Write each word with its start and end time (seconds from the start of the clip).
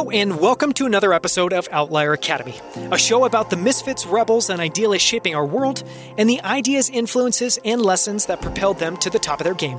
Hello, 0.00 0.10
and 0.12 0.40
welcome 0.40 0.72
to 0.72 0.86
another 0.86 1.12
episode 1.12 1.52
of 1.52 1.68
Outlier 1.70 2.14
Academy, 2.14 2.58
a 2.90 2.96
show 2.96 3.26
about 3.26 3.50
the 3.50 3.56
misfits, 3.58 4.06
rebels, 4.06 4.48
and 4.48 4.58
idealists 4.58 5.06
shaping 5.06 5.34
our 5.34 5.44
world, 5.44 5.84
and 6.16 6.26
the 6.26 6.40
ideas, 6.40 6.88
influences, 6.88 7.58
and 7.66 7.82
lessons 7.82 8.24
that 8.24 8.40
propelled 8.40 8.78
them 8.78 8.96
to 8.96 9.10
the 9.10 9.18
top 9.18 9.40
of 9.40 9.44
their 9.44 9.52
game. 9.52 9.78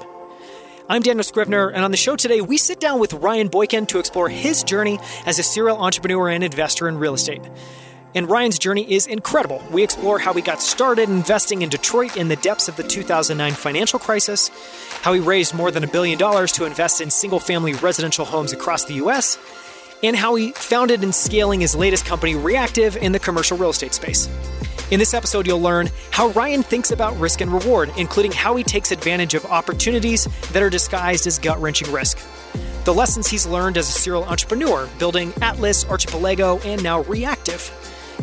I'm 0.87 1.01
Daniel 1.01 1.23
Scrivner, 1.23 1.73
and 1.73 1.83
on 1.83 1.89
the 1.89 1.97
show 1.97 2.15
today, 2.15 2.39
we 2.39 2.57
sit 2.57 2.79
down 2.79 2.99
with 2.99 3.13
Ryan 3.13 3.47
Boykin 3.47 3.87
to 3.87 3.97
explore 3.97 4.29
his 4.29 4.63
journey 4.63 4.99
as 5.25 5.39
a 5.39 5.43
serial 5.43 5.81
entrepreneur 5.81 6.29
and 6.29 6.43
investor 6.43 6.87
in 6.87 6.99
real 6.99 7.15
estate. 7.15 7.41
And 8.13 8.29
Ryan's 8.29 8.59
journey 8.59 8.93
is 8.93 9.07
incredible. 9.07 9.63
We 9.71 9.81
explore 9.81 10.19
how 10.19 10.33
he 10.33 10.43
got 10.43 10.61
started 10.61 11.09
investing 11.09 11.63
in 11.63 11.69
Detroit 11.69 12.15
in 12.15 12.27
the 12.27 12.35
depths 12.35 12.67
of 12.67 12.75
the 12.75 12.83
2009 12.83 13.53
financial 13.53 13.97
crisis, 13.97 14.51
how 15.01 15.13
he 15.13 15.19
raised 15.19 15.55
more 15.55 15.71
than 15.71 15.83
a 15.83 15.87
billion 15.87 16.19
dollars 16.19 16.51
to 16.51 16.65
invest 16.65 17.01
in 17.01 17.09
single 17.09 17.39
family 17.39 17.73
residential 17.73 18.25
homes 18.25 18.53
across 18.53 18.85
the 18.85 18.93
U.S., 18.95 19.39
and 20.03 20.15
how 20.15 20.35
he 20.35 20.51
founded 20.51 21.03
and 21.03 21.13
scaling 21.13 21.61
his 21.61 21.75
latest 21.75 22.05
company, 22.05 22.35
Reactive, 22.35 22.97
in 22.97 23.11
the 23.11 23.19
commercial 23.19 23.57
real 23.57 23.69
estate 23.69 23.93
space. 23.93 24.29
In 24.91 24.99
this 24.99 25.13
episode, 25.13 25.47
you'll 25.47 25.61
learn 25.61 25.89
how 26.09 26.29
Ryan 26.29 26.63
thinks 26.63 26.91
about 26.91 27.17
risk 27.17 27.39
and 27.39 27.51
reward, 27.51 27.91
including 27.97 28.33
how 28.33 28.55
he 28.55 28.63
takes 28.63 28.91
advantage 28.91 29.35
of 29.35 29.45
opportunities 29.45 30.25
that 30.51 30.61
are 30.61 30.69
disguised 30.69 31.27
as 31.27 31.39
gut 31.39 31.61
wrenching 31.61 31.91
risk. 31.91 32.19
The 32.83 32.93
lessons 32.93 33.27
he's 33.27 33.45
learned 33.45 33.77
as 33.77 33.87
a 33.87 33.91
serial 33.93 34.25
entrepreneur, 34.25 34.89
building 34.99 35.31
Atlas, 35.41 35.85
Archipelago, 35.85 36.59
and 36.65 36.83
now 36.83 37.03
Reactive. 37.03 37.71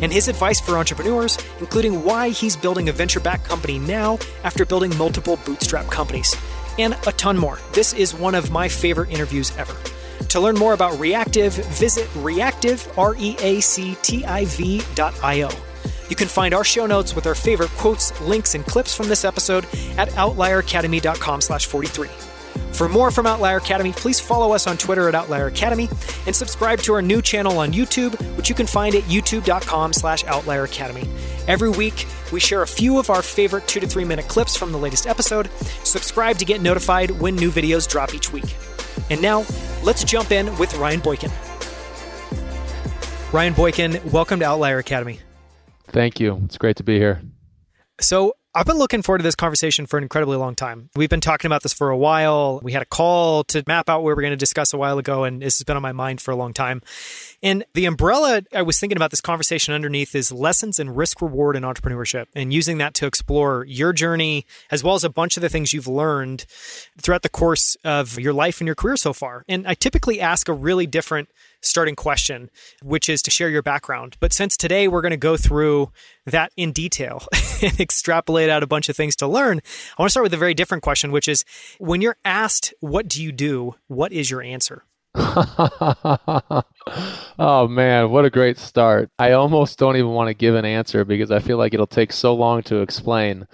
And 0.01 0.13
his 0.13 0.27
advice 0.27 0.59
for 0.59 0.77
entrepreneurs, 0.77 1.37
including 1.59 2.03
why 2.03 2.29
he's 2.29 2.55
building 2.55 2.87
a 2.87 2.91
venture 2.91 3.19
backed 3.19 3.45
company 3.45 3.79
now 3.79 4.19
after 4.43 4.65
building 4.65 4.95
multiple 4.97 5.39
bootstrap 5.45 5.87
companies. 5.87 6.35
And 6.77 6.93
a 7.07 7.11
ton 7.13 7.37
more. 7.37 7.59
This 7.73 7.93
is 7.93 8.13
one 8.13 8.35
of 8.35 8.51
my 8.51 8.69
favorite 8.69 9.09
interviews 9.09 9.51
ever. 9.57 9.75
To 10.27 10.39
learn 10.39 10.55
more 10.55 10.73
about 10.73 10.99
Reactive, 10.99 11.53
visit 11.53 12.07
reactive, 12.17 12.87
R 12.97 13.15
E 13.17 13.35
A 13.39 13.59
C 13.61 13.95
T 14.01 14.25
I 14.25 14.45
V 14.45 14.81
dot 14.95 15.13
I 15.23 15.43
O. 15.43 15.49
You 16.09 16.15
can 16.15 16.27
find 16.27 16.53
our 16.53 16.63
show 16.63 16.85
notes 16.85 17.15
with 17.15 17.27
our 17.27 17.35
favorite 17.35 17.69
quotes, 17.71 18.19
links, 18.21 18.55
and 18.55 18.65
clips 18.65 18.95
from 18.95 19.07
this 19.07 19.23
episode 19.23 19.65
at 19.97 20.09
outlieracademy.com 20.09 21.41
slash 21.41 21.67
43. 21.67 22.09
For 22.71 22.87
more 22.87 23.11
from 23.11 23.27
Outlier 23.27 23.57
Academy, 23.57 23.91
please 23.91 24.19
follow 24.19 24.53
us 24.53 24.65
on 24.65 24.77
Twitter 24.77 25.07
at 25.07 25.15
Outlier 25.15 25.47
Academy 25.47 25.89
and 26.25 26.35
subscribe 26.35 26.79
to 26.81 26.93
our 26.93 27.01
new 27.01 27.21
channel 27.21 27.57
on 27.59 27.73
YouTube, 27.73 28.15
which 28.37 28.49
you 28.49 28.55
can 28.55 28.65
find 28.65 28.95
at 28.95 29.03
youtube.com 29.03 29.93
slash 29.93 30.23
Outlier 30.25 30.63
Academy. 30.63 31.07
Every 31.47 31.69
week, 31.69 32.07
we 32.31 32.39
share 32.39 32.61
a 32.61 32.67
few 32.67 32.97
of 32.97 33.09
our 33.09 33.21
favorite 33.21 33.67
two 33.67 33.79
to 33.79 33.87
three 33.87 34.05
minute 34.05 34.27
clips 34.27 34.55
from 34.55 34.71
the 34.71 34.77
latest 34.77 35.07
episode. 35.07 35.49
Subscribe 35.83 36.37
to 36.37 36.45
get 36.45 36.61
notified 36.61 37.11
when 37.11 37.35
new 37.35 37.51
videos 37.51 37.87
drop 37.87 38.13
each 38.13 38.31
week. 38.31 38.55
And 39.09 39.21
now, 39.21 39.45
let's 39.83 40.03
jump 40.03 40.31
in 40.31 40.55
with 40.57 40.75
Ryan 40.75 40.99
Boykin. 40.99 41.31
Ryan 43.31 43.53
Boykin, 43.53 44.11
welcome 44.11 44.39
to 44.39 44.45
Outlier 44.45 44.79
Academy. 44.79 45.19
Thank 45.87 46.19
you. 46.19 46.41
It's 46.45 46.57
great 46.57 46.75
to 46.77 46.83
be 46.83 46.97
here. 46.97 47.21
So, 48.01 48.33
I've 48.55 48.65
been 48.65 48.79
looking 48.79 49.03
forward 49.03 49.19
to 49.19 49.23
this 49.23 49.35
conversation 49.35 49.85
for 49.85 49.97
an 49.97 50.03
incredibly 50.03 50.35
long 50.35 50.55
time. 50.55 50.89
We've 50.95 51.09
been 51.09 51.21
talking 51.21 51.47
about 51.47 51.61
this 51.61 51.71
for 51.71 51.91
a 51.91 51.97
while. 51.97 52.59
We 52.63 52.73
had 52.73 52.81
a 52.81 52.85
call 52.85 53.43
to 53.43 53.63
map 53.67 53.89
out 53.89 54.01
where 54.01 54.15
we're 54.15 54.23
going 54.23 54.31
to 54.31 54.37
discuss 54.37 54.73
a 54.73 54.77
while 54.77 54.97
ago, 54.97 55.23
and 55.23 55.39
this 55.39 55.59
has 55.59 55.63
been 55.63 55.75
on 55.75 55.83
my 55.83 55.91
mind 55.91 56.19
for 56.19 56.31
a 56.31 56.35
long 56.35 56.53
time. 56.53 56.81
And 57.43 57.63
the 57.75 57.85
umbrella 57.85 58.41
I 58.51 58.63
was 58.63 58.79
thinking 58.79 58.97
about 58.97 59.11
this 59.11 59.21
conversation 59.21 59.75
underneath 59.75 60.15
is 60.15 60.31
lessons 60.31 60.79
in 60.79 60.89
risk 60.89 61.21
reward 61.21 61.57
and 61.57 61.63
entrepreneurship, 61.63 62.25
and 62.33 62.51
using 62.51 62.79
that 62.79 62.95
to 62.95 63.05
explore 63.05 63.65
your 63.65 63.93
journey 63.93 64.47
as 64.71 64.83
well 64.83 64.95
as 64.95 65.03
a 65.03 65.11
bunch 65.11 65.37
of 65.37 65.41
the 65.41 65.49
things 65.49 65.71
you've 65.71 65.87
learned 65.87 66.47
throughout 66.99 67.21
the 67.21 67.29
course 67.29 67.77
of 67.83 68.19
your 68.19 68.33
life 68.33 68.61
and 68.61 68.67
your 68.67 68.75
career 68.75 68.97
so 68.97 69.13
far. 69.13 69.45
And 69.47 69.67
I 69.67 69.75
typically 69.75 70.19
ask 70.19 70.49
a 70.49 70.53
really 70.53 70.87
different 70.87 71.29
starting 71.61 71.95
question, 71.95 72.49
which 72.81 73.09
is 73.09 73.21
to 73.23 73.31
share 73.31 73.49
your 73.49 73.61
background. 73.61 74.17
But 74.19 74.33
since 74.33 74.55
today 74.57 74.87
we're 74.87 75.01
going 75.01 75.11
to 75.11 75.17
go 75.17 75.37
through 75.37 75.91
that 76.25 76.51
in 76.55 76.71
detail 76.71 77.25
and 77.61 77.79
extrapolate 77.79 78.49
out 78.49 78.63
a 78.63 78.67
bunch 78.67 78.89
of 78.89 78.95
things 78.95 79.15
to 79.17 79.27
learn, 79.27 79.61
I 79.97 80.01
want 80.01 80.09
to 80.09 80.11
start 80.11 80.23
with 80.23 80.33
a 80.33 80.37
very 80.37 80.53
different 80.53 80.83
question, 80.83 81.11
which 81.11 81.27
is 81.27 81.45
when 81.79 82.01
you're 82.01 82.17
asked, 82.23 82.73
What 82.79 83.07
do 83.07 83.21
you 83.21 83.31
do? 83.31 83.75
What 83.87 84.11
is 84.11 84.29
your 84.29 84.41
answer? 84.41 84.83
oh 87.39 87.67
man, 87.69 88.09
what 88.09 88.23
a 88.23 88.29
great 88.29 88.57
start. 88.57 89.11
I 89.19 89.33
almost 89.33 89.77
don't 89.77 89.97
even 89.97 90.11
want 90.11 90.29
to 90.29 90.33
give 90.33 90.55
an 90.55 90.63
answer 90.63 91.03
because 91.03 91.29
I 91.29 91.39
feel 91.39 91.57
like 91.57 91.73
it'll 91.73 91.87
take 91.87 92.13
so 92.13 92.33
long 92.33 92.63
to 92.63 92.77
explain. 92.77 93.45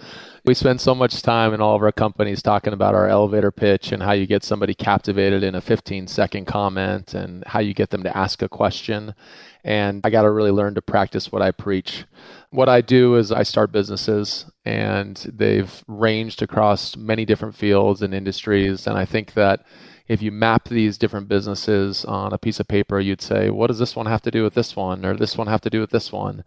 We 0.45 0.53
spend 0.53 0.79
so 0.79 0.93
much 0.93 1.23
time 1.23 1.55
in 1.55 1.61
all 1.61 1.75
of 1.75 1.81
our 1.81 1.91
companies 1.91 2.43
talking 2.43 2.73
about 2.73 2.93
our 2.93 3.09
elevator 3.09 3.51
pitch 3.51 3.91
and 3.91 4.03
how 4.03 4.11
you 4.11 4.27
get 4.27 4.43
somebody 4.43 4.75
captivated 4.75 5.41
in 5.41 5.55
a 5.55 5.61
15 5.61 6.05
second 6.07 6.45
comment 6.45 7.15
and 7.15 7.43
how 7.47 7.61
you 7.61 7.73
get 7.73 7.89
them 7.89 8.03
to 8.03 8.15
ask 8.15 8.43
a 8.43 8.49
question. 8.49 9.15
And 9.63 10.01
I 10.03 10.11
got 10.11 10.21
to 10.21 10.29
really 10.29 10.51
learn 10.51 10.75
to 10.75 10.83
practice 10.83 11.31
what 11.31 11.41
I 11.41 11.49
preach. 11.49 12.05
What 12.51 12.69
I 12.69 12.81
do 12.81 13.15
is 13.15 13.31
I 13.31 13.41
start 13.41 13.71
businesses 13.71 14.45
and 14.65 15.17
they've 15.33 15.83
ranged 15.87 16.43
across 16.43 16.95
many 16.95 17.25
different 17.25 17.55
fields 17.55 18.03
and 18.03 18.13
industries. 18.13 18.85
And 18.85 18.99
I 18.99 19.05
think 19.05 19.33
that 19.33 19.65
if 20.07 20.21
you 20.21 20.31
map 20.31 20.69
these 20.69 20.97
different 20.97 21.27
businesses 21.27 22.05
on 22.05 22.33
a 22.33 22.37
piece 22.37 22.59
of 22.59 22.67
paper, 22.67 22.99
you'd 22.99 23.21
say, 23.21 23.49
what 23.49 23.67
does 23.67 23.79
this 23.79 23.95
one 23.95 24.05
have 24.05 24.21
to 24.23 24.31
do 24.31 24.43
with 24.43 24.53
this 24.53 24.75
one? 24.75 25.05
Or 25.05 25.15
this 25.15 25.37
one 25.37 25.47
have 25.47 25.61
to 25.61 25.69
do 25.69 25.81
with 25.81 25.89
this 25.89 26.11
one? 26.11 26.43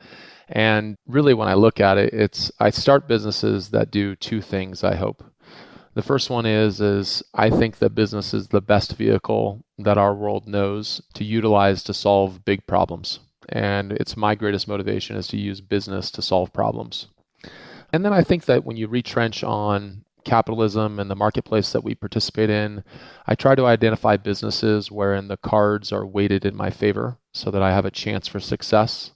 And 0.48 0.96
really, 1.06 1.34
when 1.34 1.48
I 1.48 1.54
look 1.54 1.80
at 1.80 1.98
it, 1.98 2.12
it's 2.12 2.52
I 2.60 2.70
start 2.70 3.08
businesses 3.08 3.70
that 3.70 3.90
do 3.90 4.14
two 4.16 4.40
things. 4.40 4.84
I 4.84 4.94
hope. 4.94 5.24
The 5.94 6.02
first 6.02 6.30
one 6.30 6.46
is 6.46 6.80
is 6.80 7.22
I 7.34 7.50
think 7.50 7.78
that 7.78 7.94
business 7.94 8.32
is 8.32 8.48
the 8.48 8.60
best 8.60 8.96
vehicle 8.96 9.64
that 9.78 9.98
our 9.98 10.14
world 10.14 10.46
knows 10.46 11.02
to 11.14 11.24
utilize 11.24 11.82
to 11.84 11.94
solve 11.94 12.44
big 12.44 12.66
problems. 12.66 13.18
And 13.48 13.92
it's 13.92 14.16
my 14.16 14.34
greatest 14.34 14.68
motivation 14.68 15.16
is 15.16 15.26
to 15.28 15.36
use 15.36 15.60
business 15.60 16.10
to 16.12 16.22
solve 16.22 16.52
problems. 16.52 17.08
And 17.92 18.04
then 18.04 18.12
I 18.12 18.22
think 18.22 18.44
that 18.44 18.64
when 18.64 18.76
you 18.76 18.86
retrench 18.86 19.42
on 19.42 20.04
capitalism 20.28 21.00
and 21.00 21.10
the 21.10 21.16
marketplace 21.16 21.72
that 21.72 21.82
we 21.82 21.94
participate 21.94 22.50
in, 22.50 22.84
I 23.26 23.34
try 23.34 23.54
to 23.54 23.66
identify 23.66 24.16
businesses 24.16 24.90
wherein 24.90 25.28
the 25.28 25.38
cards 25.38 25.90
are 25.90 26.06
weighted 26.06 26.44
in 26.44 26.54
my 26.54 26.70
favor 26.70 27.16
so 27.32 27.50
that 27.50 27.62
I 27.62 27.72
have 27.72 27.86
a 27.86 27.90
chance 27.90 28.28
for 28.28 28.38
success. 28.38 29.12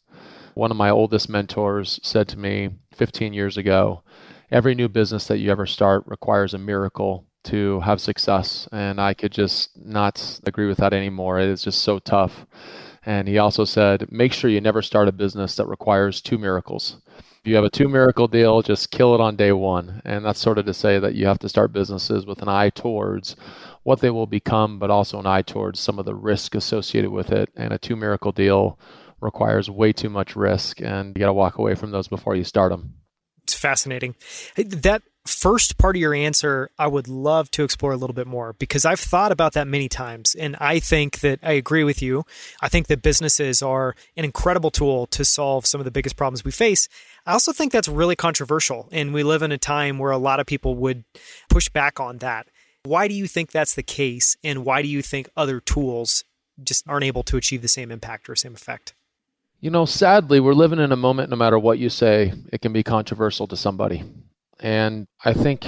One 0.55 0.71
of 0.71 0.77
my 0.77 0.91
oldest 0.91 1.29
mentors 1.29 2.01
said 2.03 2.29
to 2.29 2.39
me 2.39 2.71
15 2.95 3.33
years 3.33 3.57
ago 3.57 4.03
every 4.51 4.75
new 4.75 4.89
business 4.89 5.27
that 5.27 5.39
you 5.39 5.51
ever 5.51 5.67
start 5.67 6.05
requires 6.07 6.55
a 6.55 6.59
miracle 6.59 7.27
to 7.45 7.81
have 7.81 8.01
success. 8.01 8.69
And 8.73 9.01
I 9.01 9.15
could 9.15 9.33
just 9.33 9.71
not 9.77 10.41
agree 10.45 10.67
with 10.67 10.79
that 10.79 10.93
anymore. 10.93 11.41
It 11.41 11.49
is 11.49 11.65
just 11.65 11.83
so 11.83 11.99
tough. 11.99 12.47
And 13.05 13.27
he 13.27 13.39
also 13.39 13.65
said, 13.65 14.11
make 14.13 14.33
sure 14.33 14.51
you 14.51 14.61
never 14.61 14.83
start 14.83 15.09
a 15.09 15.13
business 15.13 15.57
that 15.57 15.67
requires 15.67 16.21
two 16.21 16.39
miracles. 16.39 16.99
If 17.19 17.49
you 17.49 17.57
have 17.57 17.65
a 17.65 17.71
two 17.71 17.89
miracle 17.89 18.29
deal, 18.29 18.63
just 18.63 18.93
kill 18.93 19.17
it 19.17 19.21
on 19.21 19.35
day 19.35 19.51
one. 19.51 20.01
And 20.05 20.25
that's 20.25 20.41
sort 20.41 20.59
of 20.59 20.67
to 20.67 20.75
say 20.75 21.01
that 21.01 21.17
you 21.17 21.27
have 21.27 21.41
to 21.41 21.49
start 21.49 21.73
businesses 21.73 22.25
with 22.25 22.41
an 22.41 22.49
eye 22.49 22.71
towards 22.71 23.35
what 23.83 23.99
they 23.99 24.11
will 24.11 24.29
become, 24.29 24.79
but 24.79 24.91
also 24.91 25.19
an 25.19 25.27
eye 25.27 25.43
towards 25.43 25.81
some 25.81 25.99
of 25.99 26.05
the 26.05 26.15
risk 26.15 26.55
associated 26.55 27.11
with 27.11 27.33
it. 27.33 27.51
And 27.57 27.73
a 27.73 27.79
two 27.79 27.97
miracle 27.97 28.31
deal 28.31 28.79
requires 29.21 29.69
way 29.69 29.93
too 29.93 30.09
much 30.09 30.37
risk, 30.37 30.81
and 30.81 31.17
you 31.17 31.21
got 31.21 31.27
to 31.27 31.33
walk 31.33 31.59
away 31.59 31.75
from 31.75 31.91
those 31.91 32.07
before 32.07 32.37
you 32.37 32.45
start 32.45 32.71
them. 32.71 32.95
It's 33.43 33.55
fascinating. 33.55 34.15
That 34.57 35.03
first 35.25 35.79
part 35.79 35.97
of 35.97 36.01
your 36.01 36.15
answer, 36.15 36.71
I 36.79 36.87
would 36.87 37.09
love 37.09 37.51
to 37.53 37.65
explore 37.65 37.93
a 37.93 37.97
little 37.97 38.15
bit 38.15 38.27
more 38.27 38.55
because 38.55 38.85
I've 38.85 39.01
thought 39.01 39.33
about 39.33 39.53
that 39.53 39.67
many 39.67 39.89
times. 39.89 40.35
And 40.35 40.57
I 40.61 40.81
think 40.81 41.21
that 41.21 41.39
I 41.43 41.53
agree 41.53 41.85
with 41.85 42.03
you. 42.03 42.25
I 42.61 42.69
think 42.69 42.89
that 42.89 43.03
businesses 43.03 43.63
are 43.63 43.95
an 44.17 44.25
incredible 44.25 44.71
tool 44.71 45.07
to 45.09 45.25
solve 45.25 45.67
some 45.67 45.81
of 45.81 45.85
the 45.85 45.91
biggest 45.91 46.17
problems 46.17 46.45
we 46.45 46.51
face. 46.51 46.89
I 47.27 47.33
also 47.33 47.53
think 47.53 47.73
that's 47.73 47.89
really 47.89 48.17
controversial. 48.17 48.89
And 48.91 49.15
we 49.15 49.23
live 49.23 49.43
in 49.43 49.53
a 49.53 49.59
time 49.59 49.99
where 49.99 50.11
a 50.11 50.19
lot 50.19 50.41
of 50.41 50.47
people 50.47 50.75
would 50.77 51.05
push 51.49 51.69
back 51.69 52.01
on 52.01 52.19
that. 52.19 52.49
Why 52.85 53.07
do 53.07 53.15
you 53.15 53.29
think 53.29 53.53
that's 53.53 53.75
the 53.75 53.83
case? 53.85 54.37
And 54.43 54.65
why 54.65 54.83
do 54.83 54.89
you 54.89 55.03
think 55.03 55.29
other 55.37 55.61
tools 55.61 56.25
just 56.63 56.87
aren't 56.89 57.05
able 57.05 57.23
to 57.25 57.37
achieve 57.37 57.63
the 57.63 57.69
same 57.69 57.93
impact 57.93 58.29
or 58.29 58.35
same 58.35 58.55
effect? 58.55 58.95
You 59.61 59.71
know, 59.71 59.85
sadly, 59.85 60.41
we're 60.41 60.55
living 60.55 60.81
in 60.81 60.91
a 60.91 60.97
moment, 60.97 61.31
no 61.31 61.37
matter 61.37 61.57
what 61.57 61.79
you 61.79 61.89
say, 61.89 62.33
it 62.53 62.61
can 62.61 62.73
be 62.73 62.83
controversial 62.83 63.47
to 63.47 63.57
somebody. 63.57 64.03
And 64.63 65.09
I 65.25 65.35
think 65.35 65.67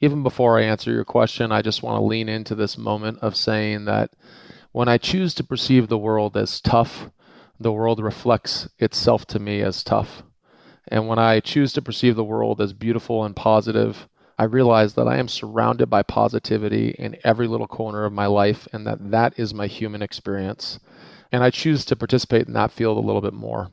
even 0.00 0.22
before 0.22 0.58
I 0.58 0.64
answer 0.64 0.92
your 0.92 1.06
question, 1.06 1.50
I 1.50 1.62
just 1.62 1.82
want 1.82 1.98
to 1.98 2.04
lean 2.04 2.28
into 2.28 2.54
this 2.54 2.76
moment 2.76 3.18
of 3.20 3.34
saying 3.34 3.86
that 3.86 4.10
when 4.72 4.88
I 4.88 4.98
choose 4.98 5.34
to 5.34 5.44
perceive 5.44 5.88
the 5.88 5.98
world 5.98 6.36
as 6.36 6.60
tough, 6.60 7.10
the 7.58 7.72
world 7.72 8.00
reflects 8.00 8.68
itself 8.78 9.24
to 9.28 9.38
me 9.38 9.62
as 9.62 9.82
tough. 9.82 10.22
And 10.86 11.08
when 11.08 11.18
I 11.18 11.40
choose 11.40 11.72
to 11.72 11.82
perceive 11.82 12.14
the 12.14 12.22
world 12.22 12.60
as 12.60 12.74
beautiful 12.74 13.24
and 13.24 13.34
positive, 13.34 14.06
I 14.38 14.44
realize 14.44 14.92
that 14.94 15.08
I 15.08 15.16
am 15.16 15.28
surrounded 15.28 15.88
by 15.88 16.02
positivity 16.02 16.90
in 16.90 17.16
every 17.24 17.48
little 17.48 17.66
corner 17.66 18.04
of 18.04 18.12
my 18.12 18.26
life 18.26 18.68
and 18.70 18.86
that 18.86 19.10
that 19.10 19.38
is 19.38 19.54
my 19.54 19.66
human 19.66 20.02
experience 20.02 20.78
and 21.32 21.42
I 21.42 21.50
choose 21.50 21.84
to 21.86 21.96
participate 21.96 22.46
in 22.46 22.52
that 22.52 22.70
field 22.70 22.98
a 22.98 23.06
little 23.06 23.22
bit 23.22 23.32
more. 23.32 23.70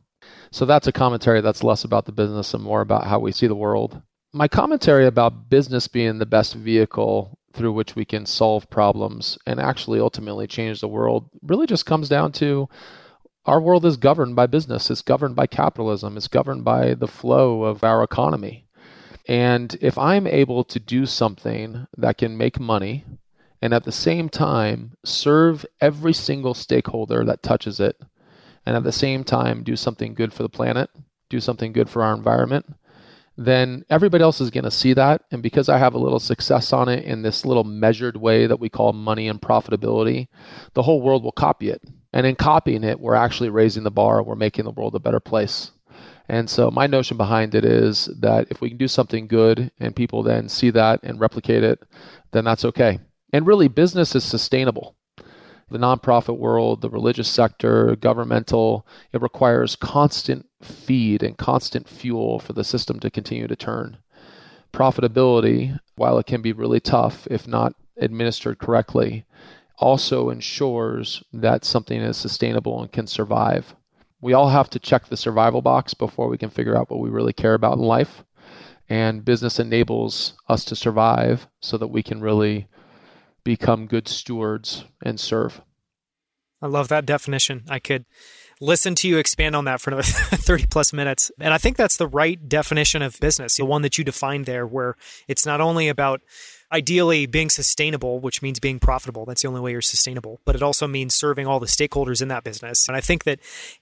So 0.52 0.66
that's 0.66 0.88
a 0.88 0.92
commentary 0.92 1.42
that's 1.42 1.64
less 1.64 1.84
about 1.84 2.06
the 2.06 2.12
business 2.12 2.54
and 2.54 2.64
more 2.64 2.82
about 2.82 3.06
how 3.06 3.20
we 3.20 3.32
see 3.32 3.48
the 3.48 3.56
world. 3.56 4.02
My 4.36 4.48
commentary 4.48 5.06
about 5.06 5.52
business 5.52 5.88
being 5.88 6.18
the 6.18 6.26
best 6.26 6.56
vehicle 6.56 7.38
through 7.54 7.74
which 7.74 7.96
we 7.96 8.04
can 8.04 8.26
solve 8.26 8.68
problems 8.68 9.38
and 9.46 9.60
actually 9.60 10.00
ultimately 10.00 10.48
change 10.48 10.82
the 10.82 10.88
world 10.88 11.30
really 11.44 11.68
just 11.68 11.86
comes 11.86 12.10
down 12.10 12.32
to 12.34 12.68
our 13.46 13.62
world 13.62 13.86
is 13.86 13.96
governed 13.96 14.36
by 14.36 14.48
business, 14.48 14.90
it's 14.90 15.04
governed 15.04 15.36
by 15.36 15.46
capitalism, 15.46 16.18
it's 16.18 16.28
governed 16.28 16.64
by 16.64 16.96
the 16.96 17.08
flow 17.08 17.64
of 17.64 17.84
our 17.84 18.02
economy. 18.02 18.66
And 19.28 19.78
if 19.82 20.00
I'm 20.00 20.26
able 20.26 20.64
to 20.64 20.80
do 20.80 21.06
something 21.06 21.86
that 21.96 22.18
can 22.18 22.36
make 22.36 22.60
money 22.60 23.06
and 23.62 23.72
at 23.72 23.84
the 23.84 23.92
same 23.92 24.30
time 24.30 24.94
serve 25.06 25.64
every 25.80 26.14
single 26.14 26.56
stakeholder 26.56 27.24
that 27.26 27.44
touches 27.44 27.80
it, 27.80 28.02
and 28.66 28.76
at 28.76 28.84
the 28.84 28.92
same 28.92 29.24
time 29.24 29.64
do 29.64 29.76
something 29.76 30.16
good 30.16 30.34
for 30.34 30.42
the 30.42 30.50
planet, 30.50 30.90
do 31.30 31.40
something 31.40 31.72
good 31.72 31.90
for 31.90 32.02
our 32.02 32.16
environment, 32.16 32.66
then 33.38 33.84
everybody 33.90 34.24
else 34.24 34.40
is 34.42 34.52
going 34.52 34.64
to 34.64 34.72
see 34.72 34.94
that. 34.94 35.24
And 35.32 35.42
because 35.42 35.70
I 35.70 35.78
have 35.78 35.94
a 35.94 36.00
little 36.00 36.20
success 36.20 36.72
on 36.72 36.90
it 36.90 37.04
in 37.04 37.22
this 37.22 37.46
little 37.46 37.64
measured 37.64 38.18
way 38.18 38.46
that 38.46 38.60
we 38.60 38.70
call 38.70 38.94
money 38.94 39.28
and 39.28 39.42
profitability, 39.42 40.28
the 40.74 40.84
whole 40.84 41.02
world 41.02 41.24
will 41.24 41.32
copy 41.32 41.70
it. 41.70 41.82
And 42.14 42.28
in 42.28 42.36
copying 42.36 42.84
it, 42.84 43.00
we're 43.00 43.16
actually 43.16 43.50
raising 43.50 43.84
the 43.84 43.92
bar, 43.92 44.22
we're 44.22 44.36
making 44.36 44.66
the 44.66 44.72
world 44.72 44.94
a 44.96 45.00
better 45.00 45.20
place. 45.20 45.72
And 46.30 46.50
so 46.50 46.72
my 46.72 46.88
notion 46.88 47.18
behind 47.18 47.56
it 47.56 47.66
is 47.66 48.06
that 48.20 48.48
if 48.50 48.62
we 48.62 48.70
can 48.70 48.78
do 48.78 48.88
something 48.88 49.28
good 49.28 49.72
and 49.80 49.96
people 49.96 50.24
then 50.24 50.48
see 50.48 50.70
that 50.70 51.02
and 51.04 51.20
replicate 51.20 51.64
it, 51.64 51.84
then 52.32 52.46
that's 52.46 52.66
okay. 52.66 53.00
And 53.34 53.48
really, 53.48 53.68
business 53.68 54.16
is 54.16 54.24
sustainable. 54.24 54.96
The 55.70 55.80
nonprofit 55.80 56.38
world, 56.38 56.82
the 56.82 56.90
religious 56.90 57.28
sector, 57.28 57.96
governmental, 57.96 58.86
it 59.12 59.22
requires 59.22 59.76
constant 59.76 60.46
feed 60.66 61.24
and 61.24 61.38
constant 61.38 61.88
fuel 61.88 62.40
for 62.40 62.54
the 62.54 62.64
system 62.64 63.00
to 63.00 63.12
continue 63.12 63.48
to 63.48 63.56
turn. 63.56 63.98
Profitability, 64.74 65.78
while 65.96 66.18
it 66.18 66.26
can 66.26 66.42
be 66.42 66.52
really 66.52 66.80
tough 66.80 67.28
if 67.30 67.48
not 67.48 67.76
administered 67.98 68.58
correctly, 68.58 69.26
also 69.78 70.30
ensures 70.30 71.24
that 71.34 71.66
something 71.66 72.00
is 72.02 72.18
sustainable 72.18 72.82
and 72.82 72.92
can 72.92 73.08
survive. 73.08 73.76
We 74.22 74.34
all 74.34 74.50
have 74.50 74.70
to 74.72 74.80
check 74.80 75.08
the 75.08 75.18
survival 75.18 75.62
box 75.62 75.94
before 75.94 76.30
we 76.30 76.38
can 76.38 76.50
figure 76.50 76.78
out 76.78 76.90
what 76.90 77.00
we 77.00 77.10
really 77.10 77.34
care 77.34 77.54
about 77.54 77.78
in 77.78 77.84
life. 77.84 78.24
And 78.90 79.26
business 79.26 79.60
enables 79.60 80.34
us 80.48 80.66
to 80.66 80.76
survive 80.76 81.48
so 81.62 81.78
that 81.78 81.88
we 81.88 82.04
can 82.04 82.22
really 82.22 82.68
become 83.44 83.88
good 83.88 84.08
stewards 84.08 84.86
and 85.04 85.20
serve. 85.20 85.62
I 86.62 86.68
love 86.68 86.88
that 86.88 87.06
definition. 87.06 87.64
I 87.70 87.80
could 87.80 88.06
listen 88.60 88.96
to 88.96 89.08
you 89.08 89.18
expand 89.18 89.56
on 89.56 89.66
that 89.66 89.82
for 89.82 89.90
another 89.92 90.04
30 90.08 90.68
plus 90.68 90.94
minutes. 90.94 91.32
And 91.40 91.54
I 91.54 91.58
think 91.58 91.78
that's 91.78 91.98
the 91.98 92.08
right 92.08 92.48
definition 92.48 93.02
of 93.02 93.20
business, 93.20 93.58
the 93.58 93.66
one 93.66 93.82
that 93.82 93.98
you 93.98 94.04
defined 94.04 94.46
there, 94.46 94.66
where 94.66 94.96
it's 95.28 95.46
not 95.46 95.62
only 95.62 95.88
about 95.88 96.22
ideally 96.74 97.28
being 97.28 97.50
sustainable, 97.50 98.20
which 98.20 98.42
means 98.42 98.60
being 98.60 98.80
profitable. 98.80 99.26
That's 99.26 99.44
the 99.44 99.48
only 99.48 99.62
way 99.62 99.72
you're 99.72 99.82
sustainable. 99.82 100.42
But 100.44 100.56
it 100.56 100.64
also 100.64 100.88
means 100.88 101.14
serving 101.14 101.46
all 101.46 101.60
the 101.60 101.68
stakeholders 101.68 102.22
in 102.22 102.28
that 102.30 102.44
business. 102.44 102.88
And 102.88 102.98
I 102.98 103.02
think 103.02 103.24
that 103.26 103.40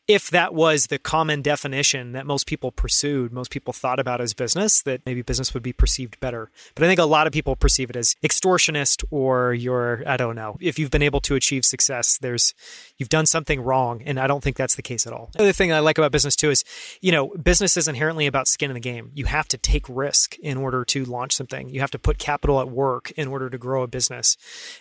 if 0.07 0.29
that 0.29 0.53
was 0.53 0.87
the 0.87 0.99
common 0.99 1.41
definition 1.41 2.11
that 2.11 2.25
most 2.25 2.47
people 2.47 2.71
pursued, 2.71 3.31
most 3.31 3.49
people 3.49 3.71
thought 3.71 3.99
about 3.99 4.19
as 4.19 4.33
business, 4.33 4.81
that 4.83 5.01
maybe 5.05 5.21
business 5.21 5.53
would 5.53 5.63
be 5.63 5.71
perceived 5.71 6.19
better. 6.19 6.51
But 6.75 6.83
I 6.83 6.87
think 6.87 6.99
a 6.99 7.05
lot 7.05 7.27
of 7.27 7.33
people 7.33 7.55
perceive 7.55 7.89
it 7.89 7.95
as 7.95 8.15
extortionist 8.23 9.05
or 9.09 9.53
you're, 9.53 10.03
I 10.05 10.17
don't 10.17 10.35
know. 10.35 10.57
If 10.59 10.77
you've 10.77 10.91
been 10.91 11.01
able 11.01 11.21
to 11.21 11.35
achieve 11.35 11.63
success, 11.63 12.17
there's, 12.17 12.53
you've 12.97 13.09
done 13.09 13.25
something 13.25 13.61
wrong. 13.61 14.01
And 14.05 14.19
I 14.19 14.27
don't 14.27 14.43
think 14.43 14.57
that's 14.57 14.75
the 14.75 14.81
case 14.81 15.07
at 15.07 15.13
all. 15.13 15.29
The 15.33 15.43
other 15.43 15.53
thing 15.53 15.71
I 15.71 15.79
like 15.79 15.97
about 15.97 16.11
business 16.11 16.35
too 16.35 16.49
is, 16.49 16.65
you 16.99 17.13
know, 17.13 17.29
business 17.29 17.77
is 17.77 17.87
inherently 17.87 18.27
about 18.27 18.49
skin 18.49 18.69
in 18.69 18.73
the 18.73 18.81
game. 18.81 19.11
You 19.13 19.25
have 19.25 19.47
to 19.47 19.57
take 19.57 19.85
risk 19.87 20.37
in 20.39 20.57
order 20.57 20.83
to 20.85 21.05
launch 21.05 21.33
something. 21.33 21.69
You 21.69 21.79
have 21.79 21.91
to 21.91 21.99
put 21.99 22.17
capital 22.17 22.59
at 22.59 22.69
work 22.69 22.80
work 22.81 23.11
in 23.11 23.27
order 23.27 23.47
to 23.49 23.57
grow 23.57 23.83
a 23.83 23.87
business. 23.87 24.37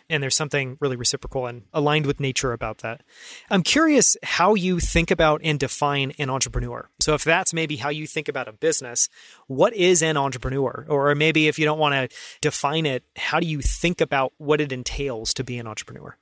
And 0.09 0.23
there's 0.23 0.37
something 0.43 0.79
really 0.81 0.97
reciprocal 0.97 1.47
and 1.47 1.63
aligned 1.73 2.07
with 2.07 2.19
nature 2.19 2.53
about 2.53 2.79
that. 2.79 3.03
I'm 3.51 3.63
curious 3.63 4.17
how 4.23 4.55
you 4.55 4.81
think 4.81 5.11
about 5.11 5.43
and 5.45 5.59
define 5.59 6.13
an 6.19 6.31
entrepreneur. 6.31 6.89
So, 7.01 7.15
if 7.15 7.25
that's 7.25 7.53
maybe 7.53 7.77
how 7.77 7.91
you 7.91 8.07
think 8.07 8.29
about 8.29 8.49
a 8.49 8.53
business, 8.53 9.09
what 9.47 9.75
is 9.75 10.03
an 10.03 10.17
entrepreneur? 10.17 10.87
Or 10.89 11.15
maybe 11.15 11.49
if 11.49 11.59
you 11.59 11.67
don't 11.67 11.79
want 11.79 11.95
to 11.95 12.17
define 12.41 12.87
it, 12.87 13.05
how 13.17 13.39
do 13.41 13.47
you 13.47 13.61
think 13.61 14.01
about 14.01 14.33
what 14.39 14.61
it 14.61 14.73
entails 14.73 15.35
to 15.35 15.45
be 15.45 15.59
an 15.59 15.67
entrepreneur? 15.67 16.17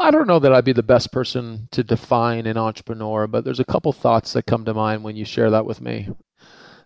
I 0.00 0.10
don't 0.12 0.28
know 0.28 0.38
that 0.38 0.52
I'd 0.52 0.64
be 0.64 0.72
the 0.72 0.82
best 0.82 1.10
person 1.12 1.68
to 1.72 1.82
define 1.82 2.46
an 2.46 2.56
entrepreneur, 2.56 3.26
but 3.26 3.44
there's 3.44 3.60
a 3.60 3.64
couple 3.64 3.92
thoughts 3.92 4.32
that 4.32 4.46
come 4.46 4.64
to 4.64 4.74
mind 4.74 5.02
when 5.02 5.16
you 5.16 5.24
share 5.24 5.50
that 5.50 5.66
with 5.66 5.80
me. 5.80 6.08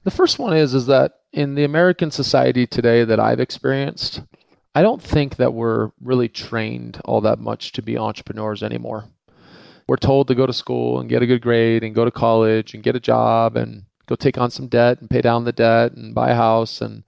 The 0.04 0.10
first 0.10 0.38
one 0.38 0.56
is 0.56 0.74
is 0.74 0.86
that 0.86 1.12
in 1.32 1.54
the 1.54 1.64
American 1.64 2.10
society 2.10 2.66
today 2.66 3.04
that 3.04 3.20
I've 3.20 3.40
experienced, 3.40 4.22
I 4.74 4.82
don't 4.82 5.02
think 5.02 5.36
that 5.36 5.54
we're 5.54 5.90
really 6.00 6.28
trained 6.28 7.00
all 7.04 7.20
that 7.20 7.38
much 7.38 7.72
to 7.72 7.82
be 7.82 7.96
entrepreneurs 7.96 8.62
anymore. 8.62 9.04
We're 9.86 9.96
told 9.96 10.28
to 10.28 10.34
go 10.34 10.46
to 10.46 10.52
school 10.52 10.98
and 10.98 11.08
get 11.08 11.22
a 11.22 11.26
good 11.26 11.42
grade 11.42 11.84
and 11.84 11.94
go 11.94 12.04
to 12.04 12.10
college 12.10 12.74
and 12.74 12.82
get 12.82 12.96
a 12.96 13.00
job 13.00 13.56
and 13.56 13.84
go 14.06 14.16
take 14.16 14.38
on 14.38 14.50
some 14.50 14.66
debt 14.66 15.00
and 15.00 15.08
pay 15.08 15.20
down 15.20 15.44
the 15.44 15.52
debt 15.52 15.92
and 15.92 16.14
buy 16.14 16.30
a 16.30 16.34
house 16.34 16.80
and 16.80 17.04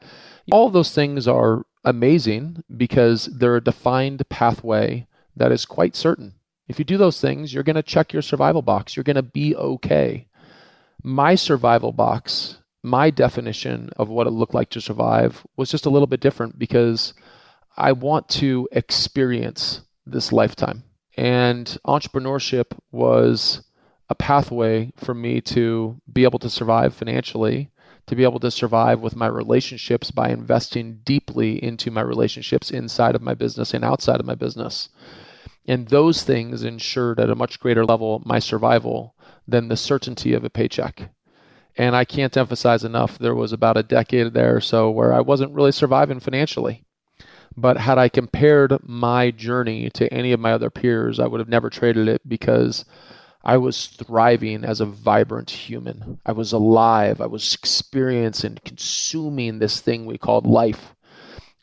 all 0.53 0.71
those 0.71 0.95
things 0.95 1.27
are 1.27 1.65
amazing 1.85 2.63
because 2.77 3.27
they're 3.27 3.57
a 3.57 3.65
defined 3.65 4.29
pathway 4.29 5.07
that 5.37 5.53
is 5.53 5.65
quite 5.65 5.97
certain. 5.97 6.35
If 6.69 6.79
you 6.79 6.85
do 6.85 6.97
those 6.97 7.21
things, 7.21 7.53
you're 7.53 7.63
going 7.63 7.77
to 7.77 7.83
check 7.83 8.13
your 8.13 8.23
survival 8.23 8.63
box. 8.63 8.95
You're 8.97 9.05
going 9.05 9.17
to 9.17 9.23
be 9.23 9.57
okay. 9.57 10.29
My 11.03 11.35
survival 11.35 11.93
box 11.93 12.59
my 12.85 13.09
definition 13.09 13.89
of 13.97 14.11
what 14.11 14.27
it 14.27 14.31
looked 14.31 14.53
like 14.53 14.69
to 14.69 14.81
survive 14.81 15.45
was 15.57 15.71
just 15.71 15.87
a 15.87 15.91
little 15.91 16.07
bit 16.07 16.21
different 16.21 16.59
because 16.59 17.15
I 17.79 17.93
want 17.93 18.29
to 18.41 18.69
experience 18.73 19.81
this 20.05 20.33
lifetime. 20.33 20.85
And 21.17 21.67
entrepreneurship 21.87 22.79
was 22.93 23.63
a 24.11 24.15
pathway 24.15 24.93
for 24.97 25.15
me 25.15 25.41
to 25.41 25.99
be 26.13 26.25
able 26.25 26.39
to 26.41 26.51
survive 26.51 26.95
financially, 26.95 27.71
to 28.07 28.15
be 28.15 28.23
able 28.23 28.41
to 28.41 28.51
survive 28.51 29.01
with 29.01 29.17
my 29.17 29.29
relationships 29.29 30.11
by 30.11 30.29
investing 30.29 31.01
deeply 31.05 31.65
into 31.65 31.91
my 31.91 32.03
relationships 32.03 32.71
inside 32.71 33.15
of 33.15 33.23
my 33.23 33.33
business 33.33 33.73
and 33.73 33.83
outside 33.83 34.21
of 34.21 34.27
my 34.27 34.35
business. 34.35 34.91
And 35.67 35.89
those 35.89 36.23
things 36.23 36.63
ensured 36.63 37.19
at 37.19 37.31
a 37.31 37.35
much 37.35 37.59
greater 37.61 37.87
level 37.87 38.23
my 38.27 38.41
survival 38.41 39.15
than 39.49 39.69
the 39.69 39.77
certainty 39.79 40.35
of 40.35 40.45
a 40.45 40.51
paycheck. 40.51 41.09
And 41.77 41.97
I 41.97 42.05
can't 42.05 42.37
emphasize 42.37 42.85
enough, 42.85 43.19
there 43.19 43.35
was 43.35 43.53
about 43.53 43.77
a 43.77 43.83
decade 43.83 44.33
there 44.33 44.57
or 44.57 44.61
so 44.61 44.91
where 44.91 45.13
I 45.13 45.21
wasn't 45.21 45.55
really 45.55 45.73
surviving 45.73 46.21
financially. 46.21 46.85
But 47.57 47.77
had 47.77 47.99
I 47.99 48.09
compared 48.09 48.77
my 48.83 49.31
journey 49.31 49.91
to 49.91 50.13
any 50.13 50.33
of 50.33 50.41
my 50.41 50.53
other 50.53 50.71
peers, 50.71 51.21
I 51.21 51.27
would 51.27 51.41
have 51.41 51.49
never 51.49 51.71
traded 51.71 52.09
it 52.09 52.29
because 52.29 52.85
I 53.45 53.59
was 53.59 53.87
thriving 53.87 54.65
as 54.65 54.81
a 54.81 54.87
vibrant 54.87 55.51
human. 55.51 56.19
I 56.25 56.33
was 56.33 56.53
alive. 56.53 57.21
I 57.21 57.27
was 57.27 57.55
experiencing, 57.55 58.59
consuming 58.65 59.59
this 59.59 59.81
thing 59.81 60.07
we 60.07 60.17
called 60.19 60.47
life. 60.47 60.95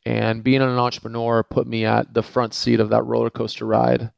And 0.05 0.43
being 0.43 0.61
an 0.61 0.69
entrepreneur 0.69 1.43
put 1.43 1.67
me 1.67 1.85
at 1.85 2.13
the 2.13 2.23
front 2.23 2.53
seat 2.53 2.79
of 2.79 2.89
that 2.89 3.05
roller 3.05 3.29
coaster 3.29 3.65
ride. 3.65 4.11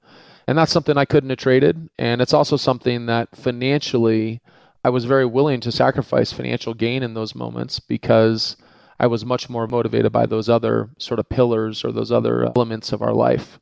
And 0.48 0.58
that's 0.58 0.72
something 0.72 0.98
I 0.98 1.06
couldn't 1.06 1.30
have 1.30 1.40
traded. 1.40 1.90
And 1.98 2.22
it's 2.22 2.34
also 2.34 2.58
something 2.58 3.06
that 3.06 3.36
financially 3.36 4.42
I 4.84 4.90
was 4.90 5.06
very 5.06 5.26
willing 5.26 5.62
to 5.62 5.72
sacrifice 5.72 6.34
financial 6.34 6.74
gain 6.74 7.04
in 7.04 7.14
those 7.14 7.36
moments 7.36 7.80
because 7.80 8.58
I 9.00 9.08
was 9.08 9.26
much 9.26 9.50
more 9.50 9.68
motivated 9.68 10.12
by 10.12 10.26
those 10.26 10.50
other 10.50 10.90
sort 10.98 11.20
of 11.20 11.30
pillars 11.30 11.86
or 11.86 11.92
those 11.92 12.12
other 12.12 12.46
elements 12.46 12.92
of 12.92 13.02
our 13.02 13.14
life. 13.14 13.60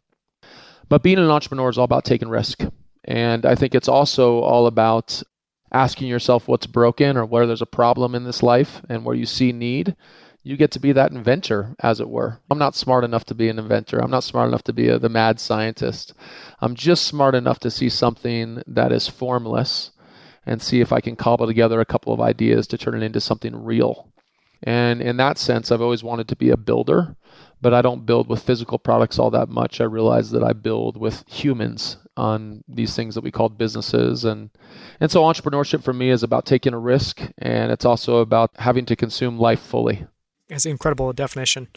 But 0.90 1.04
being 1.04 1.20
an 1.20 1.30
entrepreneur 1.30 1.70
is 1.70 1.78
all 1.78 1.86
about 1.86 2.06
taking 2.06 2.30
risk. 2.30 2.63
And 3.06 3.46
I 3.46 3.56
think 3.56 3.74
it's 3.74 3.88
also 3.88 4.40
all 4.40 4.68
about 4.68 5.22
asking 5.72 6.08
yourself 6.08 6.48
what's 6.48 6.68
broken 6.68 7.18
or 7.18 7.25
where 7.25 7.46
there's 7.46 7.62
a 7.62 7.68
problem 7.68 8.13
in 8.13 8.24
this 8.24 8.44
life 8.44 8.82
and 8.90 9.06
where 9.06 9.16
you 9.16 9.25
see 9.25 9.51
need. 9.51 9.96
You 10.44 10.58
get 10.58 10.72
to 10.72 10.80
be 10.80 10.92
that 10.94 11.12
inventor, 11.12 11.75
as 11.80 12.00
it 12.00 12.10
were. 12.10 12.40
I'm 12.50 12.58
not 12.58 12.75
smart 12.75 13.04
enough 13.04 13.25
to 13.25 13.36
be 13.36 13.48
an 13.48 13.60
inventor. 13.60 14.00
I'm 14.00 14.10
not 14.10 14.24
smart 14.24 14.48
enough 14.48 14.63
to 14.63 14.74
be 14.74 14.88
a, 14.88 14.98
the 14.98 15.08
mad 15.08 15.40
scientist. 15.40 16.13
I'm 16.60 16.74
just 16.74 17.06
smart 17.06 17.36
enough 17.36 17.60
to 17.60 17.70
see 17.70 17.90
something 17.90 18.63
that 18.66 18.92
is 18.92 19.08
formless 19.08 19.92
and 20.45 20.62
see 20.62 20.81
if 20.81 20.91
I 20.91 21.01
can 21.01 21.15
cobble 21.15 21.48
together 21.48 21.79
a 21.79 21.86
couple 21.86 22.13
of 22.13 22.21
ideas 22.21 22.67
to 22.67 22.77
turn 22.77 22.95
it 22.95 23.05
into 23.05 23.21
something 23.21 23.55
real. 23.55 24.12
And 24.63 25.01
in 25.01 25.17
that 25.17 25.38
sense, 25.38 25.71
I've 25.71 25.81
always 25.81 26.03
wanted 26.03 26.27
to 26.27 26.36
be 26.36 26.51
a 26.51 26.57
builder, 26.57 27.15
but 27.62 27.74
I 27.74 27.81
don't 27.81 28.05
build 28.05 28.27
with 28.27 28.43
physical 28.43 28.77
products 28.77 29.17
all 29.17 29.31
that 29.31 29.50
much. 29.50 29.81
I 29.81 29.86
realize 29.86 30.31
that 30.31 30.43
I 30.43 30.53
build 30.53 30.98
with 30.98 31.24
humans 31.27 31.98
on 32.17 32.63
these 32.67 32.95
things 32.95 33.15
that 33.15 33.24
we 33.24 33.31
call 33.31 33.48
businesses 33.48 34.25
and 34.25 34.50
and 35.00 35.10
so 35.10 35.24
entrepreneurship 35.24 35.81
for 35.81 35.93
me 35.93 36.10
is 36.10 36.24
about 36.24 36.45
taking 36.45 36.74
a 36.74 36.77
risk 36.77 37.21
and 37.38 37.71
it's 37.71 37.86
also 37.86 38.17
about 38.17 38.51
having 38.57 38.86
to 38.86 38.98
consume 38.98 39.39
life 39.39 39.62
fully 39.62 40.05
It's 40.50 40.65
an 40.65 40.71
incredible 40.71 41.13
definition. 41.13 41.69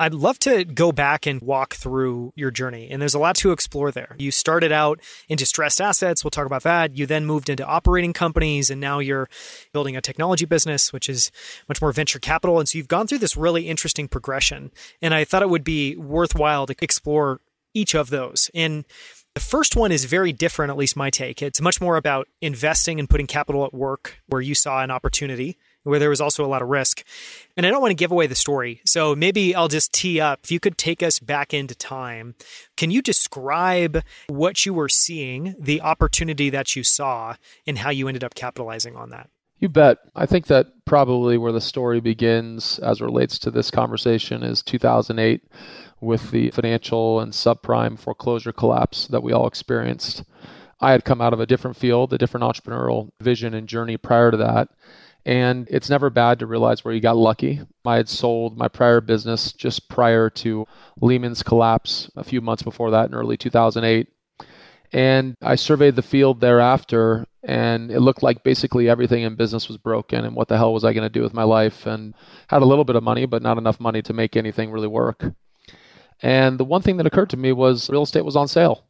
I'd 0.00 0.14
love 0.14 0.38
to 0.40 0.64
go 0.64 0.92
back 0.92 1.26
and 1.26 1.40
walk 1.40 1.74
through 1.74 2.32
your 2.36 2.52
journey, 2.52 2.88
and 2.88 3.02
there's 3.02 3.14
a 3.14 3.18
lot 3.18 3.34
to 3.36 3.50
explore 3.50 3.90
there. 3.90 4.14
You 4.18 4.30
started 4.30 4.70
out 4.70 5.00
in 5.28 5.36
distressed 5.36 5.80
assets, 5.80 6.22
we'll 6.22 6.30
talk 6.30 6.46
about 6.46 6.62
that. 6.62 6.96
You 6.96 7.04
then 7.04 7.26
moved 7.26 7.48
into 7.48 7.66
operating 7.66 8.12
companies, 8.12 8.70
and 8.70 8.80
now 8.80 9.00
you're 9.00 9.28
building 9.72 9.96
a 9.96 10.00
technology 10.00 10.44
business, 10.44 10.92
which 10.92 11.08
is 11.08 11.32
much 11.68 11.82
more 11.82 11.92
venture 11.92 12.20
capital. 12.20 12.60
And 12.60 12.68
so 12.68 12.78
you've 12.78 12.86
gone 12.86 13.08
through 13.08 13.18
this 13.18 13.36
really 13.36 13.68
interesting 13.68 14.06
progression, 14.06 14.70
and 15.02 15.14
I 15.14 15.24
thought 15.24 15.42
it 15.42 15.50
would 15.50 15.64
be 15.64 15.96
worthwhile 15.96 16.66
to 16.66 16.76
explore 16.80 17.40
each 17.74 17.94
of 17.94 18.10
those. 18.10 18.50
And 18.54 18.84
the 19.34 19.40
first 19.40 19.76
one 19.76 19.92
is 19.92 20.04
very 20.04 20.32
different, 20.32 20.70
at 20.70 20.76
least 20.76 20.96
my 20.96 21.10
take. 21.10 21.42
It's 21.42 21.60
much 21.60 21.80
more 21.80 21.96
about 21.96 22.28
investing 22.40 22.98
and 23.00 23.10
putting 23.10 23.26
capital 23.26 23.64
at 23.64 23.74
work 23.74 24.20
where 24.26 24.40
you 24.40 24.54
saw 24.54 24.82
an 24.82 24.90
opportunity 24.90 25.58
where 25.88 25.98
there 25.98 26.10
was 26.10 26.20
also 26.20 26.44
a 26.44 26.46
lot 26.46 26.62
of 26.62 26.68
risk. 26.68 27.02
And 27.56 27.64
I 27.64 27.70
don't 27.70 27.80
want 27.80 27.90
to 27.90 27.96
give 27.96 28.12
away 28.12 28.26
the 28.26 28.34
story. 28.34 28.80
So 28.84 29.16
maybe 29.16 29.54
I'll 29.54 29.68
just 29.68 29.92
tee 29.92 30.20
up. 30.20 30.40
If 30.44 30.50
you 30.50 30.60
could 30.60 30.76
take 30.76 31.02
us 31.02 31.18
back 31.18 31.54
into 31.54 31.74
time, 31.74 32.34
can 32.76 32.90
you 32.90 33.02
describe 33.02 34.02
what 34.28 34.66
you 34.66 34.74
were 34.74 34.88
seeing, 34.88 35.54
the 35.58 35.80
opportunity 35.80 36.50
that 36.50 36.76
you 36.76 36.84
saw, 36.84 37.36
and 37.66 37.78
how 37.78 37.90
you 37.90 38.06
ended 38.06 38.22
up 38.22 38.34
capitalizing 38.34 38.96
on 38.96 39.10
that? 39.10 39.30
You 39.58 39.68
bet. 39.68 39.98
I 40.14 40.26
think 40.26 40.46
that 40.46 40.66
probably 40.84 41.36
where 41.36 41.52
the 41.52 41.60
story 41.60 42.00
begins 42.00 42.78
as 42.78 43.00
relates 43.00 43.38
to 43.40 43.50
this 43.50 43.70
conversation 43.70 44.44
is 44.44 44.62
2008 44.62 45.42
with 46.00 46.30
the 46.30 46.50
financial 46.50 47.18
and 47.18 47.32
subprime 47.32 47.98
foreclosure 47.98 48.52
collapse 48.52 49.08
that 49.08 49.22
we 49.22 49.32
all 49.32 49.48
experienced. 49.48 50.22
I 50.80 50.92
had 50.92 51.04
come 51.04 51.20
out 51.20 51.32
of 51.32 51.40
a 51.40 51.46
different 51.46 51.76
field, 51.76 52.12
a 52.12 52.18
different 52.18 52.44
entrepreneurial 52.44 53.10
vision 53.20 53.52
and 53.52 53.66
journey 53.66 53.96
prior 53.96 54.30
to 54.30 54.36
that. 54.36 54.68
And 55.24 55.68
it's 55.70 55.90
never 55.90 56.10
bad 56.10 56.38
to 56.38 56.46
realize 56.46 56.84
where 56.84 56.94
you 56.94 57.00
got 57.00 57.16
lucky. 57.16 57.60
I 57.84 57.96
had 57.96 58.08
sold 58.08 58.56
my 58.56 58.68
prior 58.68 59.00
business 59.00 59.52
just 59.52 59.88
prior 59.88 60.30
to 60.30 60.66
Lehman's 61.00 61.42
collapse 61.42 62.10
a 62.16 62.24
few 62.24 62.40
months 62.40 62.62
before 62.62 62.90
that 62.92 63.08
in 63.08 63.14
early 63.14 63.36
2008. 63.36 64.08
And 64.92 65.36
I 65.42 65.56
surveyed 65.56 65.96
the 65.96 66.02
field 66.02 66.40
thereafter, 66.40 67.26
and 67.42 67.90
it 67.90 68.00
looked 68.00 68.22
like 68.22 68.42
basically 68.42 68.88
everything 68.88 69.22
in 69.22 69.34
business 69.34 69.68
was 69.68 69.76
broken. 69.76 70.24
And 70.24 70.34
what 70.34 70.48
the 70.48 70.56
hell 70.56 70.72
was 70.72 70.84
I 70.84 70.94
going 70.94 71.04
to 71.04 71.10
do 71.10 71.22
with 71.22 71.34
my 71.34 71.42
life? 71.42 71.86
And 71.86 72.14
had 72.48 72.62
a 72.62 72.66
little 72.66 72.84
bit 72.84 72.96
of 72.96 73.02
money, 73.02 73.26
but 73.26 73.42
not 73.42 73.58
enough 73.58 73.80
money 73.80 74.00
to 74.02 74.14
make 74.14 74.34
anything 74.34 74.70
really 74.70 74.88
work. 74.88 75.24
And 76.22 76.58
the 76.58 76.64
one 76.64 76.82
thing 76.82 76.96
that 76.96 77.06
occurred 77.06 77.30
to 77.30 77.36
me 77.36 77.52
was 77.52 77.90
real 77.90 78.02
estate 78.02 78.24
was 78.24 78.36
on 78.36 78.48
sale. 78.48 78.84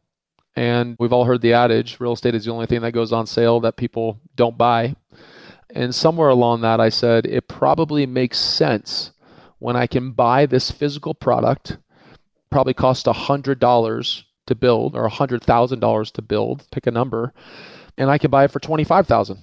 And 0.55 0.95
we've 0.99 1.13
all 1.13 1.25
heard 1.25 1.41
the 1.41 1.53
adage 1.53 1.99
real 1.99 2.13
estate 2.13 2.35
is 2.35 2.45
the 2.45 2.51
only 2.51 2.65
thing 2.65 2.81
that 2.81 2.91
goes 2.91 3.13
on 3.13 3.27
sale 3.27 3.59
that 3.61 3.77
people 3.77 4.19
don't 4.35 4.57
buy. 4.57 4.95
And 5.73 5.93
somewhere 5.93 6.29
along 6.29 6.61
that, 6.61 6.79
I 6.79 6.89
said, 6.89 7.25
it 7.25 7.47
probably 7.47 8.05
makes 8.05 8.39
sense 8.39 9.11
when 9.59 9.75
I 9.75 9.87
can 9.87 10.11
buy 10.11 10.45
this 10.45 10.71
physical 10.71 11.13
product, 11.13 11.77
probably 12.49 12.73
cost 12.73 13.05
$100 13.05 14.23
to 14.47 14.55
build 14.55 14.95
or 14.95 15.07
$100,000 15.07 16.11
to 16.11 16.21
build, 16.21 16.65
pick 16.71 16.87
a 16.87 16.91
number, 16.91 17.33
and 17.97 18.09
I 18.09 18.17
can 18.17 18.31
buy 18.31 18.45
it 18.45 18.51
for 18.51 18.59
25000 18.59 19.37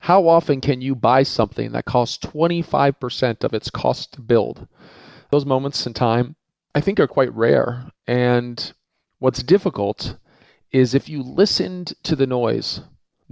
How 0.00 0.28
often 0.28 0.60
can 0.60 0.80
you 0.80 0.94
buy 0.94 1.24
something 1.24 1.72
that 1.72 1.86
costs 1.86 2.24
25% 2.24 3.42
of 3.42 3.54
its 3.54 3.70
cost 3.70 4.12
to 4.12 4.20
build? 4.20 4.68
Those 5.30 5.46
moments 5.46 5.86
in 5.86 5.94
time, 5.94 6.36
I 6.74 6.80
think, 6.80 7.00
are 7.00 7.08
quite 7.08 7.34
rare. 7.34 7.90
And 8.06 8.72
what's 9.18 9.42
difficult 9.42 10.16
is 10.70 10.94
if 10.94 11.08
you 11.08 11.22
listened 11.22 11.94
to 12.02 12.14
the 12.14 12.26
noise 12.26 12.82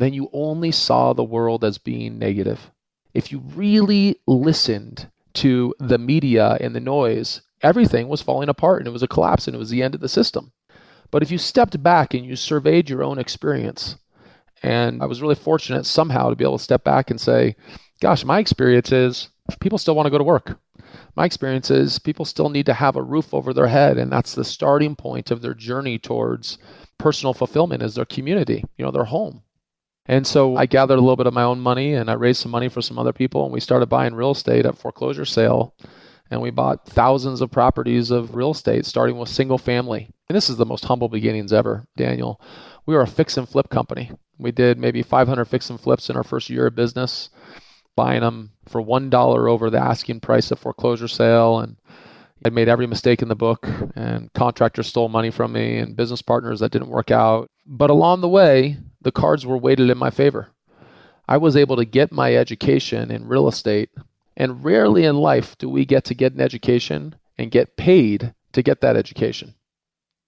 then 0.01 0.15
you 0.15 0.31
only 0.33 0.71
saw 0.71 1.13
the 1.13 1.25
world 1.25 1.65
as 1.65 1.79
being 1.79 2.19
negative. 2.19 2.71
If 3.13 3.33
you 3.33 3.41
really 3.55 4.21
listened 4.27 5.11
to 5.35 5.75
the 5.79 5.99
media 5.99 6.57
and 6.61 6.75
the 6.75 6.81
noise, 6.81 7.43
everything 7.63 8.09
was 8.09 8.23
falling 8.23 8.49
apart 8.49 8.81
and 8.81 8.89
it 8.89 8.93
was 8.93 9.03
a 9.03 9.09
collapse 9.09 9.47
and 9.47 9.55
it 9.55 9.59
was 9.59 9.71
the 9.71 9.83
end 9.83 9.95
of 9.95 10.01
the 10.01 10.09
system. 10.09 10.53
But 11.11 11.23
if 11.23 11.31
you 11.31 11.39
stepped 11.39 11.83
back 11.83 12.15
and 12.15 12.25
you 12.25 12.37
surveyed 12.37 12.89
your 12.89 13.03
own 13.03 13.19
experience, 13.19 13.97
and 14.63 15.03
I 15.03 15.07
was 15.07 15.21
really 15.21 15.35
fortunate 15.35 15.87
somehow 15.87 16.31
to 16.31 16.37
be 16.37 16.45
able 16.45 16.59
to 16.59 16.65
step 16.65 16.85
back 16.85 17.11
and 17.11 17.21
say, 17.21 17.57
gosh, 18.01 18.25
my 18.25 18.39
experience 18.39 18.93
is 18.93 19.29
people 19.61 19.79
still 19.79 19.95
want 19.95 20.07
to 20.07 20.11
go 20.11 20.19
to 20.19 20.25
work. 20.25 20.59
My 21.17 21.25
experience 21.25 21.71
is 21.71 21.99
people 21.99 22.25
still 22.25 22.49
need 22.49 22.67
to 22.67 22.75
have 22.75 22.97
a 22.97 23.03
roof 23.03 23.35
over 23.35 23.53
their 23.53 23.67
head, 23.67 23.99
and 23.99 24.11
that's 24.11 24.35
the 24.35 24.45
starting 24.45 24.97
point 24.97 25.31
of 25.31 25.43
their 25.43 25.55
journey 25.55 25.99
towards 25.99 26.59
personal 26.99 27.35
fulfillment 27.35 27.83
is 27.83 27.95
their 27.95 28.05
community, 28.05 28.65
you 28.77 28.85
know, 28.85 28.91
their 28.91 29.05
home. 29.05 29.43
And 30.11 30.27
so 30.27 30.57
I 30.57 30.67
gathered 30.67 30.99
a 30.99 31.01
little 31.01 31.15
bit 31.15 31.29
of 31.29 31.35
my 31.35 31.45
own 31.45 31.61
money 31.61 31.95
and 31.95 32.11
I 32.11 32.15
raised 32.15 32.43
some 32.43 32.51
money 32.51 32.69
for 32.69 32.83
some 32.83 32.99
other 32.99 33.13
people 33.13 33.45
and 33.45 33.53
we 33.53 33.61
started 33.61 33.89
buying 33.89 34.13
real 34.13 34.33
estate 34.33 34.67
at 34.67 34.77
foreclosure 34.77 35.25
sale. 35.25 35.73
And 36.33 36.43
we 36.43 36.51
bought 36.51 36.85
thousands 36.85 37.41
of 37.41 37.53
properties 37.53 38.11
of 38.11 38.35
real 38.35 38.51
estate, 38.51 38.87
starting 38.87 39.19
with 39.19 39.29
single 39.29 39.57
family. 39.57 40.11
And 40.29 40.35
this 40.35 40.51
is 40.51 40.57
the 40.57 40.67
most 40.67 40.85
humble 40.85 41.09
beginnings 41.09 41.53
ever, 41.53 41.87
Daniel. 41.97 42.41
We 42.87 42.97
were 42.97 43.03
a 43.03 43.07
fix 43.07 43.37
and 43.37 43.49
flip 43.49 43.69
company. 43.69 44.11
We 44.37 44.51
did 44.51 44.79
maybe 44.79 45.05
500 45.05 45.45
fix 45.45 45.71
and 45.71 45.81
flips 45.81 46.11
in 46.11 46.17
our 46.17 46.25
first 46.25 46.51
year 46.51 46.67
of 46.67 46.75
business, 46.75 47.31
buying 47.95 48.23
them 48.23 48.51
for 48.67 48.83
$1 48.83 49.49
over 49.49 49.71
the 49.71 49.79
asking 49.79 50.21
price 50.21 50.51
of 50.51 50.59
foreclosure 50.59 51.07
sale. 51.07 51.61
And 51.61 51.77
I 52.45 52.49
made 52.49 52.69
every 52.69 52.87
mistake 52.87 53.21
in 53.23 53.29
the 53.29 53.35
book, 53.35 53.67
and 53.95 54.33
contractors 54.33 54.87
stole 54.87 55.09
money 55.09 55.31
from 55.31 55.53
me, 55.53 55.79
and 55.79 55.97
business 55.97 56.23
partners 56.23 56.61
that 56.61 56.73
didn't 56.73 56.89
work 56.89 57.11
out. 57.11 57.51
But 57.67 57.91
along 57.91 58.21
the 58.21 58.29
way, 58.29 58.79
the 59.03 59.13
cards 59.13 59.45
were 59.45 59.59
weighted 59.59 59.91
in 59.91 59.99
my 59.99 60.11
favor. 60.11 60.49
I 61.29 61.37
was 61.37 61.57
able 61.57 61.77
to 61.77 61.85
get 61.85 62.13
my 62.13 62.35
education 62.35 63.11
in 63.11 63.29
real 63.29 63.47
estate, 63.47 63.91
and 64.37 64.65
rarely 64.65 65.05
in 65.05 65.17
life 65.17 65.57
do 65.59 65.69
we 65.69 65.85
get 65.85 66.05
to 66.07 66.15
get 66.15 66.33
an 66.33 66.41
education 66.41 67.15
and 67.37 67.51
get 67.51 67.77
paid 67.77 68.35
to 68.53 68.63
get 68.63 68.81
that 68.81 68.97
education. 68.97 69.55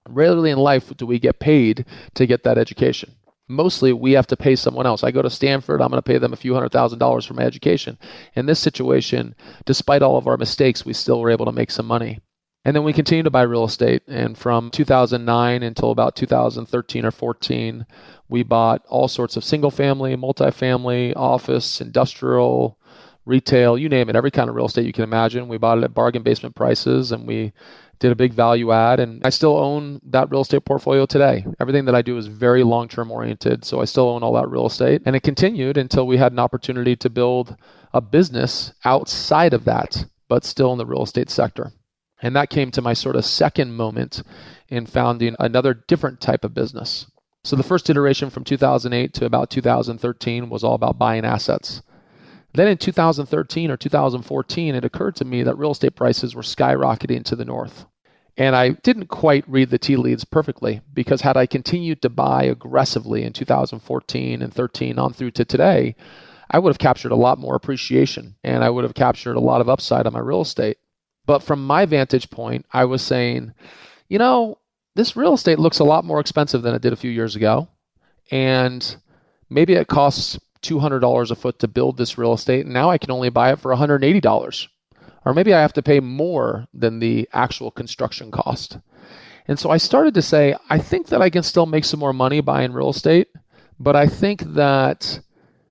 Rarely 0.08 0.50
in 0.50 0.58
life 0.58 0.94
do 0.96 1.06
we 1.06 1.18
get 1.18 1.38
paid 1.38 1.86
to 2.14 2.26
get 2.26 2.44
that 2.44 2.58
education. 2.58 3.14
Mostly 3.52 3.92
we 3.92 4.12
have 4.12 4.26
to 4.28 4.36
pay 4.36 4.56
someone 4.56 4.86
else. 4.86 5.04
I 5.04 5.10
go 5.10 5.22
to 5.22 5.30
Stanford, 5.30 5.80
I'm 5.80 5.90
going 5.90 6.02
to 6.02 6.02
pay 6.02 6.18
them 6.18 6.32
a 6.32 6.36
few 6.36 6.54
hundred 6.54 6.72
thousand 6.72 6.98
dollars 6.98 7.26
for 7.26 7.34
my 7.34 7.42
education. 7.42 7.98
In 8.34 8.46
this 8.46 8.58
situation, 8.58 9.34
despite 9.64 10.02
all 10.02 10.16
of 10.16 10.26
our 10.26 10.36
mistakes, 10.36 10.84
we 10.84 10.92
still 10.92 11.20
were 11.20 11.30
able 11.30 11.46
to 11.46 11.52
make 11.52 11.70
some 11.70 11.86
money. 11.86 12.20
And 12.64 12.76
then 12.76 12.84
we 12.84 12.92
continued 12.92 13.24
to 13.24 13.30
buy 13.30 13.42
real 13.42 13.64
estate. 13.64 14.02
And 14.06 14.38
from 14.38 14.70
2009 14.70 15.62
until 15.62 15.90
about 15.90 16.14
2013 16.14 17.04
or 17.04 17.10
14, 17.10 17.86
we 18.28 18.42
bought 18.42 18.84
all 18.88 19.08
sorts 19.08 19.36
of 19.36 19.44
single 19.44 19.70
family, 19.70 20.16
multifamily, 20.16 21.12
office, 21.16 21.80
industrial, 21.80 22.78
retail, 23.24 23.78
you 23.78 23.88
name 23.88 24.08
it, 24.08 24.16
every 24.16 24.30
kind 24.30 24.48
of 24.48 24.56
real 24.56 24.66
estate 24.66 24.86
you 24.86 24.92
can 24.92 25.04
imagine. 25.04 25.48
We 25.48 25.58
bought 25.58 25.78
it 25.78 25.84
at 25.84 25.94
bargain 25.94 26.22
basement 26.22 26.54
prices 26.54 27.12
and 27.12 27.26
we 27.26 27.52
did 28.02 28.10
a 28.12 28.16
big 28.16 28.34
value 28.34 28.72
add. 28.72 28.98
And 28.98 29.24
I 29.24 29.30
still 29.30 29.56
own 29.56 30.00
that 30.10 30.28
real 30.30 30.40
estate 30.40 30.64
portfolio 30.64 31.06
today. 31.06 31.46
Everything 31.60 31.84
that 31.84 31.94
I 31.94 32.02
do 32.02 32.18
is 32.18 32.26
very 32.26 32.64
long 32.64 32.88
term 32.88 33.12
oriented. 33.12 33.64
So 33.64 33.80
I 33.80 33.84
still 33.84 34.08
own 34.08 34.24
all 34.24 34.34
that 34.34 34.50
real 34.50 34.66
estate. 34.66 35.02
And 35.06 35.14
it 35.14 35.22
continued 35.22 35.76
until 35.76 36.06
we 36.06 36.16
had 36.16 36.32
an 36.32 36.40
opportunity 36.40 36.96
to 36.96 37.08
build 37.08 37.56
a 37.94 38.00
business 38.00 38.72
outside 38.84 39.54
of 39.54 39.64
that, 39.66 40.04
but 40.28 40.44
still 40.44 40.72
in 40.72 40.78
the 40.78 40.86
real 40.86 41.04
estate 41.04 41.30
sector. 41.30 41.72
And 42.20 42.34
that 42.34 42.50
came 42.50 42.72
to 42.72 42.82
my 42.82 42.92
sort 42.92 43.14
of 43.14 43.24
second 43.24 43.72
moment 43.72 44.22
in 44.68 44.84
founding 44.86 45.36
another 45.38 45.72
different 45.72 46.20
type 46.20 46.44
of 46.44 46.54
business. 46.54 47.06
So 47.44 47.54
the 47.54 47.62
first 47.62 47.88
iteration 47.88 48.30
from 48.30 48.42
2008 48.42 49.14
to 49.14 49.26
about 49.26 49.50
2013 49.50 50.48
was 50.48 50.64
all 50.64 50.74
about 50.74 50.98
buying 50.98 51.24
assets. 51.24 51.82
Then 52.54 52.68
in 52.68 52.78
2013 52.78 53.70
or 53.70 53.76
2014, 53.76 54.74
it 54.74 54.84
occurred 54.84 55.16
to 55.16 55.24
me 55.24 55.44
that 55.44 55.56
real 55.56 55.70
estate 55.70 55.94
prices 55.94 56.34
were 56.34 56.42
skyrocketing 56.42 57.24
to 57.24 57.36
the 57.36 57.44
north. 57.44 57.86
And 58.36 58.56
I 58.56 58.70
didn't 58.70 59.08
quite 59.08 59.48
read 59.48 59.70
the 59.70 59.78
tea 59.78 59.96
leaves 59.96 60.24
perfectly 60.24 60.80
because 60.94 61.20
had 61.20 61.36
I 61.36 61.46
continued 61.46 62.00
to 62.02 62.08
buy 62.08 62.44
aggressively 62.44 63.24
in 63.24 63.32
2014 63.32 64.42
and 64.42 64.54
13 64.54 64.98
on 64.98 65.12
through 65.12 65.32
to 65.32 65.44
today, 65.44 65.96
I 66.50 66.58
would 66.58 66.70
have 66.70 66.78
captured 66.78 67.12
a 67.12 67.16
lot 67.16 67.38
more 67.38 67.54
appreciation 67.54 68.36
and 68.42 68.64
I 68.64 68.70
would 68.70 68.84
have 68.84 68.94
captured 68.94 69.36
a 69.36 69.40
lot 69.40 69.60
of 69.60 69.68
upside 69.68 70.06
on 70.06 70.14
my 70.14 70.20
real 70.20 70.40
estate. 70.40 70.78
But 71.26 71.42
from 71.42 71.66
my 71.66 71.84
vantage 71.84 72.30
point, 72.30 72.66
I 72.72 72.86
was 72.86 73.02
saying, 73.02 73.52
you 74.08 74.18
know, 74.18 74.58
this 74.94 75.16
real 75.16 75.34
estate 75.34 75.58
looks 75.58 75.78
a 75.78 75.84
lot 75.84 76.04
more 76.04 76.20
expensive 76.20 76.62
than 76.62 76.74
it 76.74 76.82
did 76.82 76.92
a 76.92 76.96
few 76.96 77.10
years 77.10 77.36
ago. 77.36 77.68
And 78.30 78.96
maybe 79.48 79.74
it 79.74 79.88
costs 79.88 80.38
$200 80.62 81.30
a 81.30 81.34
foot 81.34 81.58
to 81.58 81.68
build 81.68 81.96
this 81.96 82.16
real 82.16 82.32
estate, 82.32 82.64
and 82.64 82.74
now 82.74 82.90
I 82.90 82.98
can 82.98 83.10
only 83.10 83.30
buy 83.30 83.52
it 83.52 83.60
for 83.60 83.74
$180. 83.74 84.68
Or 85.24 85.34
maybe 85.34 85.54
I 85.54 85.60
have 85.60 85.72
to 85.74 85.82
pay 85.82 86.00
more 86.00 86.66
than 86.74 86.98
the 86.98 87.28
actual 87.32 87.70
construction 87.70 88.30
cost. 88.30 88.78
And 89.46 89.58
so 89.58 89.70
I 89.70 89.76
started 89.76 90.14
to 90.14 90.22
say, 90.22 90.54
I 90.70 90.78
think 90.78 91.08
that 91.08 91.22
I 91.22 91.30
can 91.30 91.42
still 91.42 91.66
make 91.66 91.84
some 91.84 92.00
more 92.00 92.12
money 92.12 92.40
buying 92.40 92.72
real 92.72 92.90
estate, 92.90 93.28
but 93.78 93.96
I 93.96 94.06
think 94.06 94.42
that 94.54 95.20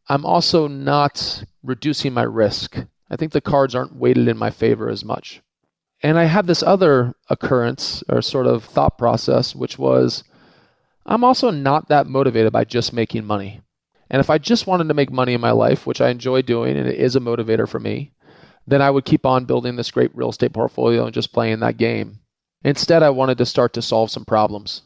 I'm 0.10 0.26
also 0.26 0.68
not 0.68 1.44
reducing 1.64 2.14
my 2.14 2.24
risk. 2.24 2.78
I 3.10 3.16
think 3.16 3.32
the 3.32 3.42
cards 3.42 3.76
aren't 3.76 3.96
weighted 3.96 4.28
in 4.28 4.38
my 4.38 4.50
favor 4.50 4.90
as 4.90 5.06
much. 5.06 5.42
And 6.04 6.18
I 6.18 6.26
had 6.26 6.48
this 6.48 6.64
other 6.64 7.14
occurrence 7.30 8.04
or 8.10 8.22
sort 8.22 8.48
of 8.48 8.64
thought 8.64 8.98
process, 8.98 9.56
which 9.56 9.78
was 9.78 10.24
I'm 11.06 11.24
also 11.24 11.50
not 11.50 11.88
that 11.90 12.08
motivated 12.08 12.52
by 12.52 12.64
just 12.64 12.94
making 12.94 13.26
money. 13.26 13.62
And 14.10 14.20
if 14.20 14.30
I 14.30 14.38
just 14.38 14.68
wanted 14.68 14.88
to 14.88 14.94
make 14.94 15.12
money 15.12 15.34
in 15.34 15.42
my 15.42 15.52
life, 15.52 15.88
which 15.88 16.02
I 16.02 16.10
enjoy 16.10 16.42
doing 16.42 16.76
and 16.76 16.88
it 16.88 17.00
is 17.00 17.16
a 17.16 17.22
motivator 17.22 17.68
for 17.68 17.80
me, 17.80 18.12
then 18.68 18.82
I 18.82 18.92
would 18.92 19.06
keep 19.06 19.26
on 19.26 19.46
building 19.46 19.76
this 19.76 19.92
great 19.92 20.16
real 20.16 20.30
estate 20.30 20.54
portfolio 20.54 21.06
and 21.06 21.14
just 21.14 21.34
playing 21.34 21.60
that 21.60 21.78
game. 21.78 22.20
Instead, 22.64 23.04
I 23.04 23.10
wanted 23.10 23.38
to 23.40 23.46
start 23.46 23.74
to 23.74 23.82
solve 23.82 24.12
some 24.12 24.26
problems. 24.26 24.84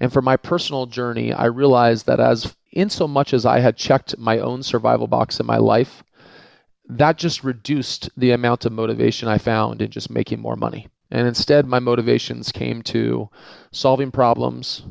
And 0.00 0.12
for 0.12 0.22
my 0.22 0.36
personal 0.36 0.86
journey, 0.86 1.32
I 1.32 1.46
realized 1.46 2.06
that 2.06 2.20
as 2.20 2.54
in 2.72 2.90
so 2.90 3.08
much 3.08 3.34
as 3.34 3.44
I 3.44 3.60
had 3.60 3.76
checked 3.76 4.18
my 4.18 4.38
own 4.38 4.62
survival 4.62 5.08
box 5.08 5.40
in 5.40 5.46
my 5.46 5.56
life, 5.56 6.04
that 6.88 7.18
just 7.18 7.44
reduced 7.44 8.08
the 8.16 8.30
amount 8.30 8.64
of 8.64 8.72
motivation 8.72 9.28
I 9.28 9.38
found 9.38 9.82
in 9.82 9.90
just 9.90 10.10
making 10.10 10.40
more 10.40 10.56
money. 10.56 10.88
And 11.10 11.26
instead, 11.26 11.66
my 11.66 11.78
motivations 11.78 12.52
came 12.52 12.82
to 12.82 13.28
solving 13.72 14.10
problems. 14.10 14.82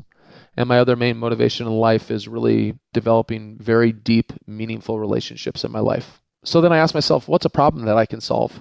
And 0.56 0.68
my 0.68 0.80
other 0.80 0.96
main 0.96 1.16
motivation 1.16 1.66
in 1.66 1.72
life 1.72 2.10
is 2.10 2.26
really 2.26 2.78
developing 2.92 3.58
very 3.60 3.92
deep, 3.92 4.32
meaningful 4.46 4.98
relationships 4.98 5.64
in 5.64 5.70
my 5.70 5.78
life. 5.78 6.20
So 6.44 6.60
then 6.60 6.72
I 6.72 6.78
asked 6.78 6.94
myself, 6.94 7.28
what's 7.28 7.44
a 7.44 7.50
problem 7.50 7.84
that 7.86 7.96
I 7.96 8.06
can 8.06 8.20
solve? 8.20 8.60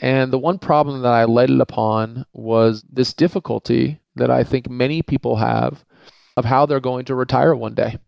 And 0.00 0.32
the 0.32 0.38
one 0.38 0.58
problem 0.58 1.02
that 1.02 1.12
I 1.12 1.24
lighted 1.24 1.60
upon 1.60 2.24
was 2.32 2.82
this 2.90 3.12
difficulty 3.12 4.00
that 4.16 4.30
I 4.30 4.44
think 4.44 4.70
many 4.70 5.02
people 5.02 5.36
have 5.36 5.84
of 6.36 6.44
how 6.44 6.66
they're 6.66 6.80
going 6.80 7.04
to 7.06 7.14
retire 7.14 7.54
one 7.54 7.74
day. 7.74 7.98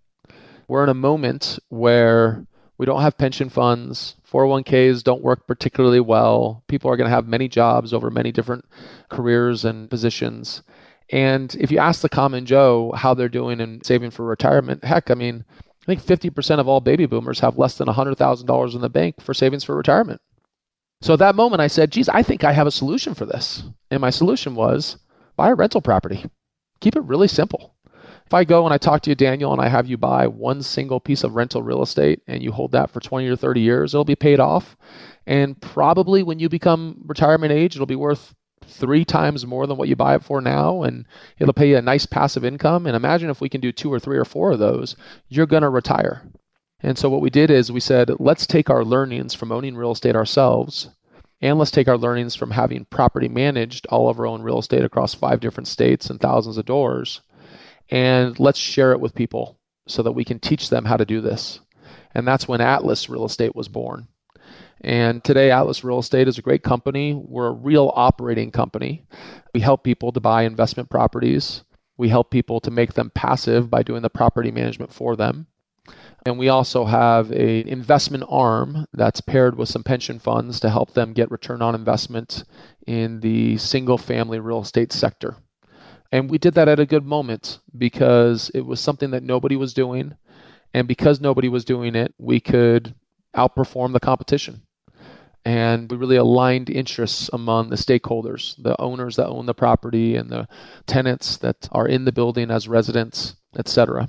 We're 0.68 0.84
in 0.84 0.88
a 0.88 0.94
moment 0.94 1.58
where 1.68 2.46
we 2.78 2.87
don't 2.87 3.02
have 3.02 3.18
pension 3.18 3.50
funds, 3.50 4.16
401ks 4.30 5.04
don't 5.04 5.22
work 5.22 5.46
particularly 5.46 6.00
well. 6.00 6.64
People 6.66 6.90
are 6.90 6.96
going 6.96 7.08
to 7.08 7.14
have 7.14 7.28
many 7.28 7.49
jobs 7.49 7.92
over 7.92 8.11
many 8.11 8.32
different 8.32 8.64
careers 9.11 9.64
and 9.64 9.90
positions. 9.90 10.62
And 11.11 11.54
if 11.56 11.70
you 11.70 11.78
ask 11.78 12.00
the 12.00 12.08
common 12.08 12.46
Joe 12.46 12.92
how 12.96 13.12
they're 13.12 13.28
doing 13.28 13.61
and 13.61 13.84
saving 13.84 14.11
for 14.11 14.25
retirement, 14.25 14.84
heck, 14.84 15.11
I 15.11 15.14
mean, 15.14 15.44
I 15.82 15.86
think 15.86 16.02
50% 16.02 16.60
of 16.60 16.68
all 16.68 16.80
baby 16.80 17.06
boomers 17.06 17.40
have 17.40 17.58
less 17.58 17.76
than 17.76 17.88
$100,000 17.88 18.74
in 18.74 18.80
the 18.80 18.88
bank 18.88 19.20
for 19.20 19.34
savings 19.34 19.64
for 19.64 19.76
retirement. 19.76 20.20
So 21.00 21.14
at 21.14 21.18
that 21.18 21.34
moment, 21.34 21.60
I 21.60 21.66
said, 21.66 21.90
geez, 21.90 22.08
I 22.08 22.22
think 22.22 22.44
I 22.44 22.52
have 22.52 22.68
a 22.68 22.70
solution 22.70 23.14
for 23.14 23.26
this. 23.26 23.64
And 23.90 24.00
my 24.00 24.10
solution 24.10 24.54
was 24.54 24.98
buy 25.36 25.50
a 25.50 25.54
rental 25.54 25.80
property. 25.80 26.24
Keep 26.80 26.94
it 26.94 27.02
really 27.02 27.26
simple. 27.26 27.74
If 28.24 28.32
I 28.32 28.44
go 28.44 28.64
and 28.64 28.72
I 28.72 28.78
talk 28.78 29.02
to 29.02 29.10
you, 29.10 29.16
Daniel, 29.16 29.52
and 29.52 29.60
I 29.60 29.68
have 29.68 29.88
you 29.88 29.96
buy 29.96 30.28
one 30.28 30.62
single 30.62 31.00
piece 31.00 31.24
of 31.24 31.34
rental 31.34 31.62
real 31.62 31.82
estate 31.82 32.22
and 32.28 32.42
you 32.42 32.52
hold 32.52 32.72
that 32.72 32.90
for 32.90 33.00
20 33.00 33.26
or 33.26 33.36
30 33.36 33.60
years, 33.60 33.92
it'll 33.92 34.04
be 34.04 34.14
paid 34.14 34.38
off. 34.38 34.76
And 35.26 35.60
probably 35.60 36.22
when 36.22 36.38
you 36.38 36.48
become 36.48 37.02
retirement 37.04 37.52
age, 37.52 37.74
it'll 37.74 37.86
be 37.86 37.96
worth 37.96 38.34
three 38.64 39.04
times 39.04 39.47
more 39.47 39.66
than 39.66 39.76
what 39.76 39.88
you 39.88 39.97
buy 39.97 40.14
it 40.14 40.25
for 40.25 40.40
now 40.40 40.83
and 40.83 41.07
it'll 41.38 41.54
pay 41.54 41.71
you 41.71 41.76
a 41.76 41.83
nice 41.83 42.07
passive 42.07 42.45
income. 42.45 42.87
And 42.87 42.97
imagine 42.97 43.31
if 43.31 43.40
we 43.40 43.49
can 43.49 43.61
do 43.61 43.73
two 43.73 43.92
or 43.92 43.99
three 43.99 44.19
or 44.19 44.25
four 44.25 44.52
of 44.52 44.59
those 44.59 44.97
you're 45.28 45.47
going 45.47 45.62
to 45.62 45.69
retire. 45.69 46.23
And 46.81 46.99
so 46.99 47.09
what 47.09 47.21
we 47.21 47.31
did 47.31 47.50
is 47.50 47.71
we 47.71 47.81
said 47.81 48.11
let's 48.19 48.47
take 48.47 48.71
our 48.71 48.85
learnings 48.85 49.35
from 49.35 49.52
owning 49.52 49.76
real 49.76 49.92
estate 49.92 50.16
ourselves 50.16 50.90
and 51.40 51.59
let's 51.59 51.71
take 51.71 51.88
our 51.88 51.99
learnings 51.99 52.35
from 52.35 52.52
having 52.52 52.85
property 52.87 53.28
managed 53.28 53.87
all 53.87 54.09
of 54.09 54.19
our 54.19 54.26
own 54.26 54.42
real 54.42 54.59
estate 54.59 54.85
across 54.85 55.14
five 55.14 55.40
different 55.40 55.69
states 55.69 56.11
and 56.11 56.21
thousands 56.21 56.59
of 56.59 56.64
doors 56.64 57.21
and 57.90 58.38
let's 58.38 58.59
share 58.59 58.92
it 58.92 59.00
with 59.00 59.14
people 59.14 59.59
so 59.87 60.02
that 60.02 60.12
we 60.12 60.25
can 60.25 60.38
teach 60.38 60.71
them 60.71 60.85
how 60.85 60.97
to 60.97 61.04
do 61.04 61.21
this. 61.21 61.61
And 62.14 62.26
that's 62.26 62.47
when 62.47 62.61
atlas 62.61 63.09
real 63.09 63.25
estate 63.25 63.57
was 63.57 63.69
born 63.69 64.09
and 64.82 65.22
today, 65.22 65.52
Atlas 65.52 65.84
Real 65.84 66.00
Estate 66.00 66.26
is 66.26 66.38
a 66.38 66.42
great 66.42 66.64
company. 66.64 67.14
We're 67.14 67.48
a 67.48 67.52
real 67.52 67.92
operating 67.94 68.50
company. 68.50 69.04
We 69.54 69.60
help 69.60 69.84
people 69.84 70.10
to 70.10 70.20
buy 70.20 70.42
investment 70.42 70.90
properties. 70.90 71.62
We 71.96 72.08
help 72.08 72.32
people 72.32 72.58
to 72.60 72.70
make 72.70 72.94
them 72.94 73.12
passive 73.14 73.70
by 73.70 73.84
doing 73.84 74.02
the 74.02 74.10
property 74.10 74.50
management 74.50 74.92
for 74.92 75.14
them. 75.14 75.46
And 76.26 76.36
we 76.36 76.48
also 76.48 76.84
have 76.84 77.30
an 77.30 77.68
investment 77.68 78.24
arm 78.28 78.86
that's 78.92 79.20
paired 79.20 79.56
with 79.56 79.68
some 79.68 79.84
pension 79.84 80.18
funds 80.18 80.58
to 80.60 80.70
help 80.70 80.94
them 80.94 81.12
get 81.12 81.30
return 81.30 81.62
on 81.62 81.76
investment 81.76 82.42
in 82.86 83.20
the 83.20 83.58
single 83.58 83.98
family 83.98 84.40
real 84.40 84.62
estate 84.62 84.92
sector. 84.92 85.36
And 86.10 86.28
we 86.28 86.38
did 86.38 86.54
that 86.54 86.68
at 86.68 86.80
a 86.80 86.86
good 86.86 87.04
moment 87.04 87.60
because 87.76 88.50
it 88.52 88.62
was 88.62 88.80
something 88.80 89.12
that 89.12 89.22
nobody 89.22 89.54
was 89.54 89.74
doing. 89.74 90.16
And 90.74 90.88
because 90.88 91.20
nobody 91.20 91.48
was 91.48 91.64
doing 91.64 91.94
it, 91.94 92.14
we 92.18 92.40
could 92.40 92.94
outperform 93.36 93.92
the 93.92 94.00
competition 94.00 94.62
and 95.44 95.90
we 95.90 95.96
really 95.96 96.16
aligned 96.16 96.70
interests 96.70 97.28
among 97.32 97.68
the 97.68 97.76
stakeholders 97.76 98.54
the 98.62 98.80
owners 98.80 99.16
that 99.16 99.26
own 99.26 99.46
the 99.46 99.54
property 99.54 100.16
and 100.16 100.30
the 100.30 100.46
tenants 100.87 101.37
that 101.37 101.68
are 101.72 101.87
in 101.87 102.05
the 102.05 102.12
building 102.12 102.50
as 102.50 102.68
residents 102.68 103.37
etc 103.57 104.09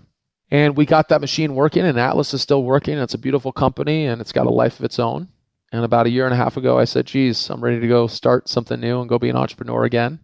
and 0.54 0.78
we 0.78 0.86
got 0.86 1.10
that 1.10 1.20
machine 1.20 1.56
working 1.56 1.84
and 1.84 2.00
atlas 2.00 2.32
is 2.32 2.44
still 2.44 2.64
working. 2.64 3.00
It's 3.00 3.16
a 3.16 3.18
beautiful 3.18 3.52
company 3.52 4.06
and 4.06 4.22
it's 4.22 4.32
got 4.32 4.46
a 4.46 4.52
life 4.52 4.78
of 4.78 4.86
its 4.86 5.00
own. 5.00 5.30
And 5.72 5.84
about 5.84 6.06
a 6.06 6.12
year 6.12 6.26
and 6.26 6.34
a 6.34 6.38
half 6.38 6.58
ago 6.58 6.78
i 6.78 6.84
said 6.86 7.08
geez 7.08 7.50
i'm 7.50 7.64
ready 7.64 7.80
to 7.80 7.88
go 7.88 8.06
start 8.06 8.48
something 8.48 8.80
new 8.80 9.00
and 9.00 9.10
go 9.10 9.18
be 9.18 9.30
an 9.30 9.36
entrepreneur 9.36 9.84
again. 9.84 10.20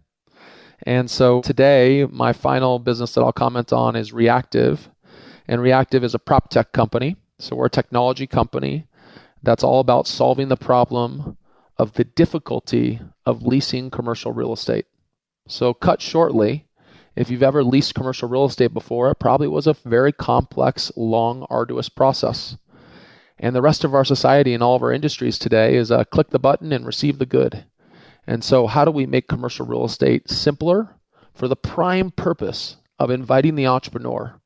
And 0.84 1.10
so 1.10 1.40
today 1.40 2.06
my 2.08 2.32
final 2.32 2.78
business 2.78 3.12
that 3.14 3.22
i'll 3.22 3.32
comment 3.32 3.72
on 3.72 3.96
is 3.96 4.12
reactive. 4.12 4.88
And 5.48 5.60
reactive 5.60 6.04
is 6.04 6.14
a 6.14 6.20
prop 6.20 6.48
tech 6.48 6.70
company. 6.70 7.16
So 7.40 7.56
we're 7.56 7.66
a 7.66 7.70
technology 7.70 8.28
company 8.28 8.86
that's 9.42 9.64
all 9.64 9.80
about 9.80 10.06
solving 10.06 10.48
the 10.48 10.56
problem 10.56 11.36
of 11.78 11.94
the 11.94 12.04
difficulty 12.04 13.00
of 13.24 13.42
leasing 13.42 13.90
commercial 13.90 14.32
real 14.32 14.52
estate. 14.52 14.86
So, 15.48 15.72
cut 15.72 16.02
shortly, 16.02 16.66
if 17.16 17.30
you've 17.30 17.42
ever 17.42 17.64
leased 17.64 17.94
commercial 17.94 18.28
real 18.28 18.44
estate 18.44 18.72
before, 18.72 19.10
it 19.10 19.18
probably 19.18 19.48
was 19.48 19.66
a 19.66 19.76
very 19.84 20.12
complex, 20.12 20.92
long, 20.96 21.46
arduous 21.50 21.88
process. 21.88 22.56
And 23.38 23.56
the 23.56 23.62
rest 23.62 23.84
of 23.84 23.94
our 23.94 24.04
society 24.04 24.52
and 24.52 24.62
all 24.62 24.76
of 24.76 24.82
our 24.82 24.92
industries 24.92 25.38
today 25.38 25.74
is 25.74 25.90
a 25.90 26.04
click 26.04 26.30
the 26.30 26.38
button 26.38 26.72
and 26.72 26.86
receive 26.86 27.18
the 27.18 27.26
good. 27.26 27.64
And 28.26 28.44
so, 28.44 28.66
how 28.66 28.84
do 28.84 28.90
we 28.90 29.06
make 29.06 29.28
commercial 29.28 29.66
real 29.66 29.84
estate 29.84 30.28
simpler 30.28 30.96
for 31.34 31.48
the 31.48 31.56
prime 31.56 32.10
purpose 32.10 32.76
of 32.98 33.10
inviting 33.10 33.54
the 33.54 33.66
entrepreneur 33.66 34.39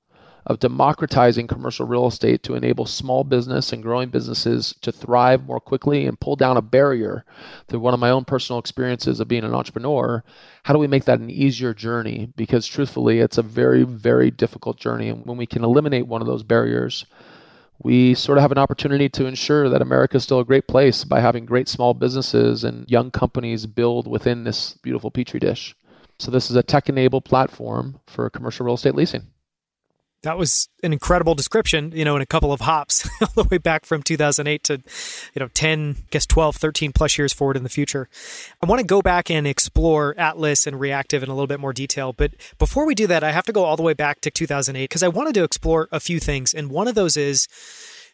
of 0.47 0.59
democratizing 0.59 1.47
commercial 1.47 1.87
real 1.87 2.07
estate 2.07 2.43
to 2.43 2.55
enable 2.55 2.85
small 2.85 3.25
business 3.25 3.73
and 3.73 3.83
growing 3.83 4.11
businesses 4.11 4.75
to 4.83 4.93
thrive 4.93 5.45
more 5.47 5.61
quickly 5.61 6.07
and 6.07 6.21
pull 6.21 6.37
down 6.37 6.57
a 6.57 6.63
barrier 6.63 7.25
through 7.67 7.81
one 7.81 7.95
of 7.95 8.01
my 8.01 8.11
own 8.11 8.25
personal 8.25 8.59
experiences 8.59 9.21
of 9.21 9.29
being 9.29 9.45
an 9.45 9.55
entrepreneur. 9.55 10.23
How 10.65 10.75
do 10.75 10.79
we 10.79 10.87
make 10.87 11.05
that 11.05 11.21
an 11.21 11.31
easier 11.31 11.73
journey? 11.73 12.31
Because 12.37 12.67
truthfully, 12.67 13.21
it's 13.21 13.39
a 13.39 13.43
very, 13.43 13.85
very 13.85 14.31
difficult 14.31 14.79
journey. 14.79 15.09
And 15.09 15.25
when 15.25 15.39
we 15.39 15.47
can 15.47 15.65
eliminate 15.65 16.07
one 16.07 16.21
of 16.21 16.27
those 16.27 16.43
barriers, 16.43 17.07
we 17.83 18.15
sort 18.15 18.39
of 18.39 18.43
have 18.43 18.53
an 18.53 18.59
opportunity 18.59 19.09
to 19.09 19.27
ensure 19.27 19.69
that 19.69 19.83
America 19.83 20.19
is 20.19 20.25
still 20.25 20.41
a 20.41 20.45
great 20.45 20.69
place 20.69 21.05
by 21.05 21.21
having 21.21 21.47
great 21.47 21.69
small 21.69 21.95
businesses 21.95 22.65
and 22.65 22.89
young 22.89 23.11
companies 23.11 23.67
build 23.67 24.07
within 24.07 24.45
this 24.45 24.75
beautiful 24.83 25.11
petri 25.11 25.41
dish. 25.41 25.75
So, 26.19 26.31
this 26.31 26.51
is 26.51 26.57
a 26.57 26.63
tech 26.63 26.89
enabled 26.89 27.25
platform 27.25 27.99
for 28.07 28.31
commercial 28.31 28.65
real 28.65 28.77
estate 28.77 28.95
leasing 28.95 29.27
that 30.25 30.39
was 30.39 30.69
an 30.83 30.93
incredible 30.93 31.35
description, 31.35 31.93
you 31.95 32.05
know, 32.05 32.17
in 32.17 32.23
a 32.23 32.27
couple 32.27 32.53
of 32.53 32.63
hops 32.63 33.09
all 33.21 33.45
the 33.45 33.49
way 33.51 33.59
back 33.59 33.85
from 33.85 34.03
2008 34.03 34.65
to, 34.65 34.83
you 35.35 35.41
know, 35.41 35.49
10, 35.49 35.97
I 35.99 36.03
guess 36.11 36.27
12, 36.27 36.57
13 36.57 36.93
plus 36.93 37.17
years 37.19 37.33
forward 37.33 37.57
in 37.57 37.63
the 37.63 37.69
future. 37.69 38.09
I 38.63 38.67
want 38.67 38.81
to 38.81 38.87
go 38.87 39.03
back 39.03 39.31
and 39.31 39.47
explore 39.47 40.15
Atlas 40.19 40.67
and 40.67 40.81
Reactive 40.81 41.23
in 41.23 41.29
a 41.29 41.35
little 41.35 41.47
bit 41.47 41.61
more 41.61 41.73
detail. 41.73 42.13
But 42.13 42.33
before 42.59 42.87
we 42.87 42.95
do 42.95 43.07
that, 43.07 43.23
I 43.23 43.33
have 43.33 43.45
to 43.45 43.53
go 43.53 43.65
all 43.65 43.77
the 43.77 43.83
way 43.83 43.95
back 43.95 44.21
to 44.23 44.31
2008 44.31 44.85
because 44.85 45.03
I 45.03 45.09
wanted 45.09 45.35
to 45.35 45.45
explore 45.45 45.89
a 45.93 46.01
few 46.01 46.19
things. 46.19 46.55
And 46.55 46.71
one 46.71 46.89
of 46.89 46.95
those 46.95 47.17
is 47.17 47.47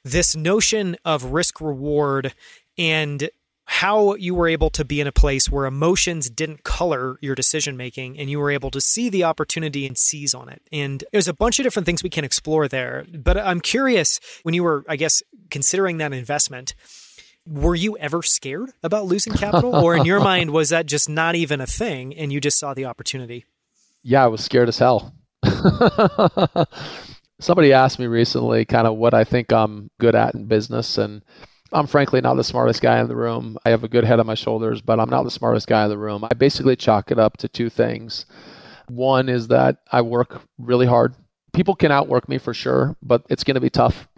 this 0.04 0.34
notion 0.34 0.96
of 1.04 1.26
risk 1.26 1.60
reward 1.60 2.34
and 2.76 3.30
how 3.72 4.16
you 4.16 4.34
were 4.34 4.48
able 4.48 4.68
to 4.68 4.84
be 4.84 5.00
in 5.00 5.06
a 5.06 5.12
place 5.12 5.48
where 5.48 5.64
emotions 5.64 6.28
didn't 6.28 6.64
color 6.64 7.16
your 7.20 7.36
decision 7.36 7.76
making 7.76 8.18
and 8.18 8.28
you 8.28 8.40
were 8.40 8.50
able 8.50 8.68
to 8.68 8.80
see 8.80 9.08
the 9.08 9.22
opportunity 9.22 9.86
and 9.86 9.96
seize 9.96 10.34
on 10.34 10.48
it. 10.48 10.60
And 10.72 11.04
there's 11.12 11.28
a 11.28 11.32
bunch 11.32 11.60
of 11.60 11.62
different 11.62 11.86
things 11.86 12.02
we 12.02 12.10
can 12.10 12.24
explore 12.24 12.66
there. 12.66 13.06
But 13.14 13.38
I'm 13.38 13.60
curious 13.60 14.18
when 14.42 14.54
you 14.54 14.64
were, 14.64 14.84
I 14.88 14.96
guess, 14.96 15.22
considering 15.52 15.98
that 15.98 16.12
investment, 16.12 16.74
were 17.46 17.76
you 17.76 17.96
ever 17.98 18.24
scared 18.24 18.72
about 18.82 19.06
losing 19.06 19.34
capital? 19.34 19.72
or 19.76 19.94
in 19.94 20.04
your 20.04 20.18
mind, 20.18 20.50
was 20.50 20.70
that 20.70 20.86
just 20.86 21.08
not 21.08 21.36
even 21.36 21.60
a 21.60 21.66
thing 21.66 22.12
and 22.16 22.32
you 22.32 22.40
just 22.40 22.58
saw 22.58 22.74
the 22.74 22.86
opportunity? 22.86 23.44
Yeah, 24.02 24.24
I 24.24 24.26
was 24.26 24.42
scared 24.42 24.68
as 24.68 24.78
hell. 24.78 25.14
Somebody 27.40 27.72
asked 27.72 28.00
me 28.00 28.08
recently 28.08 28.64
kind 28.64 28.88
of 28.88 28.96
what 28.96 29.14
I 29.14 29.22
think 29.22 29.52
I'm 29.52 29.92
good 30.00 30.16
at 30.16 30.34
in 30.34 30.46
business. 30.46 30.98
And 30.98 31.22
I'm 31.72 31.86
frankly 31.86 32.20
not 32.20 32.34
the 32.34 32.44
smartest 32.44 32.82
guy 32.82 33.00
in 33.00 33.08
the 33.08 33.16
room. 33.16 33.56
I 33.64 33.70
have 33.70 33.84
a 33.84 33.88
good 33.88 34.04
head 34.04 34.20
on 34.20 34.26
my 34.26 34.34
shoulders, 34.34 34.80
but 34.80 34.98
I'm 34.98 35.10
not 35.10 35.22
the 35.22 35.30
smartest 35.30 35.68
guy 35.68 35.84
in 35.84 35.90
the 35.90 35.98
room. 35.98 36.24
I 36.24 36.34
basically 36.34 36.76
chalk 36.76 37.10
it 37.10 37.18
up 37.18 37.36
to 37.38 37.48
two 37.48 37.70
things. 37.70 38.26
One 38.88 39.28
is 39.28 39.48
that 39.48 39.78
I 39.90 40.02
work 40.02 40.42
really 40.58 40.86
hard. 40.86 41.14
People 41.52 41.76
can 41.76 41.92
outwork 41.92 42.28
me 42.28 42.38
for 42.38 42.54
sure, 42.54 42.96
but 43.02 43.24
it's 43.28 43.44
going 43.44 43.54
to 43.54 43.60
be 43.60 43.70
tough. 43.70 44.08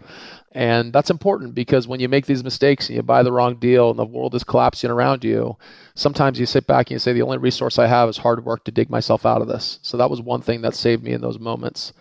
And 0.51 0.93
that's 0.93 1.09
important 1.09 1.55
because 1.55 1.87
when 1.87 1.99
you 1.99 2.07
make 2.07 2.27
these 2.27 2.43
mistakes 2.43 2.87
and 2.87 2.95
you 2.95 3.01
buy 3.01 3.23
the 3.23 3.31
wrong 3.31 3.55
deal 3.55 3.89
and 3.89 3.97
the 3.97 4.05
world 4.05 4.35
is 4.35 4.43
collapsing 4.43 4.91
around 4.91 5.23
you, 5.23 5.57
sometimes 5.95 6.39
you 6.39 6.45
sit 6.45 6.67
back 6.67 6.87
and 6.87 6.91
you 6.91 6.99
say, 6.99 7.13
the 7.13 7.23
only 7.23 7.39
resource 7.39 7.79
I 7.79 7.87
have 7.87 8.07
is 8.09 8.17
hard 8.17 8.45
work 8.45 8.63
to 8.65 8.71
dig 8.71 8.89
myself 8.89 9.25
out 9.25 9.41
of 9.41 9.47
this. 9.47 9.79
So 9.81 9.97
that 9.97 10.11
was 10.11 10.21
one 10.21 10.41
thing 10.41 10.61
that 10.61 10.75
saved 10.75 11.03
me 11.03 11.13
in 11.13 11.21
those 11.21 11.39
moments. 11.39 11.93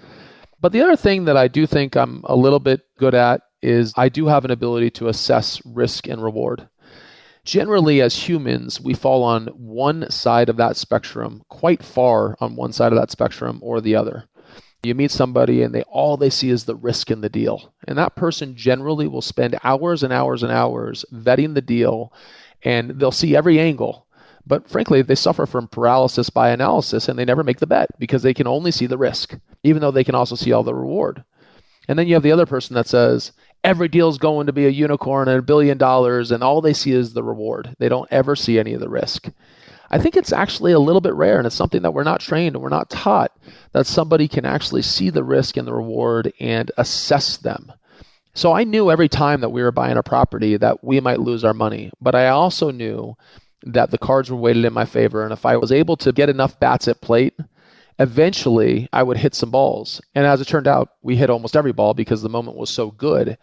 But 0.60 0.72
the 0.72 0.82
other 0.82 0.96
thing 0.96 1.24
that 1.24 1.36
I 1.36 1.48
do 1.48 1.66
think 1.66 1.96
I'm 1.96 2.22
a 2.24 2.36
little 2.36 2.60
bit 2.60 2.82
good 2.98 3.14
at 3.14 3.40
is 3.62 3.92
I 3.96 4.08
do 4.08 4.26
have 4.26 4.44
an 4.44 4.50
ability 4.50 4.90
to 4.92 5.08
assess 5.08 5.64
risk 5.64 6.08
and 6.08 6.22
reward. 6.22 6.68
generally, 7.44 8.00
as 8.00 8.28
humans, 8.28 8.80
we 8.80 8.94
fall 8.94 9.24
on 9.24 9.48
one 9.48 10.08
side 10.10 10.48
of 10.48 10.56
that 10.56 10.76
spectrum, 10.76 11.42
quite 11.48 11.82
far 11.82 12.36
on 12.40 12.54
one 12.54 12.72
side 12.72 12.92
of 12.92 12.98
that 12.98 13.10
spectrum 13.10 13.58
or 13.62 13.80
the 13.80 13.96
other. 13.96 14.28
You 14.84 14.94
meet 14.94 15.10
somebody 15.10 15.62
and 15.62 15.74
they 15.74 15.82
all 15.82 16.16
they 16.16 16.30
see 16.30 16.50
is 16.50 16.64
the 16.64 16.74
risk 16.74 17.10
in 17.10 17.20
the 17.20 17.28
deal. 17.28 17.72
And 17.86 17.96
that 17.98 18.16
person 18.16 18.56
generally 18.56 19.06
will 19.06 19.22
spend 19.22 19.58
hours 19.62 20.02
and 20.02 20.12
hours 20.12 20.42
and 20.42 20.50
hours 20.52 21.04
vetting 21.12 21.54
the 21.54 21.62
deal 21.62 22.12
and 22.64 22.90
they'll 22.90 23.12
see 23.12 23.36
every 23.36 23.60
angle. 23.60 24.06
But 24.44 24.68
frankly, 24.68 25.02
they 25.02 25.14
suffer 25.14 25.46
from 25.46 25.68
paralysis 25.68 26.30
by 26.30 26.50
analysis 26.50 27.08
and 27.08 27.16
they 27.16 27.24
never 27.24 27.44
make 27.44 27.60
the 27.60 27.66
bet 27.66 27.90
because 27.98 28.22
they 28.22 28.34
can 28.34 28.48
only 28.48 28.72
see 28.72 28.86
the 28.86 28.98
risk, 28.98 29.38
even 29.62 29.80
though 29.80 29.92
they 29.92 30.04
can 30.04 30.16
also 30.16 30.34
see 30.34 30.52
all 30.52 30.64
the 30.64 30.74
reward. 30.74 31.24
And 31.86 31.98
then 31.98 32.08
you 32.08 32.14
have 32.14 32.22
the 32.24 32.32
other 32.32 32.46
person 32.46 32.74
that 32.74 32.88
says, 32.88 33.32
every 33.64 33.88
deal 33.88 34.08
is 34.08 34.18
going 34.18 34.46
to 34.46 34.52
be 34.52 34.66
a 34.66 34.70
unicorn 34.70 35.28
and 35.28 35.38
a 35.38 35.42
billion 35.42 35.78
dollars, 35.78 36.30
and 36.30 36.42
all 36.42 36.60
they 36.60 36.72
see 36.72 36.92
is 36.92 37.12
the 37.12 37.22
reward. 37.22 37.74
They 37.78 37.88
don't 37.88 38.08
ever 38.10 38.36
see 38.36 38.58
any 38.58 38.74
of 38.74 38.80
the 38.80 38.88
risk. 38.88 39.28
I 39.90 39.98
think 39.98 40.16
it's 40.16 40.32
actually 40.32 40.72
a 40.72 40.78
little 40.78 41.02
bit 41.02 41.14
rare, 41.14 41.38
and 41.38 41.46
it's 41.46 41.54
something 41.54 41.82
that 41.82 41.92
we're 41.92 42.02
not 42.02 42.20
trained 42.20 42.56
and 42.56 42.62
we're 42.62 42.70
not 42.70 42.88
taught 42.88 43.36
that 43.72 43.86
somebody 43.86 44.26
can 44.26 44.46
actually 44.46 44.82
see 44.82 45.10
the 45.10 45.22
risk 45.22 45.56
and 45.56 45.68
the 45.68 45.74
reward 45.74 46.32
and 46.40 46.70
assess 46.78 47.36
them. 47.36 47.72
So 48.34 48.52
I 48.52 48.64
knew 48.64 48.90
every 48.90 49.10
time 49.10 49.42
that 49.42 49.50
we 49.50 49.62
were 49.62 49.72
buying 49.72 49.98
a 49.98 50.02
property 50.02 50.56
that 50.56 50.82
we 50.82 51.00
might 51.00 51.20
lose 51.20 51.44
our 51.44 51.52
money, 51.52 51.90
but 52.00 52.14
I 52.14 52.28
also 52.28 52.70
knew 52.70 53.14
that 53.64 53.90
the 53.90 53.98
cards 53.98 54.30
were 54.30 54.38
weighted 54.38 54.64
in 54.64 54.72
my 54.72 54.86
favor, 54.86 55.22
and 55.22 55.32
if 55.32 55.44
I 55.44 55.56
was 55.56 55.70
able 55.70 55.96
to 55.98 56.12
get 56.12 56.30
enough 56.30 56.58
bats 56.58 56.88
at 56.88 57.02
plate, 57.02 57.34
eventually 58.02 58.88
I 58.92 59.04
would 59.04 59.16
hit 59.16 59.34
some 59.34 59.50
balls. 59.50 60.00
And 60.14 60.26
as 60.26 60.40
it 60.40 60.48
turned 60.48 60.66
out, 60.66 60.90
we 61.02 61.16
hit 61.16 61.30
almost 61.30 61.56
every 61.56 61.72
ball 61.72 61.94
because 61.94 62.20
the 62.20 62.28
moment 62.28 62.56
was 62.56 62.68
so 62.68 62.90
good. 62.90 63.38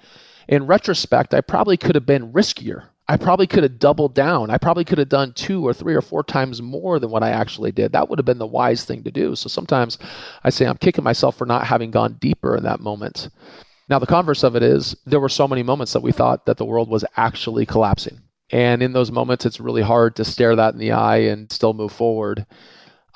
In 0.50 0.67
retrospect, 0.67 1.34
I 1.34 1.41
probably 1.41 1.78
could 1.78 1.95
have 1.95 2.06
been 2.06 2.34
riskier. 2.34 2.89
I 3.08 3.17
probably 3.17 3.48
could 3.48 3.63
have 3.63 3.80
doubled 3.80 4.13
down. 4.13 4.52
I 4.52 4.58
probably 4.58 4.84
could 4.84 4.98
have 4.98 5.10
done 5.10 5.34
two 5.34 5.65
or 5.65 5.74
three 5.74 5.95
or 5.95 6.02
four 6.02 6.24
times 6.24 6.62
more 6.62 7.00
than 7.00 7.10
what 7.10 7.24
I 7.24 7.30
actually 7.30 7.72
did. 7.72 7.93
That 7.93 8.10
would 8.10 8.19
have 8.19 8.26
been 8.26 8.38
the 8.38 8.45
wise 8.45 8.84
thing 8.84 9.04
to 9.04 9.12
do. 9.12 9.36
So 9.36 9.48
sometimes 9.48 9.98
I 10.43 10.50
say 10.50 10.67
I'm 10.67 10.78
kicking 10.78 11.04
myself 11.04 11.38
for 11.38 11.45
not 11.45 11.65
having 11.65 11.89
gone 11.89 12.17
deeper 12.19 12.56
in 12.56 12.63
that 12.63 12.82
moment. 12.82 13.30
Now, 13.88 13.98
the 13.98 14.06
converse 14.06 14.43
of 14.43 14.56
it 14.56 14.62
is 14.62 14.95
there 15.06 15.19
were 15.19 15.30
so 15.30 15.48
many 15.48 15.63
moments 15.63 15.93
that 15.93 16.04
we 16.04 16.12
thought 16.12 16.45
that 16.45 16.58
the 16.58 16.65
world 16.65 16.89
was 16.89 17.06
actually 17.17 17.65
collapsing. 17.65 18.19
And 18.52 18.84
in 18.84 18.93
those 18.93 19.12
moments, 19.12 19.45
it's 19.45 19.60
really 19.60 19.82
hard 19.82 20.15
to 20.17 20.26
stare 20.26 20.56
that 20.56 20.74
in 20.74 20.80
the 20.80 20.91
eye 20.91 21.17
and 21.17 21.52
still 21.52 21.74
move 21.74 21.91
forward. 21.91 22.45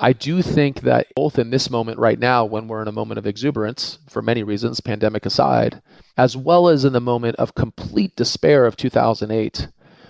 I 0.04 0.12
do 0.12 0.42
think 0.42 0.82
that 0.82 1.08
both 1.16 1.40
in 1.40 1.50
this 1.50 1.70
moment 1.70 1.98
right 1.98 2.20
now, 2.20 2.44
when 2.44 2.68
we're 2.68 2.82
in 2.82 2.90
a 2.90 2.92
moment 2.92 3.20
of 3.20 3.26
exuberance, 3.26 4.00
for 4.10 4.22
many 4.22 4.44
reasons, 4.44 4.82
pandemic 4.82 5.26
aside, 5.26 5.82
as 6.18 6.36
well 6.36 6.68
as 6.68 6.84
in 6.84 6.92
the 6.92 7.00
moment 7.00 7.38
of 7.38 7.56
complete 7.56 8.14
despair 8.18 8.66
of 8.66 8.76
2008, 8.76 9.70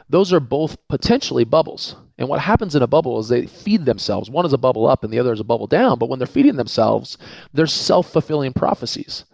those 0.10 0.34
are 0.34 0.40
both 0.40 0.78
potentially 0.88 1.44
bubbles. 1.44 1.96
And 2.18 2.28
what 2.28 2.40
happens 2.40 2.76
in 2.76 2.82
a 2.82 2.88
bubble 2.88 3.20
is 3.20 3.28
they 3.28 3.46
feed 3.46 3.86
themselves. 3.86 4.32
One 4.32 4.48
is 4.48 4.54
a 4.54 4.58
bubble 4.58 4.88
up 4.88 5.04
and 5.04 5.14
the 5.14 5.20
other 5.20 5.32
is 5.32 5.40
a 5.40 5.44
bubble 5.44 5.68
down. 5.68 6.00
But 6.00 6.10
when 6.10 6.18
they're 6.18 6.26
feeding 6.26 6.56
themselves, 6.56 7.20
they're 7.54 7.68
self 7.68 8.12
fulfilling 8.12 8.54
prophecies. 8.54 9.26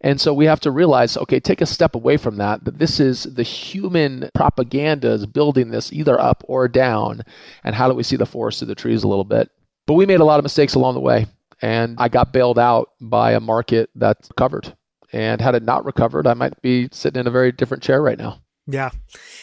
And 0.00 0.20
so 0.20 0.34
we 0.34 0.46
have 0.46 0.60
to 0.62 0.72
realize 0.72 1.16
okay, 1.16 1.38
take 1.38 1.60
a 1.60 1.66
step 1.66 1.94
away 1.94 2.16
from 2.16 2.36
that, 2.38 2.64
that 2.64 2.80
this 2.80 2.98
is 2.98 3.22
the 3.22 3.44
human 3.44 4.28
propaganda 4.34 5.12
is 5.12 5.24
building 5.26 5.70
this 5.70 5.92
either 5.92 6.20
up 6.20 6.42
or 6.48 6.66
down. 6.66 7.22
And 7.62 7.76
how 7.76 7.88
do 7.88 7.94
we 7.94 8.02
see 8.02 8.16
the 8.16 8.26
forest 8.26 8.58
through 8.58 8.68
the 8.68 8.74
trees 8.74 9.04
a 9.04 9.08
little 9.08 9.22
bit? 9.22 9.52
But 9.90 9.94
we 9.94 10.06
made 10.06 10.20
a 10.20 10.24
lot 10.24 10.38
of 10.38 10.44
mistakes 10.44 10.76
along 10.76 10.94
the 10.94 11.00
way. 11.00 11.26
And 11.60 11.96
I 11.98 12.08
got 12.08 12.32
bailed 12.32 12.60
out 12.60 12.90
by 13.00 13.32
a 13.32 13.40
market 13.40 13.90
that 13.96 14.18
covered. 14.36 14.72
And 15.12 15.40
had 15.40 15.56
it 15.56 15.64
not 15.64 15.84
recovered, 15.84 16.28
I 16.28 16.34
might 16.34 16.62
be 16.62 16.88
sitting 16.92 17.18
in 17.18 17.26
a 17.26 17.30
very 17.32 17.50
different 17.50 17.82
chair 17.82 18.00
right 18.00 18.16
now. 18.16 18.40
Yeah. 18.72 18.90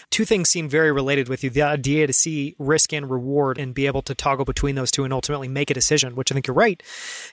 Two 0.09 0.23
things 0.23 0.49
seem 0.49 0.69
very 0.69 0.91
related 0.91 1.27
with 1.27 1.43
you 1.43 1.49
the 1.49 1.61
idea 1.61 2.07
to 2.07 2.13
see 2.13 2.55
risk 2.57 2.93
and 2.93 3.09
reward 3.09 3.57
and 3.57 3.73
be 3.73 3.85
able 3.85 4.01
to 4.03 4.15
toggle 4.15 4.45
between 4.45 4.75
those 4.75 4.89
two 4.89 5.03
and 5.03 5.11
ultimately 5.11 5.47
make 5.47 5.69
a 5.69 5.73
decision, 5.73 6.15
which 6.15 6.31
I 6.31 6.33
think 6.33 6.47
you're 6.47 6.55
right. 6.55 6.81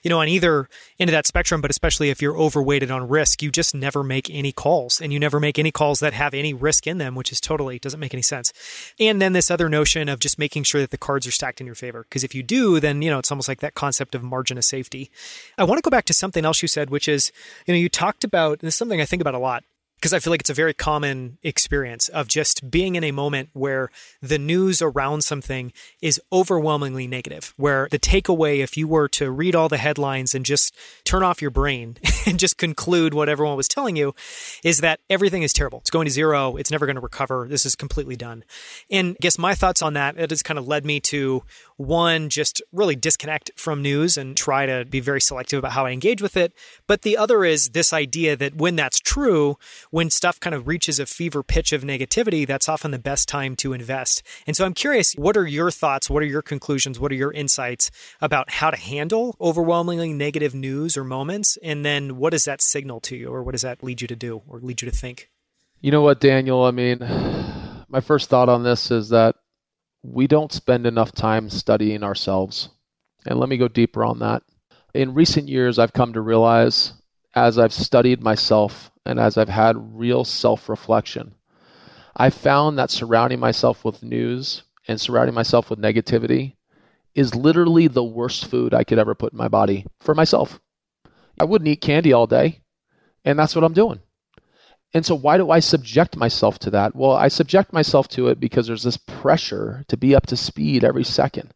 You 0.03 0.09
know, 0.09 0.19
on 0.19 0.27
either 0.27 0.67
end 0.99 1.09
of 1.09 1.13
that 1.13 1.25
spectrum, 1.25 1.61
but 1.61 1.71
especially 1.71 2.09
if 2.09 2.21
you're 2.21 2.37
overweighted 2.37 2.91
on 2.91 3.07
risk, 3.07 3.41
you 3.41 3.49
just 3.49 3.73
never 3.73 4.03
make 4.03 4.29
any 4.29 4.51
calls 4.51 4.99
and 4.99 5.13
you 5.13 5.19
never 5.19 5.39
make 5.39 5.57
any 5.57 5.71
calls 5.71 5.99
that 6.01 6.13
have 6.13 6.33
any 6.33 6.53
risk 6.53 6.85
in 6.85 6.97
them, 6.97 7.15
which 7.15 7.31
is 7.31 7.39
totally 7.39 7.79
doesn't 7.79 7.99
make 7.99 8.13
any 8.13 8.23
sense. 8.23 8.51
And 8.99 9.21
then 9.21 9.33
this 9.33 9.49
other 9.49 9.69
notion 9.69 10.09
of 10.09 10.19
just 10.19 10.37
making 10.37 10.63
sure 10.63 10.81
that 10.81 10.91
the 10.91 10.97
cards 10.97 11.25
are 11.25 11.31
stacked 11.31 11.61
in 11.61 11.67
your 11.67 11.75
favor. 11.75 12.03
Because 12.03 12.23
if 12.23 12.35
you 12.35 12.43
do, 12.43 12.79
then, 12.79 13.01
you 13.01 13.09
know, 13.09 13.19
it's 13.19 13.31
almost 13.31 13.47
like 13.47 13.61
that 13.61 13.75
concept 13.75 14.15
of 14.15 14.23
margin 14.23 14.57
of 14.57 14.65
safety. 14.65 15.11
I 15.57 15.63
want 15.63 15.77
to 15.77 15.81
go 15.81 15.91
back 15.91 16.05
to 16.05 16.13
something 16.13 16.43
else 16.43 16.61
you 16.61 16.67
said, 16.67 16.89
which 16.89 17.07
is, 17.07 17.31
you 17.65 17.73
know, 17.73 17.79
you 17.79 17.89
talked 17.89 18.23
about, 18.23 18.59
and 18.59 18.67
this 18.67 18.73
is 18.73 18.77
something 18.77 18.99
I 18.99 19.05
think 19.05 19.21
about 19.21 19.35
a 19.35 19.39
lot 19.39 19.63
because 20.05 20.13
I 20.13 20.19
feel 20.19 20.29
like 20.29 20.41
it's 20.41 20.51
a 20.51 20.53
very 20.53 20.75
common 20.75 21.39
experience 21.41 22.09
of 22.09 22.27
just 22.27 22.69
being 22.69 22.95
in 22.95 23.03
a 23.03 23.09
moment 23.09 23.49
where 23.53 23.89
the 24.21 24.37
news 24.37 24.79
around 24.79 25.23
something 25.23 25.73
is 25.99 26.21
overwhelmingly 26.31 27.07
negative. 27.07 27.55
Where 27.57 27.87
the 27.89 27.97
takeaway, 27.97 28.59
if 28.59 28.77
you 28.77 28.87
were 28.87 29.07
to 29.07 29.31
read 29.31 29.55
all 29.55 29.67
the 29.67 29.77
headlines 29.77 30.35
and 30.35 30.45
just 30.45 30.75
turn 31.05 31.23
off 31.23 31.41
your 31.41 31.49
brain 31.49 31.97
and 32.27 32.37
just 32.37 32.59
conclude 32.59 33.15
what 33.15 33.29
everyone 33.29 33.57
was 33.57 33.67
telling 33.67 33.95
you, 33.95 34.13
is 34.63 34.77
that 34.81 34.99
everything 35.09 35.41
is 35.41 35.53
terrible. 35.53 35.79
It's 35.79 35.89
going 35.89 36.05
to 36.05 36.11
zero. 36.11 36.55
It's 36.55 36.69
never 36.69 36.85
going 36.85 36.97
to 36.97 37.01
recover. 37.01 37.47
This 37.49 37.65
is 37.65 37.73
completely 37.73 38.15
done. 38.15 38.43
And 38.91 39.13
I 39.13 39.17
guess 39.21 39.39
my 39.39 39.55
thoughts 39.55 39.81
on 39.81 39.95
that, 39.95 40.19
it 40.19 40.29
has 40.29 40.43
kind 40.43 40.59
of 40.59 40.67
led 40.67 40.85
me 40.85 40.99
to 40.99 41.41
one, 41.77 42.29
just 42.29 42.61
really 42.71 42.95
disconnect 42.95 43.51
from 43.55 43.81
news 43.81 44.17
and 44.17 44.37
try 44.37 44.67
to 44.67 44.85
be 44.85 44.99
very 44.99 45.19
selective 45.19 45.57
about 45.57 45.71
how 45.71 45.87
I 45.87 45.91
engage 45.91 46.21
with 46.21 46.37
it. 46.37 46.53
But 46.85 47.01
the 47.01 47.17
other 47.17 47.43
is 47.43 47.69
this 47.69 47.91
idea 47.91 48.35
that 48.35 48.55
when 48.55 48.75
that's 48.75 48.99
true, 48.99 49.57
when 49.95 50.09
stuff 50.09 50.41
kind 50.41 50.53
of 50.53 50.67
reaches 50.67 50.99
a 50.99 51.05
fever 51.05 51.41
pitch 51.41 51.71
of 51.71 51.81
negativity, 51.81 52.45
that's 52.45 52.67
often 52.67 52.91
the 52.91 52.99
best 52.99 53.29
time 53.29 53.55
to 53.55 53.71
invest. 53.71 54.21
And 54.45 54.53
so 54.53 54.65
I'm 54.65 54.73
curious, 54.73 55.13
what 55.13 55.37
are 55.37 55.47
your 55.47 55.71
thoughts? 55.71 56.09
What 56.09 56.21
are 56.21 56.25
your 56.25 56.41
conclusions? 56.41 56.99
What 56.99 57.13
are 57.13 57.15
your 57.15 57.31
insights 57.31 57.91
about 58.19 58.49
how 58.49 58.71
to 58.71 58.75
handle 58.75 59.37
overwhelmingly 59.39 60.11
negative 60.11 60.53
news 60.53 60.97
or 60.97 61.05
moments? 61.05 61.57
And 61.63 61.85
then 61.85 62.17
what 62.17 62.31
does 62.31 62.43
that 62.43 62.61
signal 62.61 62.99
to 62.99 63.15
you, 63.15 63.29
or 63.29 63.41
what 63.41 63.53
does 63.53 63.61
that 63.61 63.83
lead 63.83 64.01
you 64.01 64.07
to 64.09 64.17
do 64.17 64.41
or 64.49 64.59
lead 64.59 64.81
you 64.81 64.91
to 64.91 64.93
think? 64.93 65.29
You 65.79 65.91
know 65.91 66.01
what, 66.01 66.19
Daniel? 66.19 66.65
I 66.65 66.71
mean, 66.71 66.99
my 67.87 68.01
first 68.01 68.29
thought 68.29 68.49
on 68.49 68.63
this 68.63 68.91
is 68.91 69.07
that 69.11 69.37
we 70.03 70.27
don't 70.27 70.51
spend 70.51 70.85
enough 70.85 71.13
time 71.13 71.49
studying 71.49 72.03
ourselves. 72.03 72.67
And 73.25 73.39
let 73.39 73.47
me 73.47 73.55
go 73.55 73.69
deeper 73.69 74.03
on 74.03 74.19
that. 74.19 74.43
In 74.93 75.13
recent 75.13 75.47
years, 75.47 75.79
I've 75.79 75.93
come 75.93 76.11
to 76.11 76.19
realize 76.19 76.91
as 77.33 77.57
I've 77.57 77.71
studied 77.71 78.21
myself 78.21 78.91
and 79.05 79.19
as 79.19 79.37
I've 79.37 79.49
had 79.49 79.97
real 79.97 80.23
self 80.23 80.67
reflection, 80.67 81.35
I 82.15 82.29
found 82.29 82.77
that 82.77 82.91
surrounding 82.91 83.39
myself 83.39 83.83
with 83.85 84.03
news 84.03 84.63
and 84.87 84.99
surrounding 84.99 85.35
myself 85.35 85.69
with 85.69 85.79
negativity 85.79 86.55
is 87.13 87.35
literally 87.35 87.87
the 87.87 88.03
worst 88.03 88.45
food 88.45 88.73
I 88.73 88.83
could 88.83 88.99
ever 88.99 89.15
put 89.15 89.33
in 89.33 89.37
my 89.37 89.47
body 89.47 89.85
for 89.99 90.13
myself. 90.13 90.59
I 91.39 91.45
wouldn't 91.45 91.67
eat 91.67 91.81
candy 91.81 92.13
all 92.13 92.27
day, 92.27 92.61
and 93.23 93.37
that's 93.37 93.55
what 93.55 93.63
I'm 93.63 93.73
doing. 93.73 94.01
And 94.93 95.05
so, 95.05 95.15
why 95.15 95.37
do 95.37 95.51
I 95.51 95.59
subject 95.59 96.15
myself 96.15 96.57
to 96.59 96.69
that? 96.71 96.95
Well, 96.95 97.11
I 97.11 97.27
subject 97.27 97.73
myself 97.73 98.07
to 98.09 98.29
it 98.29 98.39
because 98.39 98.67
there's 98.67 98.83
this 98.83 98.97
pressure 98.97 99.83
to 99.89 99.97
be 99.97 100.15
up 100.15 100.27
to 100.27 100.37
speed 100.37 100.83
every 100.83 101.03
second. 101.03 101.53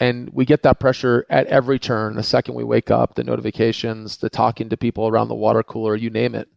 And 0.00 0.30
we 0.32 0.44
get 0.44 0.62
that 0.62 0.80
pressure 0.80 1.24
at 1.30 1.46
every 1.46 1.78
turn. 1.78 2.16
The 2.16 2.22
second 2.22 2.54
we 2.54 2.64
wake 2.64 2.90
up, 2.90 3.14
the 3.14 3.24
notifications, 3.24 4.18
the 4.18 4.30
talking 4.30 4.68
to 4.68 4.76
people 4.76 5.08
around 5.08 5.28
the 5.28 5.34
water 5.34 5.62
cooler, 5.62 5.94
you 5.96 6.10
name 6.10 6.34
it. 6.34 6.48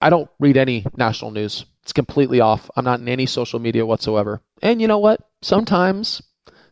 I 0.00 0.10
don't 0.10 0.30
read 0.38 0.56
any 0.56 0.86
national 0.96 1.30
news. 1.30 1.64
It's 1.82 1.92
completely 1.92 2.40
off. 2.40 2.70
I'm 2.76 2.84
not 2.84 3.00
in 3.00 3.08
any 3.08 3.26
social 3.26 3.58
media 3.58 3.84
whatsoever. 3.84 4.40
And 4.62 4.80
you 4.80 4.88
know 4.88 4.98
what? 4.98 5.20
Sometimes 5.42 6.22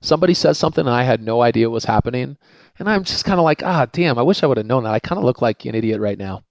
somebody 0.00 0.34
says 0.34 0.58
something 0.58 0.86
and 0.86 0.94
I 0.94 1.02
had 1.02 1.22
no 1.22 1.42
idea 1.42 1.70
was 1.70 1.84
happening. 1.84 2.36
And 2.78 2.88
I'm 2.88 3.04
just 3.04 3.24
kind 3.24 3.38
of 3.38 3.44
like, 3.44 3.62
ah, 3.62 3.86
damn, 3.90 4.18
I 4.18 4.22
wish 4.22 4.42
I 4.42 4.46
would 4.46 4.56
have 4.56 4.66
known 4.66 4.84
that. 4.84 4.94
I 4.94 5.00
kind 5.00 5.18
of 5.18 5.24
look 5.24 5.42
like 5.42 5.64
an 5.64 5.74
idiot 5.74 6.00
right 6.00 6.18
now. 6.18 6.44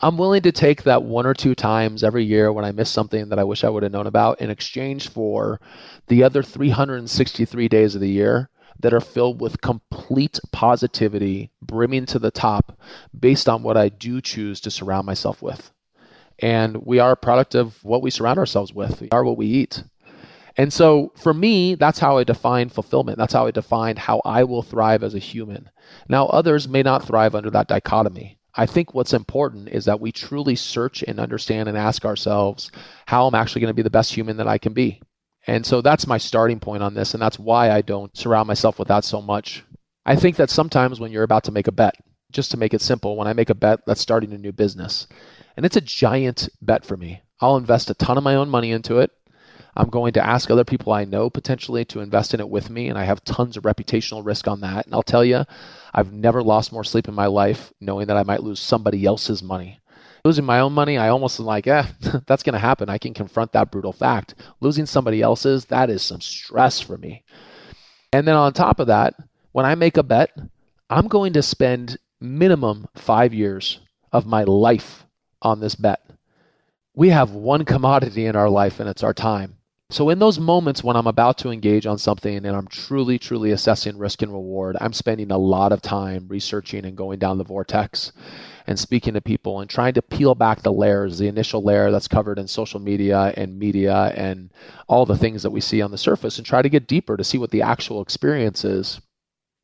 I'm 0.00 0.16
willing 0.16 0.42
to 0.42 0.52
take 0.52 0.84
that 0.84 1.02
one 1.02 1.26
or 1.26 1.34
two 1.34 1.56
times 1.56 2.04
every 2.04 2.24
year 2.24 2.52
when 2.52 2.64
I 2.64 2.70
miss 2.70 2.88
something 2.88 3.30
that 3.30 3.38
I 3.38 3.44
wish 3.44 3.64
I 3.64 3.68
would 3.68 3.82
have 3.82 3.90
known 3.90 4.06
about 4.06 4.40
in 4.40 4.48
exchange 4.48 5.08
for 5.08 5.60
the 6.06 6.22
other 6.22 6.42
363 6.42 7.68
days 7.68 7.96
of 7.96 8.00
the 8.00 8.08
year 8.08 8.48
that 8.78 8.94
are 8.94 9.00
filled 9.00 9.40
with 9.40 9.60
complete 9.60 10.38
positivity, 10.52 11.50
brimming 11.60 12.06
to 12.06 12.20
the 12.20 12.30
top, 12.30 12.78
based 13.18 13.48
on 13.48 13.64
what 13.64 13.76
I 13.76 13.88
do 13.88 14.20
choose 14.20 14.60
to 14.60 14.70
surround 14.70 15.04
myself 15.04 15.42
with. 15.42 15.72
And 16.40 16.76
we 16.86 16.98
are 16.98 17.12
a 17.12 17.16
product 17.16 17.54
of 17.54 17.82
what 17.84 18.02
we 18.02 18.10
surround 18.10 18.38
ourselves 18.38 18.72
with, 18.72 19.00
we 19.00 19.08
are 19.10 19.24
what 19.24 19.36
we 19.36 19.46
eat. 19.46 19.82
And 20.56 20.72
so 20.72 21.12
for 21.16 21.32
me, 21.32 21.76
that's 21.76 22.00
how 22.00 22.18
I 22.18 22.24
define 22.24 22.68
fulfillment. 22.68 23.16
That's 23.16 23.32
how 23.32 23.46
I 23.46 23.52
define 23.52 23.96
how 23.96 24.20
I 24.24 24.42
will 24.42 24.62
thrive 24.62 25.04
as 25.04 25.14
a 25.14 25.20
human. 25.20 25.70
Now, 26.08 26.26
others 26.26 26.68
may 26.68 26.82
not 26.82 27.06
thrive 27.06 27.36
under 27.36 27.50
that 27.50 27.68
dichotomy. 27.68 28.38
I 28.56 28.66
think 28.66 28.92
what's 28.92 29.12
important 29.12 29.68
is 29.68 29.84
that 29.84 30.00
we 30.00 30.10
truly 30.10 30.56
search 30.56 31.04
and 31.06 31.20
understand 31.20 31.68
and 31.68 31.78
ask 31.78 32.04
ourselves 32.04 32.72
how 33.06 33.26
I'm 33.26 33.36
actually 33.36 33.60
going 33.60 33.70
to 33.70 33.74
be 33.74 33.82
the 33.82 33.90
best 33.90 34.12
human 34.12 34.36
that 34.38 34.48
I 34.48 34.58
can 34.58 34.72
be. 34.72 35.00
And 35.46 35.64
so 35.64 35.80
that's 35.80 36.08
my 36.08 36.18
starting 36.18 36.58
point 36.58 36.82
on 36.82 36.92
this. 36.92 37.14
And 37.14 37.22
that's 37.22 37.38
why 37.38 37.70
I 37.70 37.82
don't 37.82 38.14
surround 38.16 38.48
myself 38.48 38.80
with 38.80 38.88
that 38.88 39.04
so 39.04 39.22
much. 39.22 39.64
I 40.04 40.16
think 40.16 40.36
that 40.36 40.50
sometimes 40.50 40.98
when 40.98 41.12
you're 41.12 41.22
about 41.22 41.44
to 41.44 41.52
make 41.52 41.68
a 41.68 41.72
bet, 41.72 41.94
just 42.32 42.50
to 42.50 42.56
make 42.56 42.74
it 42.74 42.82
simple, 42.82 43.16
when 43.16 43.28
I 43.28 43.32
make 43.32 43.48
a 43.48 43.54
bet 43.54 43.80
that's 43.86 44.00
starting 44.00 44.32
a 44.32 44.38
new 44.38 44.52
business, 44.52 45.06
and 45.58 45.66
it's 45.66 45.76
a 45.76 45.80
giant 45.80 46.48
bet 46.62 46.84
for 46.84 46.96
me, 46.96 47.20
I'll 47.40 47.56
invest 47.56 47.90
a 47.90 47.94
ton 47.94 48.16
of 48.16 48.22
my 48.22 48.36
own 48.36 48.48
money 48.48 48.70
into 48.70 48.98
it. 48.98 49.10
I'm 49.76 49.88
going 49.88 50.12
to 50.12 50.24
ask 50.24 50.48
other 50.48 50.62
people 50.62 50.92
I 50.92 51.04
know 51.04 51.28
potentially 51.28 51.84
to 51.86 51.98
invest 51.98 52.32
in 52.32 52.38
it 52.38 52.48
with 52.48 52.70
me. 52.70 52.88
And 52.88 52.96
I 52.96 53.02
have 53.02 53.24
tons 53.24 53.56
of 53.56 53.64
reputational 53.64 54.24
risk 54.24 54.46
on 54.46 54.60
that. 54.60 54.86
And 54.86 54.94
I'll 54.94 55.02
tell 55.02 55.24
you, 55.24 55.44
I've 55.92 56.12
never 56.12 56.44
lost 56.44 56.70
more 56.70 56.84
sleep 56.84 57.08
in 57.08 57.14
my 57.14 57.26
life 57.26 57.72
knowing 57.80 58.06
that 58.06 58.16
I 58.16 58.22
might 58.22 58.44
lose 58.44 58.60
somebody 58.60 59.04
else's 59.04 59.42
money. 59.42 59.80
Losing 60.24 60.44
my 60.44 60.60
own 60.60 60.74
money, 60.74 60.96
I 60.96 61.08
almost 61.08 61.40
am 61.40 61.46
like, 61.46 61.66
eh, 61.66 61.86
that's 62.28 62.44
going 62.44 62.52
to 62.52 62.60
happen. 62.60 62.88
I 62.88 62.98
can 62.98 63.12
confront 63.12 63.50
that 63.50 63.72
brutal 63.72 63.92
fact. 63.92 64.36
Losing 64.60 64.86
somebody 64.86 65.22
else's, 65.22 65.64
that 65.64 65.90
is 65.90 66.02
some 66.02 66.20
stress 66.20 66.80
for 66.80 66.96
me. 66.96 67.24
And 68.12 68.28
then 68.28 68.36
on 68.36 68.52
top 68.52 68.78
of 68.78 68.86
that, 68.86 69.14
when 69.50 69.66
I 69.66 69.74
make 69.74 69.96
a 69.96 70.04
bet, 70.04 70.30
I'm 70.88 71.08
going 71.08 71.32
to 71.32 71.42
spend 71.42 71.98
minimum 72.20 72.86
five 72.94 73.34
years 73.34 73.80
of 74.12 74.24
my 74.24 74.44
life 74.44 75.04
on 75.42 75.60
this 75.60 75.74
bet. 75.74 76.00
We 76.94 77.10
have 77.10 77.30
one 77.32 77.64
commodity 77.64 78.26
in 78.26 78.36
our 78.36 78.48
life, 78.48 78.80
and 78.80 78.88
it's 78.88 79.02
our 79.02 79.14
time. 79.14 79.58
So, 79.90 80.10
in 80.10 80.18
those 80.18 80.38
moments 80.38 80.84
when 80.84 80.96
I'm 80.96 81.06
about 81.06 81.38
to 81.38 81.50
engage 81.50 81.86
on 81.86 81.96
something 81.96 82.44
and 82.44 82.54
I'm 82.54 82.66
truly, 82.66 83.18
truly 83.18 83.52
assessing 83.52 83.96
risk 83.96 84.20
and 84.20 84.30
reward, 84.30 84.76
I'm 84.82 84.92
spending 84.92 85.30
a 85.30 85.38
lot 85.38 85.72
of 85.72 85.80
time 85.80 86.28
researching 86.28 86.84
and 86.84 86.94
going 86.94 87.18
down 87.18 87.38
the 87.38 87.44
vortex 87.44 88.12
and 88.66 88.78
speaking 88.78 89.14
to 89.14 89.22
people 89.22 89.60
and 89.60 89.70
trying 89.70 89.94
to 89.94 90.02
peel 90.02 90.34
back 90.34 90.60
the 90.60 90.70
layers, 90.70 91.16
the 91.16 91.28
initial 91.28 91.62
layer 91.62 91.90
that's 91.90 92.06
covered 92.06 92.38
in 92.38 92.46
social 92.46 92.80
media 92.80 93.32
and 93.38 93.58
media 93.58 94.12
and 94.14 94.52
all 94.88 95.06
the 95.06 95.16
things 95.16 95.42
that 95.42 95.50
we 95.50 95.62
see 95.62 95.80
on 95.80 95.90
the 95.90 95.96
surface, 95.96 96.36
and 96.36 96.46
try 96.46 96.60
to 96.60 96.68
get 96.68 96.86
deeper 96.86 97.16
to 97.16 97.24
see 97.24 97.38
what 97.38 97.50
the 97.50 97.62
actual 97.62 98.02
experience 98.02 98.66
is 98.66 99.00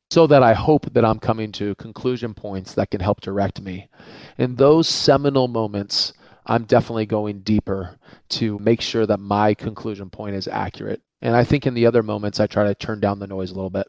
so 0.09 0.25
that 0.25 0.41
I 0.41 0.53
hope 0.53 0.91
that 0.93 1.05
I'm 1.05 1.19
coming 1.19 1.51
to 1.53 1.75
conclusion 1.75 2.33
points 2.33 2.73
that 2.73 2.89
can 2.89 3.01
help 3.01 3.21
direct 3.21 3.61
me. 3.61 3.89
In 4.37 4.55
those 4.55 4.87
seminal 4.89 5.47
moments, 5.47 6.13
I'm 6.45 6.65
definitely 6.65 7.05
going 7.05 7.41
deeper 7.41 7.97
to 8.29 8.59
make 8.59 8.81
sure 8.81 9.05
that 9.05 9.19
my 9.19 9.53
conclusion 9.53 10.09
point 10.09 10.35
is 10.35 10.47
accurate. 10.47 11.01
And 11.21 11.35
I 11.35 11.43
think 11.43 11.65
in 11.65 11.73
the 11.73 11.85
other 11.85 12.03
moments, 12.03 12.39
I 12.39 12.47
try 12.47 12.65
to 12.65 12.75
turn 12.75 12.99
down 12.99 13.19
the 13.19 13.27
noise 13.27 13.51
a 13.51 13.55
little 13.55 13.69
bit. 13.69 13.87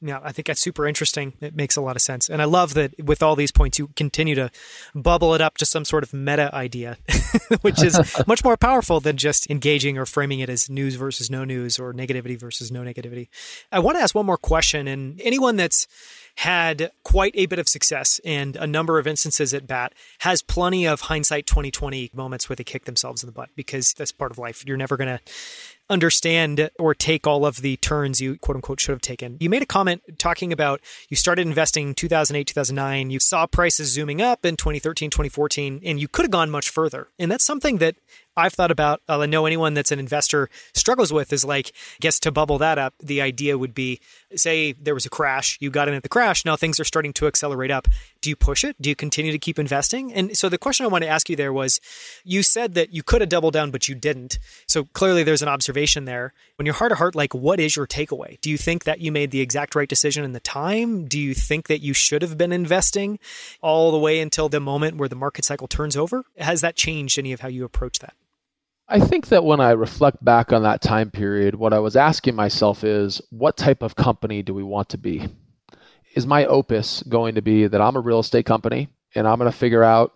Yeah, 0.00 0.20
I 0.22 0.32
think 0.32 0.46
that's 0.46 0.60
super 0.60 0.86
interesting. 0.86 1.32
It 1.40 1.56
makes 1.56 1.76
a 1.76 1.80
lot 1.80 1.96
of 1.96 2.02
sense. 2.02 2.28
And 2.28 2.42
I 2.42 2.44
love 2.44 2.74
that 2.74 2.92
with 3.02 3.22
all 3.22 3.36
these 3.36 3.52
points, 3.52 3.78
you 3.78 3.88
continue 3.96 4.34
to 4.34 4.50
bubble 4.94 5.34
it 5.34 5.40
up 5.40 5.56
to 5.58 5.66
some 5.66 5.84
sort 5.84 6.02
of 6.02 6.12
meta 6.12 6.54
idea, 6.54 6.98
which 7.62 7.82
is 7.82 7.98
much 8.26 8.44
more 8.44 8.56
powerful 8.56 9.00
than 9.00 9.16
just 9.16 9.48
engaging 9.50 9.96
or 9.96 10.04
framing 10.04 10.40
it 10.40 10.50
as 10.50 10.68
news 10.68 10.96
versus 10.96 11.30
no 11.30 11.44
news 11.44 11.78
or 11.78 11.94
negativity 11.94 12.38
versus 12.38 12.70
no 12.70 12.82
negativity. 12.82 13.28
I 13.72 13.78
want 13.78 13.96
to 13.96 14.02
ask 14.02 14.14
one 14.14 14.26
more 14.26 14.36
question. 14.36 14.88
And 14.88 15.20
anyone 15.22 15.56
that's 15.56 15.86
had 16.36 16.90
quite 17.04 17.32
a 17.36 17.46
bit 17.46 17.58
of 17.58 17.68
success 17.68 18.20
and 18.24 18.56
a 18.56 18.66
number 18.66 18.98
of 18.98 19.06
instances 19.06 19.54
at 19.54 19.66
bat 19.66 19.94
has 20.18 20.42
plenty 20.42 20.86
of 20.86 21.02
hindsight 21.02 21.46
2020 21.46 22.10
moments 22.12 22.48
where 22.48 22.56
they 22.56 22.64
kick 22.64 22.84
themselves 22.84 23.22
in 23.22 23.28
the 23.28 23.32
butt 23.32 23.50
because 23.54 23.94
that's 23.94 24.12
part 24.12 24.32
of 24.32 24.38
life. 24.38 24.64
You're 24.66 24.76
never 24.76 24.96
going 24.96 25.18
to 25.18 25.20
understand 25.90 26.70
or 26.78 26.94
take 26.94 27.26
all 27.26 27.44
of 27.44 27.56
the 27.56 27.76
turns 27.76 28.20
you 28.20 28.38
quote 28.38 28.56
unquote 28.56 28.80
should 28.80 28.92
have 28.92 29.00
taken. 29.00 29.36
You 29.40 29.50
made 29.50 29.62
a 29.62 29.66
comment 29.66 30.02
talking 30.18 30.52
about 30.52 30.80
you 31.08 31.16
started 31.16 31.46
investing 31.46 31.94
2008, 31.94 32.46
2009. 32.46 33.10
You 33.10 33.20
saw 33.20 33.46
prices 33.46 33.92
zooming 33.92 34.22
up 34.22 34.44
in 34.44 34.56
2013, 34.56 35.10
2014, 35.10 35.80
and 35.84 36.00
you 36.00 36.08
could 36.08 36.24
have 36.24 36.30
gone 36.30 36.50
much 36.50 36.70
further. 36.70 37.08
And 37.18 37.30
that's 37.30 37.44
something 37.44 37.78
that 37.78 37.96
I've 38.36 38.52
thought 38.52 38.70
about, 38.70 39.00
uh, 39.08 39.20
I 39.20 39.26
know 39.26 39.46
anyone 39.46 39.74
that's 39.74 39.92
an 39.92 39.98
investor 39.98 40.48
struggles 40.74 41.12
with 41.12 41.32
is 41.32 41.44
like, 41.44 41.72
guess 42.00 42.18
to 42.20 42.32
bubble 42.32 42.58
that 42.58 42.78
up, 42.78 42.94
the 43.00 43.20
idea 43.20 43.56
would 43.56 43.74
be 43.74 44.00
say 44.40 44.72
there 44.72 44.94
was 44.94 45.06
a 45.06 45.10
crash, 45.10 45.58
you 45.60 45.70
got 45.70 45.88
in 45.88 45.94
at 45.94 46.02
the 46.02 46.08
crash, 46.08 46.44
now 46.44 46.56
things 46.56 46.80
are 46.80 46.84
starting 46.84 47.12
to 47.14 47.26
accelerate 47.26 47.70
up. 47.70 47.88
Do 48.20 48.30
you 48.30 48.36
push 48.36 48.64
it? 48.64 48.80
Do 48.80 48.88
you 48.88 48.96
continue 48.96 49.32
to 49.32 49.38
keep 49.38 49.58
investing? 49.58 50.12
And 50.12 50.36
so 50.36 50.48
the 50.48 50.58
question 50.58 50.84
I 50.84 50.88
want 50.88 51.04
to 51.04 51.08
ask 51.08 51.28
you 51.28 51.36
there 51.36 51.52
was 51.52 51.80
you 52.24 52.42
said 52.42 52.74
that 52.74 52.92
you 52.92 53.02
could 53.02 53.20
have 53.20 53.30
doubled 53.30 53.54
down, 53.54 53.70
but 53.70 53.88
you 53.88 53.94
didn't. 53.94 54.38
So 54.66 54.84
clearly 54.84 55.22
there's 55.22 55.42
an 55.42 55.48
observation 55.48 56.04
there. 56.04 56.32
When 56.56 56.66
you're 56.66 56.74
heart 56.74 56.90
to 56.90 56.96
heart, 56.96 57.14
like, 57.14 57.34
what 57.34 57.60
is 57.60 57.76
your 57.76 57.86
takeaway? 57.86 58.40
Do 58.40 58.50
you 58.50 58.56
think 58.56 58.84
that 58.84 59.00
you 59.00 59.12
made 59.12 59.30
the 59.30 59.40
exact 59.40 59.74
right 59.74 59.88
decision 59.88 60.24
in 60.24 60.32
the 60.32 60.40
time? 60.40 61.06
Do 61.06 61.18
you 61.18 61.34
think 61.34 61.68
that 61.68 61.80
you 61.80 61.94
should 61.94 62.22
have 62.22 62.38
been 62.38 62.52
investing 62.52 63.18
all 63.60 63.90
the 63.90 63.98
way 63.98 64.20
until 64.20 64.48
the 64.48 64.60
moment 64.60 64.96
where 64.96 65.08
the 65.08 65.16
market 65.16 65.44
cycle 65.44 65.68
turns 65.68 65.96
over? 65.96 66.24
Has 66.38 66.60
that 66.60 66.76
changed 66.76 67.18
any 67.18 67.32
of 67.32 67.40
how 67.40 67.48
you 67.48 67.64
approach 67.64 67.98
that? 68.00 68.14
I 68.86 69.00
think 69.00 69.28
that 69.28 69.44
when 69.44 69.60
I 69.60 69.70
reflect 69.70 70.22
back 70.22 70.52
on 70.52 70.62
that 70.64 70.82
time 70.82 71.10
period, 71.10 71.54
what 71.54 71.72
I 71.72 71.78
was 71.78 71.96
asking 71.96 72.34
myself 72.34 72.84
is 72.84 73.20
what 73.30 73.56
type 73.56 73.82
of 73.82 73.96
company 73.96 74.42
do 74.42 74.52
we 74.52 74.62
want 74.62 74.90
to 74.90 74.98
be? 74.98 75.26
Is 76.14 76.26
my 76.26 76.44
opus 76.44 77.02
going 77.02 77.36
to 77.36 77.42
be 77.42 77.66
that 77.66 77.80
I'm 77.80 77.96
a 77.96 78.00
real 78.00 78.20
estate 78.20 78.44
company 78.44 78.88
and 79.14 79.26
I'm 79.26 79.38
going 79.38 79.50
to 79.50 79.56
figure 79.56 79.82
out 79.82 80.12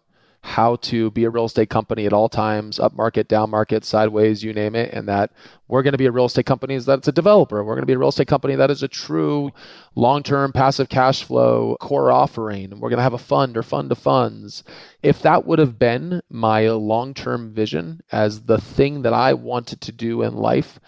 how 0.48 0.76
to 0.76 1.10
be 1.10 1.24
a 1.24 1.30
real 1.30 1.44
estate 1.44 1.68
company 1.68 2.06
at 2.06 2.12
all 2.14 2.28
times, 2.28 2.80
up 2.80 2.94
market, 2.94 3.28
down 3.28 3.50
market, 3.50 3.84
sideways, 3.84 4.42
you 4.42 4.54
name 4.54 4.74
it, 4.74 4.92
and 4.94 5.06
that 5.06 5.30
we're 5.68 5.82
going 5.82 5.92
to 5.92 5.98
be 5.98 6.06
a 6.06 6.10
real 6.10 6.24
estate 6.24 6.46
company 6.46 6.78
that's 6.78 7.06
a 7.06 7.12
developer. 7.12 7.62
We're 7.62 7.74
going 7.74 7.82
to 7.82 7.86
be 7.86 7.92
a 7.92 7.98
real 7.98 8.08
estate 8.08 8.28
company 8.28 8.56
that 8.56 8.70
is 8.70 8.82
a 8.82 8.88
true 8.88 9.50
long-term 9.94 10.52
passive 10.52 10.88
cash 10.88 11.22
flow 11.22 11.76
core 11.80 12.10
offering. 12.10 12.80
We're 12.80 12.88
going 12.88 12.96
to 12.96 13.02
have 13.02 13.12
a 13.12 13.18
fund 13.18 13.58
or 13.58 13.62
fund 13.62 13.92
of 13.92 13.98
funds. 13.98 14.64
If 15.02 15.20
that 15.20 15.44
would 15.44 15.58
have 15.58 15.78
been 15.78 16.22
my 16.30 16.70
long-term 16.70 17.52
vision 17.52 18.00
as 18.10 18.40
the 18.40 18.58
thing 18.58 19.02
that 19.02 19.12
I 19.12 19.34
wanted 19.34 19.82
to 19.82 19.92
do 19.92 20.22
in 20.22 20.34
life, 20.34 20.80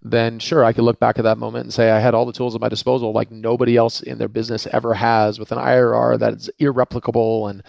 then 0.00 0.38
sure, 0.38 0.64
I 0.64 0.72
could 0.72 0.84
look 0.84 1.00
back 1.00 1.18
at 1.18 1.24
that 1.24 1.38
moment 1.38 1.64
and 1.64 1.74
say 1.74 1.90
I 1.90 1.98
had 1.98 2.14
all 2.14 2.24
the 2.24 2.32
tools 2.32 2.54
at 2.54 2.60
my 2.60 2.68
disposal 2.68 3.12
like 3.12 3.32
nobody 3.32 3.76
else 3.76 4.00
in 4.00 4.18
their 4.18 4.28
business 4.28 4.68
ever 4.68 4.94
has 4.94 5.40
with 5.40 5.50
an 5.50 5.58
IRR 5.58 6.20
that 6.20 6.34
is 6.34 6.48
irreplicable 6.60 7.48
and 7.48 7.64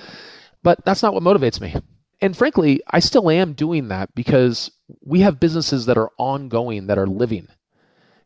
but 0.63 0.83
that's 0.85 1.03
not 1.03 1.13
what 1.13 1.23
motivates 1.23 1.61
me. 1.61 1.75
And 2.21 2.35
frankly, 2.35 2.81
I 2.89 2.99
still 2.99 3.29
am 3.29 3.53
doing 3.53 3.87
that 3.89 4.13
because 4.13 4.71
we 5.01 5.21
have 5.21 5.39
businesses 5.39 5.85
that 5.85 5.97
are 5.97 6.11
ongoing, 6.17 6.87
that 6.87 6.97
are 6.97 7.07
living. 7.07 7.47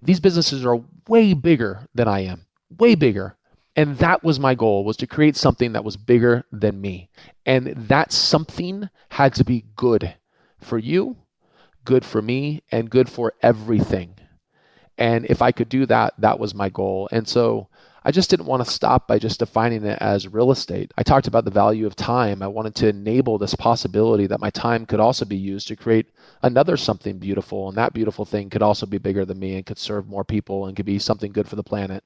These 0.02 0.20
businesses 0.20 0.66
are 0.66 0.82
way 1.08 1.34
bigger 1.34 1.88
than 1.94 2.08
I 2.08 2.22
am, 2.22 2.46
way 2.78 2.96
bigger. 2.96 3.38
And 3.76 3.98
that 3.98 4.24
was 4.24 4.40
my 4.40 4.56
goal 4.56 4.84
was 4.84 4.98
to 4.98 5.08
create 5.08 5.36
something 5.36 5.74
that 5.74 5.84
was 5.84 5.98
bigger 5.98 6.44
than 6.52 6.80
me. 6.82 7.10
And 7.46 7.68
that 7.68 8.12
something 8.12 8.90
had 9.10 9.34
to 9.36 9.44
be 9.44 9.66
good 9.76 10.16
for 10.60 10.78
you, 10.78 11.18
good 11.86 12.06
for 12.06 12.22
me, 12.22 12.64
and 12.72 12.90
good 12.90 13.10
for 13.10 13.34
everything. 13.42 14.16
And 14.98 15.26
if 15.26 15.42
I 15.42 15.52
could 15.52 15.70
do 15.70 15.86
that, 15.88 16.14
that 16.20 16.40
was 16.40 16.54
my 16.54 16.70
goal. 16.70 17.10
And 17.12 17.28
so 17.28 17.68
I 18.06 18.12
just 18.12 18.30
didn't 18.30 18.48
want 18.48 18.64
to 18.64 18.70
stop 18.70 19.08
by 19.08 19.18
just 19.18 19.40
defining 19.40 19.86
it 19.86 19.98
as 20.02 20.28
real 20.28 20.52
estate. 20.52 20.94
I 20.98 21.04
talked 21.04 21.28
about 21.28 21.46
the 21.46 21.52
value 21.52 21.88
of 21.88 21.96
time. 21.96 22.42
I 22.42 22.48
wanted 22.48 22.76
to 22.76 22.90
enable 22.90 23.38
this 23.38 23.56
possibility 23.56 24.28
that 24.28 24.42
my 24.42 24.50
time 24.50 24.86
could 24.86 25.00
also 25.00 25.24
be 25.24 25.38
used 25.38 25.70
to 25.70 25.78
create 25.78 26.08
another 26.42 26.76
something 26.76 27.18
beautiful. 27.18 27.70
And 27.70 27.78
that 27.78 27.94
beautiful 27.94 28.26
thing 28.26 28.50
could 28.50 28.62
also 28.62 28.86
be 28.86 28.98
bigger 28.98 29.24
than 29.24 29.40
me 29.40 29.56
and 29.56 29.66
could 29.66 29.78
serve 29.78 30.08
more 30.08 30.26
people 30.26 30.66
and 30.66 30.76
could 30.76 30.86
be 30.86 31.00
something 31.00 31.32
good 31.32 31.48
for 31.48 31.56
the 31.56 31.64
planet. 31.64 32.04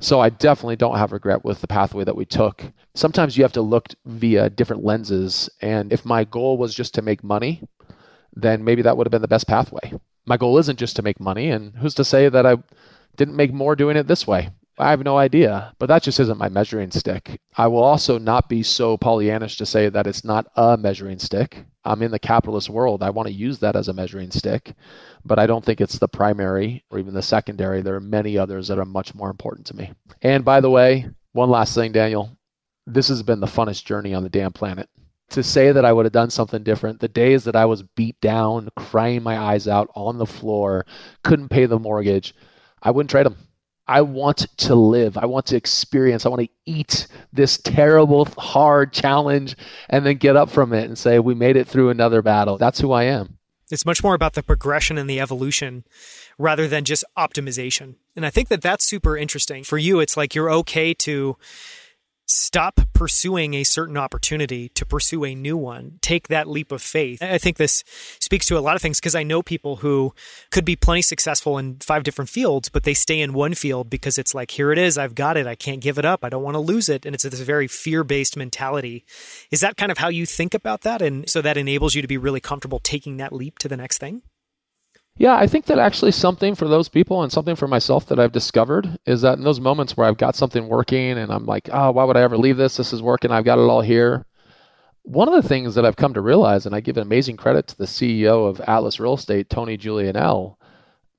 So 0.00 0.20
I 0.20 0.30
definitely 0.30 0.76
don't 0.76 0.98
have 0.98 1.12
regret 1.12 1.44
with 1.44 1.60
the 1.60 1.66
pathway 1.66 2.04
that 2.04 2.16
we 2.16 2.24
took. 2.24 2.64
Sometimes 2.94 3.36
you 3.36 3.44
have 3.44 3.52
to 3.52 3.62
look 3.62 3.88
via 4.06 4.48
different 4.48 4.84
lenses. 4.84 5.50
And 5.60 5.92
if 5.92 6.04
my 6.04 6.24
goal 6.24 6.56
was 6.56 6.74
just 6.74 6.94
to 6.94 7.02
make 7.02 7.22
money, 7.22 7.62
then 8.34 8.64
maybe 8.64 8.82
that 8.82 8.96
would 8.96 9.06
have 9.06 9.12
been 9.12 9.22
the 9.22 9.28
best 9.28 9.46
pathway. 9.46 9.92
My 10.26 10.38
goal 10.38 10.58
isn't 10.58 10.78
just 10.78 10.96
to 10.96 11.02
make 11.02 11.20
money. 11.20 11.50
And 11.50 11.74
who's 11.76 11.94
to 11.94 12.04
say 12.04 12.30
that 12.30 12.46
I 12.46 12.56
didn't 13.16 13.36
make 13.36 13.52
more 13.52 13.76
doing 13.76 13.96
it 13.98 14.06
this 14.06 14.26
way? 14.26 14.48
I 14.76 14.90
have 14.90 15.04
no 15.04 15.16
idea, 15.16 15.72
but 15.78 15.86
that 15.86 16.02
just 16.02 16.18
isn't 16.18 16.38
my 16.38 16.48
measuring 16.48 16.90
stick. 16.90 17.40
I 17.56 17.68
will 17.68 17.84
also 17.84 18.18
not 18.18 18.48
be 18.48 18.64
so 18.64 18.98
Pollyannish 18.98 19.56
to 19.58 19.66
say 19.66 19.88
that 19.88 20.06
it's 20.06 20.24
not 20.24 20.46
a 20.56 20.76
measuring 20.76 21.20
stick. 21.20 21.64
I'm 21.84 22.02
in 22.02 22.10
the 22.10 22.18
capitalist 22.18 22.68
world. 22.68 23.00
I 23.02 23.10
want 23.10 23.28
to 23.28 23.34
use 23.34 23.60
that 23.60 23.76
as 23.76 23.86
a 23.86 23.92
measuring 23.92 24.32
stick, 24.32 24.74
but 25.24 25.38
I 25.38 25.46
don't 25.46 25.64
think 25.64 25.80
it's 25.80 25.98
the 25.98 26.08
primary 26.08 26.84
or 26.90 26.98
even 26.98 27.14
the 27.14 27.22
secondary. 27.22 27.82
There 27.82 27.94
are 27.94 28.00
many 28.00 28.36
others 28.36 28.66
that 28.66 28.78
are 28.78 28.84
much 28.84 29.14
more 29.14 29.30
important 29.30 29.66
to 29.68 29.76
me. 29.76 29.92
And 30.22 30.44
by 30.44 30.60
the 30.60 30.70
way, 30.70 31.08
one 31.32 31.50
last 31.50 31.74
thing, 31.76 31.92
Daniel, 31.92 32.36
this 32.84 33.06
has 33.08 33.22
been 33.22 33.40
the 33.40 33.46
funnest 33.46 33.84
journey 33.84 34.12
on 34.12 34.24
the 34.24 34.28
damn 34.28 34.52
planet. 34.52 34.88
To 35.30 35.42
say 35.42 35.70
that 35.70 35.84
I 35.84 35.92
would 35.92 36.04
have 36.04 36.12
done 36.12 36.30
something 36.30 36.64
different, 36.64 36.98
the 37.00 37.08
days 37.08 37.44
that 37.44 37.56
I 37.56 37.64
was 37.64 37.82
beat 37.82 38.20
down, 38.20 38.70
crying 38.76 39.22
my 39.22 39.38
eyes 39.38 39.68
out 39.68 39.88
on 39.94 40.18
the 40.18 40.26
floor, 40.26 40.84
couldn't 41.22 41.48
pay 41.48 41.66
the 41.66 41.78
mortgage, 41.78 42.34
I 42.82 42.90
wouldn't 42.90 43.10
trade 43.10 43.26
them. 43.26 43.36
I 43.86 44.00
want 44.00 44.46
to 44.58 44.74
live. 44.74 45.18
I 45.18 45.26
want 45.26 45.46
to 45.46 45.56
experience. 45.56 46.24
I 46.24 46.30
want 46.30 46.42
to 46.42 46.48
eat 46.64 47.06
this 47.32 47.58
terrible, 47.58 48.24
hard 48.38 48.92
challenge 48.92 49.56
and 49.90 50.06
then 50.06 50.16
get 50.16 50.36
up 50.36 50.50
from 50.50 50.72
it 50.72 50.84
and 50.84 50.96
say, 50.96 51.18
we 51.18 51.34
made 51.34 51.56
it 51.56 51.68
through 51.68 51.90
another 51.90 52.22
battle. 52.22 52.56
That's 52.56 52.80
who 52.80 52.92
I 52.92 53.04
am. 53.04 53.38
It's 53.70 53.86
much 53.86 54.02
more 54.02 54.14
about 54.14 54.34
the 54.34 54.42
progression 54.42 54.98
and 54.98 55.08
the 55.08 55.20
evolution 55.20 55.84
rather 56.38 56.68
than 56.68 56.84
just 56.84 57.04
optimization. 57.16 57.96
And 58.14 58.24
I 58.24 58.30
think 58.30 58.48
that 58.48 58.62
that's 58.62 58.84
super 58.84 59.16
interesting. 59.16 59.64
For 59.64 59.78
you, 59.78 60.00
it's 60.00 60.16
like 60.16 60.34
you're 60.34 60.50
okay 60.50 60.94
to 60.94 61.36
stop 62.26 62.80
pursuing 62.92 63.54
a 63.54 63.64
certain 63.64 63.96
opportunity 63.96 64.68
to 64.70 64.86
pursue 64.86 65.24
a 65.24 65.34
new 65.34 65.56
one. 65.56 65.98
Take 66.00 66.28
that 66.28 66.48
leap 66.48 66.72
of 66.72 66.80
faith. 66.80 67.22
I 67.22 67.38
think 67.38 67.56
this 67.56 67.84
speaks 68.20 68.46
to 68.46 68.58
a 68.58 68.60
lot 68.60 68.76
of 68.76 68.82
things 68.82 69.00
because 69.00 69.14
I 69.14 69.22
know 69.22 69.42
people 69.42 69.76
who 69.76 70.14
could 70.50 70.64
be 70.64 70.76
plenty 70.76 71.02
successful 71.02 71.58
in 71.58 71.76
five 71.80 72.02
different 72.02 72.30
fields, 72.30 72.68
but 72.68 72.84
they 72.84 72.94
stay 72.94 73.20
in 73.20 73.32
one 73.32 73.54
field 73.54 73.90
because 73.90 74.18
it's 74.18 74.34
like, 74.34 74.52
here 74.52 74.72
it 74.72 74.78
is. 74.78 74.96
I've 74.96 75.14
got 75.14 75.36
it. 75.36 75.46
I 75.46 75.54
can't 75.54 75.80
give 75.80 75.98
it 75.98 76.04
up. 76.04 76.24
I 76.24 76.28
don't 76.28 76.42
want 76.42 76.54
to 76.54 76.60
lose 76.60 76.88
it. 76.88 77.04
And 77.04 77.14
it's 77.14 77.24
this 77.24 77.40
very 77.40 77.68
fear 77.68 78.04
based 78.04 78.36
mentality. 78.36 79.04
Is 79.50 79.60
that 79.60 79.76
kind 79.76 79.92
of 79.92 79.98
how 79.98 80.08
you 80.08 80.26
think 80.26 80.54
about 80.54 80.82
that? 80.82 81.02
And 81.02 81.28
so 81.28 81.42
that 81.42 81.56
enables 81.56 81.94
you 81.94 82.02
to 82.02 82.08
be 82.08 82.18
really 82.18 82.40
comfortable 82.40 82.78
taking 82.78 83.18
that 83.18 83.32
leap 83.32 83.58
to 83.58 83.68
the 83.68 83.76
next 83.76 83.98
thing? 83.98 84.22
Yeah, 85.16 85.36
I 85.36 85.46
think 85.46 85.66
that 85.66 85.78
actually 85.78 86.10
something 86.10 86.56
for 86.56 86.66
those 86.66 86.88
people 86.88 87.22
and 87.22 87.30
something 87.30 87.54
for 87.54 87.68
myself 87.68 88.06
that 88.06 88.18
I've 88.18 88.32
discovered 88.32 88.98
is 89.06 89.22
that 89.22 89.38
in 89.38 89.44
those 89.44 89.60
moments 89.60 89.96
where 89.96 90.08
I've 90.08 90.16
got 90.16 90.34
something 90.34 90.68
working 90.68 91.18
and 91.18 91.32
I'm 91.32 91.46
like, 91.46 91.68
oh, 91.72 91.92
why 91.92 92.02
would 92.02 92.16
I 92.16 92.22
ever 92.22 92.36
leave 92.36 92.56
this? 92.56 92.76
This 92.76 92.92
is 92.92 93.00
working. 93.00 93.30
I've 93.30 93.44
got 93.44 93.58
it 93.58 93.62
all 93.62 93.80
here. 93.80 94.26
One 95.02 95.28
of 95.28 95.40
the 95.40 95.48
things 95.48 95.74
that 95.74 95.84
I've 95.84 95.96
come 95.96 96.14
to 96.14 96.20
realize, 96.20 96.66
and 96.66 96.74
I 96.74 96.80
give 96.80 96.96
amazing 96.96 97.36
credit 97.36 97.68
to 97.68 97.78
the 97.78 97.84
CEO 97.84 98.48
of 98.48 98.60
Atlas 98.62 98.98
Real 98.98 99.14
Estate, 99.14 99.50
Tony 99.50 99.78
Julianelle, 99.78 100.56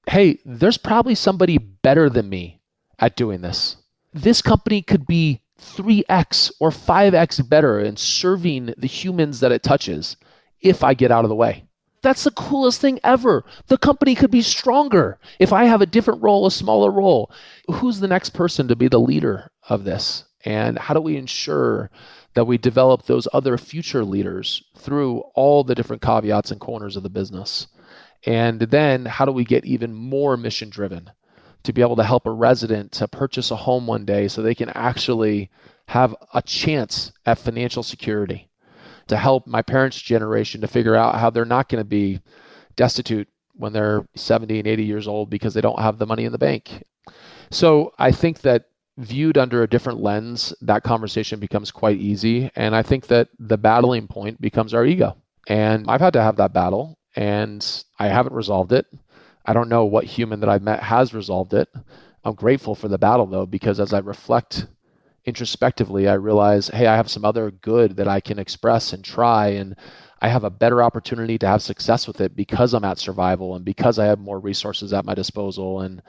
hey, 0.07 0.39
there's 0.43 0.77
probably 0.77 1.15
somebody 1.15 1.57
better 1.57 2.09
than 2.09 2.27
me 2.27 2.59
at 2.99 3.15
doing 3.15 3.41
this. 3.41 3.77
This 4.13 4.41
company 4.41 4.81
could 4.81 5.05
be 5.05 5.41
3x 5.61 6.51
or 6.59 6.69
5x 6.69 7.47
better 7.47 7.79
in 7.79 7.95
serving 7.95 8.73
the 8.77 8.87
humans 8.87 9.39
that 9.39 9.51
it 9.51 9.63
touches 9.63 10.17
if 10.59 10.83
I 10.83 10.93
get 10.93 11.11
out 11.11 11.23
of 11.23 11.29
the 11.29 11.35
way. 11.35 11.64
That's 12.05 12.23
the 12.23 12.29
coolest 12.29 12.81
thing 12.81 12.99
ever. 13.03 13.43
The 13.65 13.79
company 13.79 14.13
could 14.13 14.29
be 14.29 14.43
stronger 14.43 15.17
if 15.39 15.51
I 15.51 15.63
have 15.63 15.81
a 15.81 15.87
different 15.87 16.21
role, 16.21 16.45
a 16.45 16.51
smaller 16.51 16.91
role. 16.91 17.31
Who's 17.67 17.99
the 17.99 18.07
next 18.07 18.29
person 18.29 18.67
to 18.67 18.75
be 18.75 18.87
the 18.87 18.99
leader 18.99 19.49
of 19.69 19.85
this? 19.85 20.23
And 20.43 20.77
how 20.77 20.93
do 20.93 21.01
we 21.01 21.17
ensure 21.17 21.89
that 22.35 22.45
we 22.45 22.59
develop 22.59 23.07
those 23.07 23.27
other 23.33 23.57
future 23.57 24.05
leaders 24.05 24.63
through 24.77 25.21
all 25.33 25.63
the 25.63 25.73
different 25.73 26.03
caveats 26.03 26.51
and 26.51 26.61
corners 26.61 26.95
of 26.95 27.01
the 27.01 27.09
business? 27.09 27.65
And 28.27 28.59
then 28.59 29.05
how 29.07 29.25
do 29.25 29.31
we 29.31 29.43
get 29.43 29.65
even 29.65 29.91
more 29.91 30.37
mission 30.37 30.69
driven 30.69 31.09
to 31.63 31.73
be 31.73 31.81
able 31.81 31.95
to 31.95 32.03
help 32.03 32.27
a 32.27 32.31
resident 32.31 32.91
to 32.91 33.07
purchase 33.07 33.49
a 33.49 33.55
home 33.55 33.87
one 33.87 34.05
day 34.05 34.27
so 34.27 34.43
they 34.43 34.53
can 34.53 34.69
actually 34.69 35.49
have 35.87 36.15
a 36.35 36.43
chance 36.43 37.11
at 37.25 37.39
financial 37.39 37.81
security? 37.81 38.47
To 39.07 39.17
help 39.17 39.47
my 39.47 39.61
parents' 39.61 40.01
generation 40.01 40.61
to 40.61 40.67
figure 40.67 40.95
out 40.95 41.15
how 41.15 41.29
they're 41.29 41.45
not 41.45 41.69
going 41.69 41.81
to 41.81 41.87
be 41.87 42.19
destitute 42.75 43.27
when 43.53 43.73
they're 43.73 44.05
70 44.15 44.59
and 44.59 44.67
80 44.67 44.83
years 44.83 45.07
old 45.07 45.29
because 45.29 45.53
they 45.53 45.61
don't 45.61 45.79
have 45.79 45.97
the 45.97 46.05
money 46.05 46.25
in 46.25 46.31
the 46.31 46.37
bank. 46.37 46.83
So 47.51 47.93
I 47.97 48.11
think 48.11 48.41
that 48.41 48.65
viewed 48.97 49.37
under 49.37 49.63
a 49.63 49.69
different 49.69 49.99
lens, 49.99 50.53
that 50.61 50.83
conversation 50.83 51.39
becomes 51.39 51.71
quite 51.71 51.97
easy. 51.97 52.49
And 52.55 52.75
I 52.75 52.81
think 52.81 53.07
that 53.07 53.29
the 53.39 53.57
battling 53.57 54.07
point 54.07 54.41
becomes 54.41 54.73
our 54.73 54.85
ego. 54.85 55.17
And 55.47 55.85
I've 55.89 56.01
had 56.01 56.13
to 56.13 56.21
have 56.21 56.37
that 56.37 56.53
battle 56.53 56.97
and 57.15 57.83
I 57.99 58.07
haven't 58.07 58.35
resolved 58.35 58.73
it. 58.73 58.87
I 59.45 59.53
don't 59.53 59.69
know 59.69 59.85
what 59.85 60.05
human 60.05 60.39
that 60.39 60.49
I've 60.49 60.63
met 60.63 60.81
has 60.81 61.13
resolved 61.13 61.53
it. 61.53 61.69
I'm 62.23 62.33
grateful 62.33 62.73
for 62.73 62.87
the 62.87 62.97
battle 62.97 63.27
though, 63.27 63.45
because 63.45 63.79
as 63.79 63.93
I 63.93 63.99
reflect 63.99 64.65
introspectively, 65.25 66.07
I 66.07 66.13
realize, 66.13 66.67
hey, 66.67 66.87
I 66.87 66.95
have 66.95 67.09
some 67.09 67.25
other 67.25 67.51
good 67.51 67.97
that 67.97 68.07
I 68.07 68.19
can 68.19 68.39
express 68.39 68.93
and 68.93 69.03
try, 69.03 69.47
and 69.47 69.75
I 70.21 70.29
have 70.29 70.43
a 70.43 70.49
better 70.49 70.81
opportunity 70.81 71.37
to 71.39 71.47
have 71.47 71.61
success 71.61 72.07
with 72.07 72.21
it 72.21 72.35
because 72.35 72.73
I'm 72.73 72.85
at 72.85 72.99
survival 72.99 73.55
and 73.55 73.65
because 73.65 73.99
I 73.99 74.05
have 74.05 74.19
more 74.19 74.39
resources 74.39 74.93
at 74.93 75.05
my 75.05 75.13
disposal. 75.13 75.81
And 75.81 76.01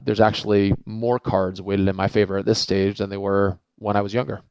there's 0.00 0.20
actually 0.20 0.74
more 0.84 1.18
cards 1.18 1.62
weighted 1.62 1.88
in 1.88 1.96
my 1.96 2.08
favor 2.08 2.36
at 2.38 2.44
this 2.44 2.60
stage 2.60 2.98
than 2.98 3.10
they 3.10 3.16
were 3.16 3.58
when 3.76 3.96
I 3.96 4.02
was 4.02 4.14
younger. 4.14 4.42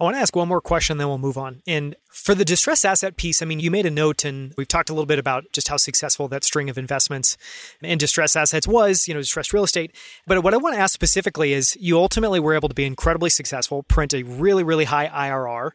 I 0.00 0.04
want 0.04 0.14
to 0.14 0.20
ask 0.20 0.36
one 0.36 0.46
more 0.46 0.60
question, 0.60 0.98
then 0.98 1.08
we'll 1.08 1.18
move 1.18 1.36
on. 1.36 1.60
And 1.66 1.96
for 2.08 2.32
the 2.32 2.44
distressed 2.44 2.86
asset 2.86 3.16
piece, 3.16 3.42
I 3.42 3.46
mean, 3.46 3.58
you 3.58 3.68
made 3.68 3.84
a 3.84 3.90
note, 3.90 4.24
and 4.24 4.54
we've 4.56 4.68
talked 4.68 4.90
a 4.90 4.92
little 4.92 5.06
bit 5.06 5.18
about 5.18 5.46
just 5.52 5.66
how 5.66 5.76
successful 5.76 6.28
that 6.28 6.44
string 6.44 6.70
of 6.70 6.78
investments 6.78 7.36
in 7.82 7.98
distressed 7.98 8.36
assets 8.36 8.68
was, 8.68 9.08
you 9.08 9.14
know, 9.14 9.20
distressed 9.20 9.52
real 9.52 9.64
estate. 9.64 9.96
But 10.24 10.44
what 10.44 10.54
I 10.54 10.58
want 10.58 10.76
to 10.76 10.80
ask 10.80 10.94
specifically 10.94 11.52
is 11.52 11.76
you 11.80 11.98
ultimately 11.98 12.38
were 12.38 12.54
able 12.54 12.68
to 12.68 12.76
be 12.76 12.84
incredibly 12.84 13.30
successful, 13.30 13.82
print 13.82 14.14
a 14.14 14.22
really, 14.22 14.62
really 14.62 14.84
high 14.84 15.08
IRR. 15.08 15.72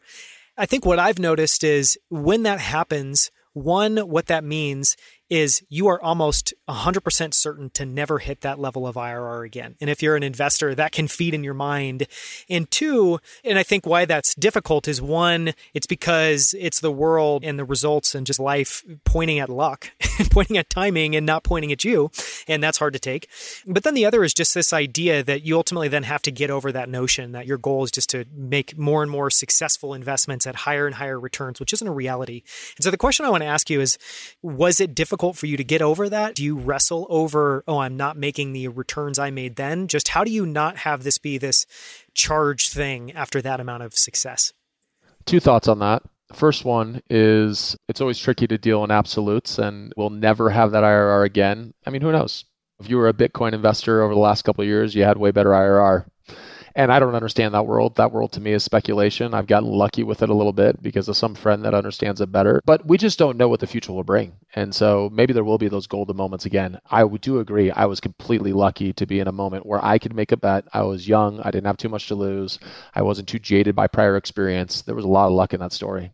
I 0.56 0.64
think 0.64 0.86
what 0.86 0.98
I've 0.98 1.18
noticed 1.18 1.62
is 1.62 1.98
when 2.08 2.44
that 2.44 2.60
happens, 2.60 3.30
one, 3.52 3.98
what 3.98 4.26
that 4.26 4.42
means 4.42 4.96
is 5.34 5.64
you 5.68 5.88
are 5.88 6.00
almost 6.00 6.54
100% 6.68 7.34
certain 7.34 7.68
to 7.70 7.84
never 7.84 8.20
hit 8.20 8.42
that 8.42 8.60
level 8.60 8.86
of 8.86 8.94
IRR 8.94 9.44
again. 9.44 9.74
And 9.80 9.90
if 9.90 10.00
you're 10.00 10.14
an 10.14 10.22
investor, 10.22 10.76
that 10.76 10.92
can 10.92 11.08
feed 11.08 11.34
in 11.34 11.42
your 11.42 11.54
mind. 11.54 12.06
And 12.48 12.70
two, 12.70 13.18
and 13.42 13.58
I 13.58 13.64
think 13.64 13.84
why 13.84 14.04
that's 14.04 14.36
difficult 14.36 14.86
is 14.86 15.02
one, 15.02 15.54
it's 15.74 15.88
because 15.88 16.54
it's 16.56 16.78
the 16.78 16.92
world 16.92 17.42
and 17.44 17.58
the 17.58 17.64
results 17.64 18.14
and 18.14 18.24
just 18.24 18.38
life 18.38 18.84
pointing 19.02 19.40
at 19.40 19.48
luck, 19.48 19.90
pointing 20.30 20.56
at 20.56 20.70
timing 20.70 21.16
and 21.16 21.26
not 21.26 21.42
pointing 21.42 21.72
at 21.72 21.82
you. 21.82 22.12
And 22.46 22.62
that's 22.62 22.78
hard 22.78 22.92
to 22.92 23.00
take. 23.00 23.28
But 23.66 23.82
then 23.82 23.94
the 23.94 24.06
other 24.06 24.22
is 24.22 24.34
just 24.34 24.54
this 24.54 24.72
idea 24.72 25.24
that 25.24 25.42
you 25.42 25.56
ultimately 25.56 25.88
then 25.88 26.04
have 26.04 26.22
to 26.22 26.30
get 26.30 26.48
over 26.48 26.70
that 26.70 26.88
notion 26.88 27.32
that 27.32 27.46
your 27.46 27.58
goal 27.58 27.82
is 27.82 27.90
just 27.90 28.08
to 28.10 28.24
make 28.32 28.78
more 28.78 29.02
and 29.02 29.10
more 29.10 29.30
successful 29.30 29.94
investments 29.94 30.46
at 30.46 30.54
higher 30.54 30.86
and 30.86 30.94
higher 30.94 31.18
returns, 31.18 31.58
which 31.58 31.72
isn't 31.72 31.88
a 31.88 31.92
reality. 31.92 32.42
And 32.76 32.84
so 32.84 32.92
the 32.92 32.96
question 32.96 33.26
I 33.26 33.30
want 33.30 33.42
to 33.42 33.48
ask 33.48 33.68
you 33.68 33.80
is, 33.80 33.98
was 34.40 34.78
it 34.78 34.94
difficult 34.94 35.23
difficult 35.24 35.38
for 35.38 35.46
you 35.46 35.56
to 35.56 35.64
get 35.64 35.80
over 35.80 36.08
that? 36.10 36.34
Do 36.34 36.44
you 36.44 36.56
wrestle 36.56 37.06
over, 37.08 37.64
oh, 37.66 37.78
I'm 37.78 37.96
not 37.96 38.16
making 38.16 38.52
the 38.52 38.68
returns 38.68 39.18
I 39.18 39.30
made 39.30 39.56
then? 39.56 39.88
Just 39.88 40.08
how 40.08 40.22
do 40.22 40.30
you 40.30 40.44
not 40.44 40.76
have 40.78 41.02
this 41.02 41.16
be 41.18 41.38
this 41.38 41.64
charged 42.12 42.72
thing 42.72 43.12
after 43.12 43.40
that 43.40 43.60
amount 43.60 43.84
of 43.84 43.94
success? 43.94 44.52
Two 45.24 45.40
thoughts 45.40 45.66
on 45.66 45.78
that. 45.78 46.02
First 46.34 46.64
one 46.64 47.00
is 47.08 47.76
it's 47.88 48.00
always 48.02 48.18
tricky 48.18 48.46
to 48.46 48.58
deal 48.58 48.84
in 48.84 48.90
absolutes, 48.90 49.58
and 49.58 49.92
we'll 49.96 50.10
never 50.10 50.50
have 50.50 50.72
that 50.72 50.82
IRR 50.82 51.24
again. 51.24 51.72
I 51.86 51.90
mean, 51.90 52.02
who 52.02 52.12
knows? 52.12 52.44
If 52.80 52.90
you 52.90 52.98
were 52.98 53.08
a 53.08 53.14
Bitcoin 53.14 53.54
investor 53.54 54.02
over 54.02 54.12
the 54.12 54.20
last 54.20 54.42
couple 54.42 54.62
of 54.62 54.68
years, 54.68 54.94
you 54.94 55.04
had 55.04 55.16
way 55.16 55.30
better 55.30 55.50
IRR. 55.50 56.06
And 56.76 56.92
I 56.92 56.98
don't 56.98 57.14
understand 57.14 57.54
that 57.54 57.66
world. 57.66 57.96
That 57.96 58.12
world 58.12 58.32
to 58.32 58.40
me 58.40 58.52
is 58.52 58.64
speculation. 58.64 59.32
I've 59.32 59.46
gotten 59.46 59.68
lucky 59.68 60.02
with 60.02 60.22
it 60.22 60.28
a 60.28 60.34
little 60.34 60.52
bit 60.52 60.82
because 60.82 61.08
of 61.08 61.16
some 61.16 61.34
friend 61.34 61.64
that 61.64 61.74
understands 61.74 62.20
it 62.20 62.32
better. 62.32 62.60
But 62.64 62.84
we 62.86 62.98
just 62.98 63.18
don't 63.18 63.36
know 63.36 63.48
what 63.48 63.60
the 63.60 63.66
future 63.66 63.92
will 63.92 64.02
bring. 64.02 64.32
And 64.54 64.74
so 64.74 65.08
maybe 65.12 65.32
there 65.32 65.44
will 65.44 65.58
be 65.58 65.68
those 65.68 65.86
golden 65.86 66.16
moments 66.16 66.46
again. 66.46 66.80
I 66.90 67.06
do 67.06 67.38
agree. 67.38 67.70
I 67.70 67.86
was 67.86 68.00
completely 68.00 68.52
lucky 68.52 68.92
to 68.94 69.06
be 69.06 69.20
in 69.20 69.28
a 69.28 69.32
moment 69.32 69.66
where 69.66 69.84
I 69.84 69.98
could 69.98 70.14
make 70.14 70.32
a 70.32 70.36
bet. 70.36 70.64
I 70.72 70.82
was 70.82 71.06
young. 71.06 71.40
I 71.40 71.50
didn't 71.50 71.66
have 71.66 71.76
too 71.76 71.88
much 71.88 72.08
to 72.08 72.16
lose. 72.16 72.58
I 72.94 73.02
wasn't 73.02 73.28
too 73.28 73.38
jaded 73.38 73.76
by 73.76 73.86
prior 73.86 74.16
experience. 74.16 74.82
There 74.82 74.96
was 74.96 75.04
a 75.04 75.08
lot 75.08 75.26
of 75.26 75.32
luck 75.32 75.54
in 75.54 75.60
that 75.60 75.72
story. 75.72 76.12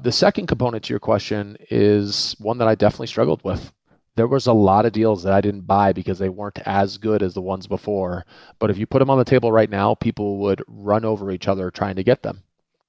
The 0.00 0.12
second 0.12 0.46
component 0.46 0.84
to 0.84 0.92
your 0.92 1.00
question 1.00 1.56
is 1.70 2.36
one 2.38 2.58
that 2.58 2.68
I 2.68 2.74
definitely 2.74 3.06
struggled 3.06 3.42
with 3.44 3.72
there 4.18 4.26
was 4.26 4.48
a 4.48 4.52
lot 4.52 4.84
of 4.84 4.92
deals 4.92 5.22
that 5.22 5.32
I 5.32 5.40
didn't 5.40 5.60
buy 5.60 5.92
because 5.92 6.18
they 6.18 6.28
weren't 6.28 6.58
as 6.66 6.98
good 6.98 7.22
as 7.22 7.34
the 7.34 7.40
ones 7.40 7.68
before. 7.68 8.26
But 8.58 8.68
if 8.68 8.76
you 8.76 8.84
put 8.84 8.98
them 8.98 9.10
on 9.10 9.18
the 9.18 9.24
table 9.24 9.52
right 9.52 9.70
now, 9.70 9.94
people 9.94 10.38
would 10.38 10.60
run 10.66 11.04
over 11.04 11.30
each 11.30 11.46
other 11.46 11.70
trying 11.70 11.94
to 11.96 12.02
get 12.02 12.24
them. 12.24 12.42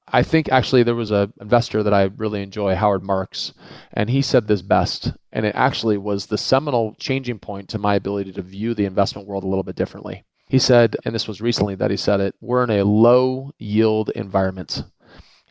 I 0.08 0.24
think 0.24 0.50
actually 0.50 0.82
there 0.82 0.96
was 0.96 1.12
an 1.12 1.32
investor 1.40 1.84
that 1.84 1.94
I 1.94 2.06
really 2.18 2.42
enjoy, 2.42 2.74
Howard 2.74 3.04
Marks, 3.04 3.54
and 3.94 4.10
he 4.10 4.24
said 4.24 4.48
this 4.48 4.64
best. 4.64 5.14
And 5.32 5.46
it 5.46 5.54
actually 5.54 6.00
was 6.00 6.26
the 6.26 6.38
seminal 6.40 6.96
changing 6.98 7.38
point 7.38 7.70
to 7.70 7.78
my 7.78 7.94
ability 7.94 8.32
to 8.32 8.42
view 8.42 8.74
the 8.74 8.86
investment 8.86 9.28
world 9.28 9.44
a 9.44 9.48
little 9.48 9.64
bit 9.64 9.76
differently. 9.76 10.24
He 10.48 10.58
said, 10.58 10.98
and 11.06 11.14
this 11.14 11.28
was 11.28 11.42
recently 11.42 11.76
that 11.76 11.92
he 11.92 11.98
said 11.98 12.22
it, 12.22 12.34
we're 12.42 12.64
in 12.64 12.72
a 12.72 12.84
low 12.84 13.52
yield 13.60 14.10
environment. 14.16 14.84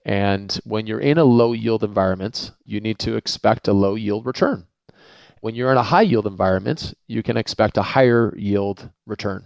And 0.04 0.58
when 0.64 0.88
you're 0.88 0.98
in 0.98 1.18
a 1.18 1.24
low 1.24 1.52
yield 1.52 1.84
environment, 1.84 2.50
you 2.64 2.80
need 2.80 2.98
to 3.00 3.14
expect 3.14 3.68
a 3.68 3.72
low 3.72 3.94
yield 3.94 4.26
return. 4.26 4.66
When 5.40 5.54
you're 5.54 5.72
in 5.72 5.78
a 5.78 5.82
high 5.82 6.02
yield 6.02 6.26
environment, 6.26 6.94
you 7.06 7.22
can 7.22 7.36
expect 7.36 7.76
a 7.76 7.82
higher 7.82 8.34
yield 8.36 8.90
return. 9.06 9.44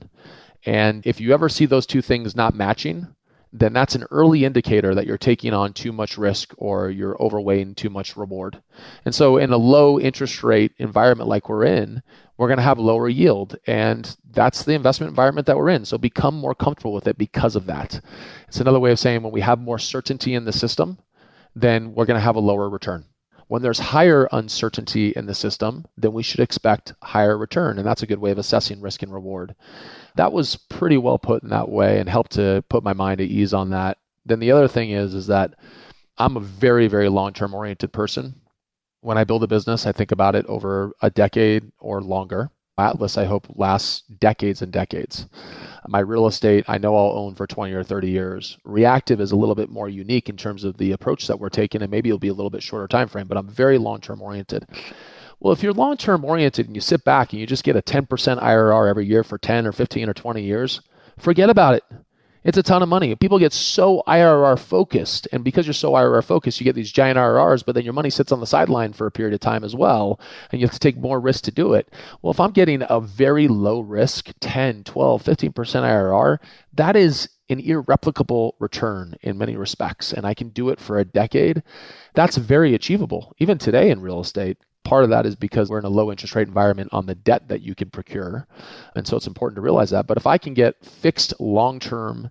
And 0.65 1.07
if 1.07 1.21
you 1.21 1.35
ever 1.35 1.49
see 1.49 1.67
those 1.67 1.87
two 1.87 2.03
things 2.03 2.37
not 2.37 2.55
matching, 2.55 3.09
then 3.53 3.73
that's 3.75 3.95
an 3.95 4.07
early 4.11 4.45
indicator 4.45 4.95
that 4.95 5.07
you're 5.07 5.19
taking 5.19 5.53
on 5.53 5.75
too 5.75 5.93
much 5.93 6.17
risk 6.17 6.55
or 6.57 6.89
you're 6.89 7.17
overweighting 7.17 7.77
too 7.77 7.91
much 7.91 8.17
reward. 8.17 8.63
And 9.05 9.15
so, 9.15 9.37
in 9.37 9.53
a 9.53 9.59
low 9.59 10.01
interest 10.01 10.43
rate 10.43 10.73
environment 10.79 11.29
like 11.29 11.49
we're 11.49 11.65
in, 11.65 12.03
we're 12.39 12.49
going 12.49 12.57
to 12.57 12.63
have 12.63 12.79
lower 12.79 13.09
yield. 13.09 13.57
And 13.67 14.17
that's 14.31 14.65
the 14.65 14.73
investment 14.73 15.11
environment 15.11 15.47
that 15.49 15.57
we're 15.59 15.69
in. 15.69 15.85
So, 15.85 15.99
become 15.99 16.35
more 16.35 16.55
comfortable 16.55 16.95
with 16.95 17.07
it 17.07 17.19
because 17.19 17.55
of 17.55 17.67
that. 17.67 18.01
It's 18.49 18.61
another 18.61 18.81
way 18.81 18.91
of 18.91 18.99
saying 18.99 19.23
when 19.23 19.33
we 19.33 19.43
have 19.43 19.59
more 19.59 19.79
certainty 19.79 20.35
in 20.35 20.47
the 20.47 20.53
system, 20.53 20.99
then 21.55 21.95
we're 21.95 22.07
going 22.07 22.19
to 22.19 22.25
have 22.25 22.37
a 22.37 22.41
lower 22.41 22.71
return. 22.71 23.05
When 23.49 23.63
there's 23.63 23.79
higher 23.79 24.29
uncertainty 24.33 25.13
in 25.15 25.27
the 25.27 25.35
system, 25.35 25.85
then 25.97 26.13
we 26.13 26.23
should 26.23 26.41
expect 26.41 26.95
higher 27.03 27.37
return. 27.37 27.79
And 27.79 27.87
that's 27.87 28.03
a 28.03 28.07
good 28.07 28.19
way 28.19 28.31
of 28.31 28.39
assessing 28.39 28.81
risk 28.81 29.03
and 29.03 29.13
reward. 29.13 29.55
That 30.17 30.33
was 30.33 30.57
pretty 30.57 30.97
well 30.97 31.19
put 31.19 31.43
in 31.43 31.51
that 31.51 31.69
way 31.69 31.99
and 31.99 32.09
helped 32.09 32.33
to 32.33 32.65
put 32.69 32.85
my 32.85 32.93
mind 32.93 33.21
at 33.21 33.29
ease 33.29 33.53
on 33.53 33.71
that. 33.71 33.99
Then 34.25 34.41
the 34.41 34.53
other 34.53 34.69
thing 34.69 34.91
is, 34.91 35.15
is 35.15 35.27
that 35.27 35.55
I'm 36.19 36.37
a 36.37 36.41
very, 36.41 36.89
very 36.89 37.09
long 37.09 37.33
term 37.33 37.55
oriented 37.55 37.93
person. 37.93 38.41
When 39.01 39.19
I 39.19 39.25
build 39.25 39.43
a 39.43 39.49
business, 39.49 39.87
I 39.87 39.93
think 39.93 40.13
about 40.13 40.37
it 40.37 40.47
over 40.47 40.93
a 41.03 41.11
decade 41.11 41.73
or 41.79 42.01
longer. 42.01 42.51
Atlas, 42.79 43.19
I 43.19 43.25
hope, 43.25 43.47
lasts 43.57 44.03
decades 44.19 44.63
and 44.63 44.73
decades. 44.73 45.27
My 45.89 46.01
real 46.01 46.27
estate, 46.27 46.65
I 46.69 46.79
know 46.79 46.97
I'll 46.97 47.19
own 47.19 47.35
for 47.35 47.47
20 47.47 47.73
or 47.73 47.83
30 47.83 48.09
years. 48.09 48.57
Reactive 48.65 49.21
is 49.21 49.33
a 49.33 49.37
little 49.37 49.55
bit 49.55 49.69
more 49.69 49.89
unique 49.89 50.29
in 50.29 50.37
terms 50.37 50.65
of 50.65 50.79
the 50.79 50.93
approach 50.93 51.27
that 51.27 51.39
we're 51.39 51.51
taking, 51.51 51.83
and 51.83 51.91
maybe 51.91 52.09
it'll 52.09 52.19
be 52.19 52.29
a 52.29 52.35
little 52.35 52.51
bit 52.51 52.63
shorter 52.63 52.89
time 52.89 53.09
frame, 53.09 53.27
but 53.27 53.37
I'm 53.37 53.49
very 53.49 53.79
long 53.79 54.01
term 54.01 54.23
oriented. 54.23 54.67
Well, 55.41 55.53
if 55.53 55.63
you're 55.63 55.73
long 55.73 55.97
term 55.97 56.25
oriented 56.25 56.67
and 56.67 56.77
you 56.77 56.81
sit 56.81 57.05
back 57.05 57.33
and 57.33 57.41
you 57.41 57.47
just 57.47 57.65
get 57.65 57.77
a 57.77 57.83
10% 57.83 58.07
IRR 58.09 58.89
every 58.89 59.07
year 59.07 59.25
for 59.25 59.39
10 59.39 59.67
or 59.67 59.73
15 59.73 60.09
or 60.09 60.15
20 60.15 60.43
years, 60.43 60.81
forget 61.19 61.51
about 61.51 61.75
it. 61.75 61.85
It's 62.45 62.59
a 62.59 62.63
ton 62.63 62.83
of 62.83 62.89
money. 62.89 63.15
People 63.15 63.39
get 63.39 63.53
so 63.53 64.03
IRR 64.07 64.59
focused, 64.59 65.29
and 65.33 65.45
because 65.45 65.67
you're 65.67 65.75
so 65.75 65.93
IRR 65.93 66.25
focused, 66.25 66.61
you 66.61 66.65
get 66.65 66.75
these 66.75 66.91
giant 66.91 67.17
IRRs, 67.17 67.65
but 67.65 67.75
then 67.75 67.85
your 67.85 67.93
money 67.93 68.11
sits 68.11 68.33
on 68.33 68.41
the 68.41 68.47
sideline 68.47 68.93
for 68.93 69.07
a 69.07 69.13
period 69.13 69.35
of 69.35 69.41
time 69.41 69.63
as 69.63 69.77
well, 69.77 70.19
and 70.51 70.61
you 70.61 70.67
have 70.67 70.75
to 70.75 70.81
take 70.81 70.97
more 70.97 71.21
risk 71.21 71.45
to 71.45 71.53
do 71.53 71.75
it. 71.75 71.93
Well, 72.21 72.33
if 72.33 72.41
I'm 72.41 72.51
getting 72.51 72.83
a 72.89 73.01
very 73.01 73.47
low 73.47 73.81
risk, 73.81 74.33
10, 74.41 74.83
12, 74.85 75.23
15% 75.23 75.53
IRR, 75.53 76.39
that 76.75 76.97
is 76.97 77.29
an 77.49 77.61
irreplicable 77.61 78.57
return 78.59 79.15
in 79.23 79.39
many 79.39 79.57
respects, 79.57 80.13
and 80.13 80.27
I 80.27 80.35
can 80.35 80.49
do 80.49 80.71
it 80.71 80.81
for 80.81 80.99
a 80.99 81.05
decade. 81.05 81.63
That's 82.15 82.37
very 82.37 82.75
achievable, 82.75 83.35
even 83.39 83.59
today 83.59 83.91
in 83.91 84.01
real 84.01 84.21
estate. 84.21 84.59
Part 84.85 85.05
of 85.05 85.11
that 85.11 85.27
is 85.27 85.37
because 85.37 85.71
we're 85.71 85.79
in 85.79 85.85
a 85.85 85.91
low 85.91 86.11
interest 86.11 86.35
rate 86.35 86.49
environment 86.49 86.91
on 86.93 87.07
the 87.07 87.15
debt 87.15 87.49
that 87.49 87.63
you 87.63 87.75
can 87.75 87.91
procure. 87.91 88.47
And 88.95 89.07
so 89.07 89.17
it's 89.17 89.27
important 89.27 89.57
to 89.57 89.63
realize 89.63 89.91
that. 89.91 90.07
But 90.07 90.17
if 90.17 90.27
I 90.27 90.39
can 90.39 90.55
get 90.55 90.85
fixed 90.85 91.35
long 91.41 91.79
term 91.79 92.31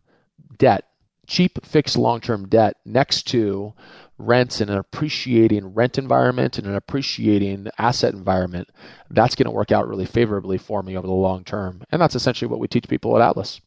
debt, 0.57 0.85
cheap 1.27 1.65
fixed 1.65 1.97
long 1.97 2.19
term 2.19 2.47
debt 2.47 2.77
next 2.85 3.23
to 3.27 3.73
rents 4.17 4.61
in 4.61 4.69
an 4.69 4.77
appreciating 4.77 5.73
rent 5.73 5.97
environment 5.97 6.57
and 6.57 6.67
an 6.67 6.75
appreciating 6.75 7.67
asset 7.77 8.13
environment, 8.13 8.69
that's 9.09 9.35
going 9.35 9.45
to 9.45 9.51
work 9.51 9.71
out 9.71 9.87
really 9.87 10.05
favorably 10.05 10.57
for 10.57 10.83
me 10.83 10.97
over 10.97 11.07
the 11.07 11.13
long 11.13 11.43
term. 11.43 11.83
And 11.91 12.01
that's 12.01 12.15
essentially 12.15 12.49
what 12.49 12.59
we 12.59 12.67
teach 12.67 12.87
people 12.87 13.15
at 13.15 13.27
Atlas. 13.27 13.61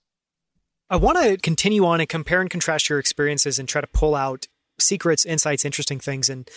I 0.90 0.96
want 0.96 1.18
to 1.18 1.38
continue 1.38 1.84
on 1.86 2.00
and 2.00 2.08
compare 2.08 2.40
and 2.40 2.50
contrast 2.50 2.88
your 2.88 2.98
experiences 2.98 3.58
and 3.58 3.68
try 3.68 3.80
to 3.80 3.86
pull 3.86 4.14
out 4.14 4.46
secrets, 4.78 5.24
insights, 5.24 5.64
interesting 5.64 6.00
things. 6.00 6.28
And 6.28 6.48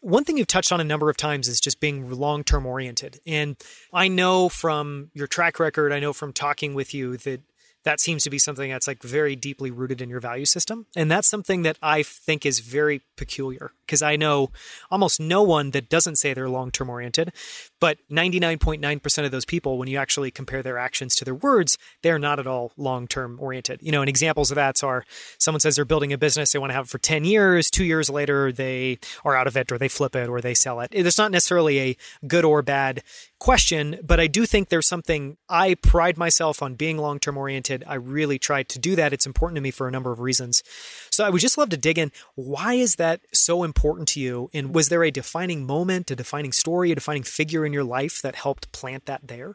one 0.00 0.24
thing 0.24 0.38
you've 0.38 0.46
touched 0.46 0.72
on 0.72 0.80
a 0.80 0.84
number 0.84 1.10
of 1.10 1.16
times 1.16 1.48
is 1.48 1.60
just 1.60 1.80
being 1.80 2.10
long 2.10 2.44
term 2.44 2.66
oriented. 2.66 3.20
And 3.26 3.56
I 3.92 4.08
know 4.08 4.48
from 4.48 5.10
your 5.14 5.26
track 5.26 5.58
record, 5.58 5.92
I 5.92 6.00
know 6.00 6.12
from 6.12 6.32
talking 6.32 6.74
with 6.74 6.94
you 6.94 7.16
that 7.18 7.42
that 7.84 8.00
seems 8.00 8.24
to 8.24 8.30
be 8.30 8.38
something 8.38 8.70
that's 8.70 8.88
like 8.88 9.02
very 9.02 9.36
deeply 9.36 9.70
rooted 9.70 10.00
in 10.00 10.10
your 10.10 10.20
value 10.20 10.44
system. 10.44 10.86
And 10.96 11.10
that's 11.10 11.28
something 11.28 11.62
that 11.62 11.78
I 11.80 12.02
think 12.02 12.44
is 12.44 12.58
very 12.58 13.02
peculiar 13.16 13.72
because 13.86 14.02
I 14.02 14.16
know 14.16 14.50
almost 14.90 15.20
no 15.20 15.42
one 15.42 15.70
that 15.70 15.88
doesn't 15.88 16.16
say 16.16 16.34
they're 16.34 16.48
long 16.48 16.70
term 16.70 16.90
oriented. 16.90 17.32
But 17.80 17.98
99.9% 18.10 19.24
of 19.24 19.30
those 19.30 19.44
people, 19.44 19.78
when 19.78 19.88
you 19.88 19.98
actually 19.98 20.30
compare 20.30 20.62
their 20.62 20.78
actions 20.78 21.14
to 21.16 21.24
their 21.24 21.34
words, 21.34 21.78
they're 22.02 22.18
not 22.18 22.38
at 22.38 22.46
all 22.46 22.72
long 22.76 23.06
term 23.06 23.38
oriented. 23.40 23.80
You 23.82 23.92
know, 23.92 24.02
and 24.02 24.08
examples 24.08 24.50
of 24.50 24.56
that 24.56 24.82
are 24.82 25.04
someone 25.38 25.60
says 25.60 25.76
they're 25.76 25.84
building 25.84 26.12
a 26.12 26.18
business, 26.18 26.52
they 26.52 26.58
want 26.58 26.70
to 26.70 26.74
have 26.74 26.86
it 26.86 26.90
for 26.90 26.98
10 26.98 27.24
years, 27.24 27.70
two 27.70 27.84
years 27.84 28.10
later, 28.10 28.50
they 28.50 28.98
are 29.24 29.36
out 29.36 29.46
of 29.46 29.56
it 29.56 29.70
or 29.70 29.78
they 29.78 29.88
flip 29.88 30.16
it 30.16 30.28
or 30.28 30.40
they 30.40 30.54
sell 30.54 30.80
it. 30.80 30.90
It's 30.92 31.18
not 31.18 31.30
necessarily 31.30 31.78
a 31.80 31.96
good 32.26 32.44
or 32.44 32.62
bad 32.62 33.02
question, 33.38 34.00
but 34.02 34.18
I 34.18 34.26
do 34.26 34.46
think 34.46 34.68
there's 34.68 34.86
something 34.86 35.36
I 35.48 35.74
pride 35.74 36.16
myself 36.16 36.62
on 36.62 36.74
being 36.74 36.98
long 36.98 37.18
term 37.18 37.36
oriented. 37.36 37.84
I 37.86 37.94
really 37.94 38.38
try 38.38 38.62
to 38.64 38.78
do 38.78 38.96
that. 38.96 39.12
It's 39.12 39.26
important 39.26 39.56
to 39.56 39.62
me 39.62 39.70
for 39.70 39.86
a 39.86 39.90
number 39.90 40.10
of 40.10 40.20
reasons. 40.20 40.62
So 41.10 41.24
I 41.24 41.30
would 41.30 41.40
just 41.40 41.58
love 41.58 41.68
to 41.70 41.76
dig 41.76 41.98
in. 41.98 42.10
Why 42.34 42.74
is 42.74 42.96
that 42.96 43.20
so 43.32 43.62
important 43.62 43.75
to 43.76 44.20
you? 44.20 44.50
And 44.52 44.74
was 44.74 44.88
there 44.88 45.04
a 45.04 45.10
defining 45.10 45.66
moment, 45.66 46.10
a 46.10 46.16
defining 46.16 46.52
story, 46.52 46.90
a 46.90 46.94
defining 46.94 47.22
figure 47.22 47.64
in 47.64 47.72
your 47.72 47.84
life 47.84 48.20
that 48.22 48.34
helped 48.34 48.72
plant 48.72 49.06
that 49.06 49.28
there? 49.28 49.54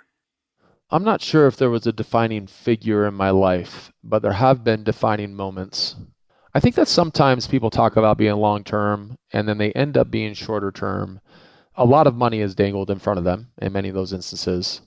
I'm 0.89 1.03
not 1.03 1.21
sure 1.21 1.47
if 1.47 1.57
there 1.57 1.69
was 1.69 1.87
a 1.87 1.93
defining 1.93 2.47
figure 2.47 3.05
in 3.07 3.13
my 3.13 3.29
life, 3.29 3.91
but 4.03 4.21
there 4.21 4.33
have 4.33 4.63
been 4.63 4.83
defining 4.83 5.33
moments. 5.33 5.95
I 6.53 6.59
think 6.59 6.75
that 6.75 6.87
sometimes 6.87 7.47
people 7.47 7.69
talk 7.69 7.95
about 7.95 8.17
being 8.17 8.35
long 8.35 8.63
term 8.63 9.17
and 9.31 9.47
then 9.47 9.57
they 9.57 9.71
end 9.71 9.97
up 9.97 10.11
being 10.11 10.33
shorter 10.33 10.71
term. 10.71 11.21
A 11.75 11.85
lot 11.85 12.07
of 12.07 12.15
money 12.15 12.41
is 12.41 12.55
dangled 12.55 12.91
in 12.91 12.99
front 12.99 13.19
of 13.19 13.23
them 13.23 13.51
in 13.61 13.71
many 13.71 13.87
of 13.87 13.95
those 13.95 14.11
instances. 14.11 14.81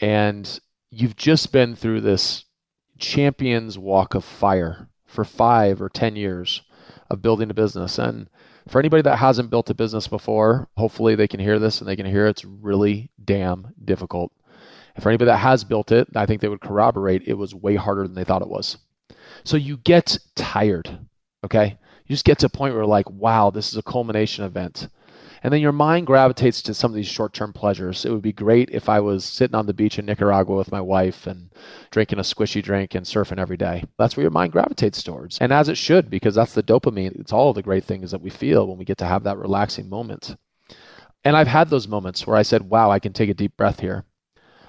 And 0.00 0.60
you've 0.90 1.16
just 1.16 1.52
been 1.52 1.74
through 1.74 2.02
this 2.02 2.44
champion's 2.98 3.76
walk 3.76 4.14
of 4.14 4.24
fire 4.24 4.88
for 5.06 5.24
five 5.24 5.82
or 5.82 5.88
10 5.88 6.14
years 6.14 6.62
of 7.10 7.22
building 7.22 7.50
a 7.50 7.54
business. 7.54 7.98
And 7.98 8.28
for 8.70 8.78
anybody 8.78 9.02
that 9.02 9.16
hasn't 9.16 9.50
built 9.50 9.68
a 9.68 9.74
business 9.74 10.06
before, 10.06 10.68
hopefully 10.76 11.16
they 11.16 11.26
can 11.26 11.40
hear 11.40 11.58
this 11.58 11.80
and 11.80 11.88
they 11.88 11.96
can 11.96 12.06
hear 12.06 12.28
it's 12.28 12.44
really 12.44 13.10
damn 13.24 13.74
difficult. 13.84 14.32
And 14.94 15.02
for 15.02 15.08
anybody 15.08 15.26
that 15.26 15.38
has 15.38 15.64
built 15.64 15.90
it, 15.90 16.06
I 16.14 16.24
think 16.24 16.40
they 16.40 16.48
would 16.48 16.60
corroborate 16.60 17.26
it 17.26 17.34
was 17.34 17.52
way 17.52 17.74
harder 17.74 18.04
than 18.04 18.14
they 18.14 18.22
thought 18.22 18.42
it 18.42 18.48
was. 18.48 18.78
So 19.42 19.56
you 19.56 19.78
get 19.78 20.16
tired, 20.36 21.00
okay? 21.44 21.78
You 22.06 22.14
just 22.14 22.24
get 22.24 22.38
to 22.40 22.46
a 22.46 22.50
point 22.50 22.76
where 22.76 22.86
like, 22.86 23.10
wow, 23.10 23.50
this 23.50 23.72
is 23.72 23.76
a 23.76 23.82
culmination 23.82 24.44
event. 24.44 24.86
And 25.42 25.52
then 25.52 25.60
your 25.60 25.72
mind 25.72 26.06
gravitates 26.06 26.60
to 26.62 26.74
some 26.74 26.90
of 26.90 26.94
these 26.94 27.06
short 27.06 27.32
term 27.32 27.52
pleasures. 27.52 28.04
It 28.04 28.10
would 28.10 28.22
be 28.22 28.32
great 28.32 28.68
if 28.70 28.88
I 28.88 29.00
was 29.00 29.24
sitting 29.24 29.54
on 29.54 29.66
the 29.66 29.72
beach 29.72 29.98
in 29.98 30.04
Nicaragua 30.04 30.56
with 30.56 30.70
my 30.70 30.80
wife 30.80 31.26
and 31.26 31.50
drinking 31.90 32.18
a 32.18 32.22
squishy 32.22 32.62
drink 32.62 32.94
and 32.94 33.06
surfing 33.06 33.38
every 33.38 33.56
day. 33.56 33.84
That's 33.98 34.16
where 34.16 34.22
your 34.22 34.30
mind 34.30 34.52
gravitates 34.52 35.02
towards. 35.02 35.38
And 35.38 35.52
as 35.52 35.68
it 35.68 35.78
should, 35.78 36.10
because 36.10 36.34
that's 36.34 36.54
the 36.54 36.62
dopamine. 36.62 37.18
It's 37.18 37.32
all 37.32 37.52
the 37.52 37.62
great 37.62 37.84
things 37.84 38.10
that 38.10 38.20
we 38.20 38.30
feel 38.30 38.66
when 38.66 38.78
we 38.78 38.84
get 38.84 38.98
to 38.98 39.06
have 39.06 39.24
that 39.24 39.38
relaxing 39.38 39.88
moment. 39.88 40.36
And 41.24 41.36
I've 41.36 41.48
had 41.48 41.70
those 41.70 41.88
moments 41.88 42.26
where 42.26 42.36
I 42.36 42.42
said, 42.42 42.62
wow, 42.62 42.90
I 42.90 42.98
can 42.98 43.12
take 43.12 43.30
a 43.30 43.34
deep 43.34 43.56
breath 43.56 43.80
here. 43.80 44.04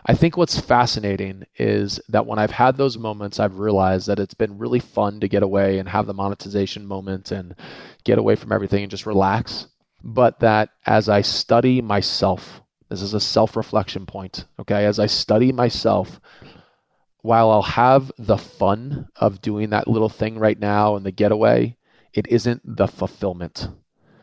I 0.05 0.15
think 0.15 0.36
what's 0.36 0.59
fascinating 0.59 1.43
is 1.57 1.99
that 2.09 2.26
when 2.26 2.39
I've 2.39 2.51
had 2.51 2.76
those 2.76 2.97
moments, 2.97 3.39
I've 3.39 3.59
realized 3.59 4.07
that 4.07 4.19
it's 4.19 4.34
been 4.34 4.57
really 4.57 4.80
fun 4.80 5.19
to 5.19 5.28
get 5.28 5.43
away 5.43 5.78
and 5.78 5.88
have 5.88 6.07
the 6.07 6.13
monetization 6.13 6.88
moment 6.88 7.32
and 7.32 7.55
get 8.03 8.17
away 8.17 8.36
from 8.36 8.51
everything 8.51 8.84
and 8.84 8.89
just 8.89 9.05
relax 9.05 9.67
but 10.04 10.39
that 10.39 10.70
as 10.86 11.10
I 11.10 11.22
study 11.22 11.82
myself, 11.82 12.62
this 12.89 13.02
is 13.02 13.14
a 13.14 13.20
self 13.20 13.56
reflection 13.56 14.06
point, 14.06 14.45
okay? 14.60 14.86
As 14.86 14.99
I 14.99 15.06
study 15.06 15.52
myself, 15.52 16.20
while 17.22 17.52
I'll 17.52 17.62
have 17.62 18.12
the 18.18 18.38
fun 18.38 19.08
of 19.16 19.41
doing 19.41 19.70
that 19.70 19.88
little 19.88 20.10
thing 20.10 20.39
right 20.39 20.60
now 20.60 20.95
and 20.95 21.06
the 21.06 21.12
getaway, 21.12 21.78
it 22.14 22.28
isn't 22.28 22.62
the 22.66 22.88
fulfillment. 22.88 23.70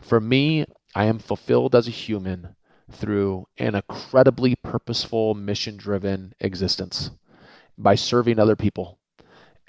For 0.01 0.21
me, 0.21 0.67
I 0.95 1.05
am 1.05 1.19
fulfilled 1.19 1.75
as 1.75 1.87
a 1.87 1.93
human 1.93 2.57
through 2.91 3.47
an 3.59 3.75
incredibly 3.75 4.57
purposeful, 4.57 5.35
mission 5.35 5.77
driven 5.77 6.35
existence 6.41 7.11
by 7.77 7.95
serving 7.95 8.39
other 8.39 8.57
people 8.57 8.98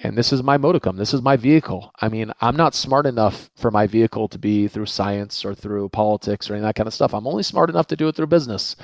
and 0.02 0.18
this 0.18 0.32
is 0.32 0.42
my 0.42 0.58
modicum 0.58 0.98
this 0.98 1.14
is 1.14 1.22
my 1.22 1.36
vehicle. 1.36 1.92
I 2.02 2.10
mean 2.10 2.32
i'm 2.42 2.56
not 2.56 2.76
smart 2.76 3.06
enough 3.06 3.50
for 3.56 3.72
my 3.72 3.88
vehicle 3.88 4.28
to 4.30 4.38
be 4.40 4.68
through 4.68 4.86
science 4.86 5.44
or 5.46 5.54
through 5.54 5.90
politics 5.90 6.50
or 6.50 6.54
any 6.54 6.64
that 6.64 6.76
kind 6.76 6.88
of 6.88 6.94
stuff. 6.94 7.14
I'm 7.14 7.28
only 7.28 7.44
smart 7.44 7.70
enough 7.70 7.88
to 7.88 7.96
do 7.96 8.08
it 8.08 8.16
through 8.16 8.28
business. 8.28 8.76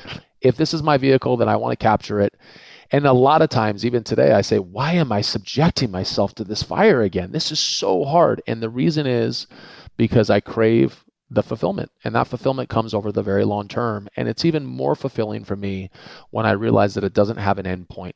If 0.42 0.58
this 0.58 0.74
is 0.74 0.84
my 0.84 0.98
vehicle 0.98 1.38
then 1.38 1.50
i 1.50 1.56
want 1.56 1.78
to 1.78 1.84
capture 1.84 2.20
it. 2.20 2.36
And 2.92 3.06
a 3.06 3.14
lot 3.14 3.42
of 3.42 3.50
times 3.50 3.86
even 3.86 4.04
today 4.04 4.34
i 4.34 4.42
say 4.42 4.60
why 4.60 4.94
am 4.94 5.12
i 5.12 5.22
subjecting 5.22 5.92
myself 5.92 6.36
to 6.36 6.44
this 6.44 6.64
fire 6.64 7.02
again? 7.02 7.32
This 7.32 7.52
is 7.52 7.60
so 7.60 8.04
hard. 8.04 8.42
And 8.48 8.62
the 8.62 8.70
reason 8.70 9.08
is 9.08 9.48
because 9.98 10.30
i 10.30 10.40
crave 10.40 11.05
the 11.30 11.44
fulfillment. 11.44 11.92
And 12.04 12.16
that 12.16 12.28
fulfillment 12.28 12.70
comes 12.70 12.94
over 12.94 13.12
the 13.12 13.24
very 13.24 13.46
long 13.46 13.68
term. 13.68 14.08
And 14.16 14.28
it's 14.28 14.46
even 14.46 14.66
more 14.66 14.96
fulfilling 14.96 15.44
for 15.44 15.56
me 15.56 15.90
when 16.30 16.46
I 16.46 16.52
realize 16.52 16.94
that 16.94 17.04
it 17.04 17.14
doesn't 17.14 17.38
have 17.38 17.58
an 17.58 17.68
end 17.68 17.90
point. 17.90 18.16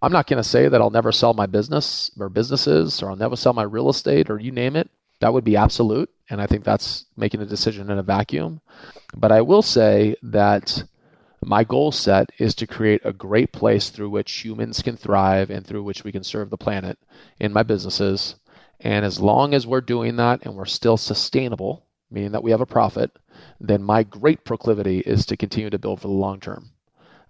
I'm 0.00 0.12
not 0.12 0.26
going 0.26 0.42
to 0.42 0.48
say 0.48 0.68
that 0.68 0.80
I'll 0.80 0.90
never 0.90 1.12
sell 1.12 1.34
my 1.34 1.46
business 1.46 2.10
or 2.18 2.28
businesses 2.28 3.02
or 3.02 3.10
I'll 3.10 3.16
never 3.16 3.36
sell 3.36 3.52
my 3.52 3.62
real 3.62 3.88
estate 3.88 4.28
or 4.28 4.40
you 4.40 4.50
name 4.50 4.76
it. 4.76 4.90
That 5.20 5.32
would 5.32 5.44
be 5.44 5.56
absolute. 5.56 6.10
And 6.30 6.40
I 6.40 6.46
think 6.46 6.64
that's 6.64 7.06
making 7.16 7.42
a 7.42 7.46
decision 7.46 7.90
in 7.90 7.98
a 7.98 8.02
vacuum. 8.02 8.60
But 9.14 9.30
I 9.30 9.40
will 9.42 9.62
say 9.62 10.16
that 10.22 10.82
my 11.44 11.64
goal 11.64 11.92
set 11.92 12.30
is 12.38 12.54
to 12.56 12.66
create 12.66 13.02
a 13.04 13.12
great 13.12 13.52
place 13.52 13.90
through 13.90 14.10
which 14.10 14.32
humans 14.32 14.82
can 14.82 14.96
thrive 14.96 15.50
and 15.50 15.66
through 15.66 15.82
which 15.82 16.04
we 16.04 16.12
can 16.12 16.24
serve 16.24 16.50
the 16.50 16.56
planet 16.56 16.98
in 17.38 17.52
my 17.52 17.62
businesses. 17.62 18.36
And 18.80 19.04
as 19.04 19.20
long 19.20 19.54
as 19.54 19.66
we're 19.66 19.80
doing 19.80 20.16
that 20.16 20.44
and 20.44 20.56
we're 20.56 20.64
still 20.64 20.96
sustainable, 20.96 21.84
meaning 22.12 22.32
that 22.32 22.42
we 22.42 22.50
have 22.50 22.60
a 22.60 22.66
profit, 22.66 23.10
then 23.60 23.82
my 23.82 24.02
great 24.02 24.44
proclivity 24.44 25.00
is 25.00 25.26
to 25.26 25.36
continue 25.36 25.70
to 25.70 25.78
build 25.78 26.00
for 26.00 26.08
the 26.08 26.14
long 26.14 26.40
term 26.40 26.70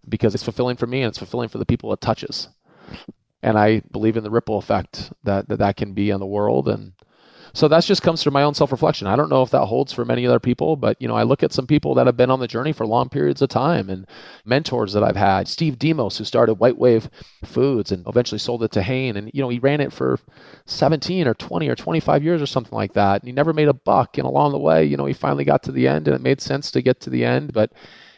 because 0.08 0.34
it's 0.34 0.44
fulfilling 0.44 0.76
for 0.76 0.86
me 0.86 1.02
and 1.02 1.08
it's 1.08 1.18
fulfilling 1.18 1.48
for 1.48 1.58
the 1.58 1.66
people 1.66 1.92
it 1.92 2.00
touches. 2.00 2.48
And 3.42 3.58
I 3.58 3.82
believe 3.90 4.16
in 4.16 4.24
the 4.24 4.30
ripple 4.30 4.58
effect 4.58 5.12
that 5.24 5.48
that, 5.48 5.58
that 5.58 5.76
can 5.76 5.94
be 5.94 6.12
on 6.12 6.20
the 6.20 6.26
world 6.26 6.68
and 6.68 6.92
so 7.54 7.68
that 7.68 7.84
just 7.84 8.02
comes 8.02 8.22
from 8.22 8.32
my 8.32 8.42
own 8.42 8.54
self-reflection. 8.54 9.06
I 9.06 9.16
don't 9.16 9.28
know 9.28 9.42
if 9.42 9.50
that 9.50 9.66
holds 9.66 9.92
for 9.92 10.04
many 10.04 10.26
other 10.26 10.40
people, 10.40 10.76
but 10.76 11.00
you 11.00 11.08
know, 11.08 11.14
I 11.14 11.22
look 11.22 11.42
at 11.42 11.52
some 11.52 11.66
people 11.66 11.94
that 11.94 12.06
have 12.06 12.16
been 12.16 12.30
on 12.30 12.40
the 12.40 12.48
journey 12.48 12.72
for 12.72 12.86
long 12.86 13.08
periods 13.08 13.42
of 13.42 13.50
time 13.50 13.90
and 13.90 14.06
mentors 14.44 14.92
that 14.94 15.04
I've 15.04 15.16
had. 15.16 15.48
Steve 15.48 15.78
Demos, 15.78 16.16
who 16.16 16.24
started 16.24 16.54
White 16.54 16.78
Wave 16.78 17.10
Foods 17.44 17.92
and 17.92 18.06
eventually 18.06 18.38
sold 18.38 18.62
it 18.62 18.72
to 18.72 18.82
Hain, 18.82 19.16
and 19.16 19.30
you 19.34 19.42
know, 19.42 19.48
he 19.50 19.58
ran 19.58 19.80
it 19.80 19.92
for 19.92 20.18
17 20.66 21.26
or 21.26 21.34
20 21.34 21.68
or 21.68 21.74
25 21.74 22.24
years 22.24 22.40
or 22.40 22.46
something 22.46 22.76
like 22.76 22.94
that. 22.94 23.20
And 23.20 23.28
he 23.28 23.32
never 23.32 23.52
made 23.52 23.68
a 23.68 23.74
buck. 23.74 24.18
And 24.18 24.26
along 24.26 24.52
the 24.52 24.58
way, 24.58 24.84
you 24.84 24.96
know, 24.96 25.06
he 25.06 25.12
finally 25.12 25.44
got 25.44 25.62
to 25.64 25.72
the 25.72 25.86
end, 25.88 26.08
and 26.08 26.14
it 26.14 26.22
made 26.22 26.40
sense 26.40 26.70
to 26.70 26.82
get 26.82 27.00
to 27.00 27.10
the 27.10 27.24
end, 27.24 27.52
but 27.52 27.72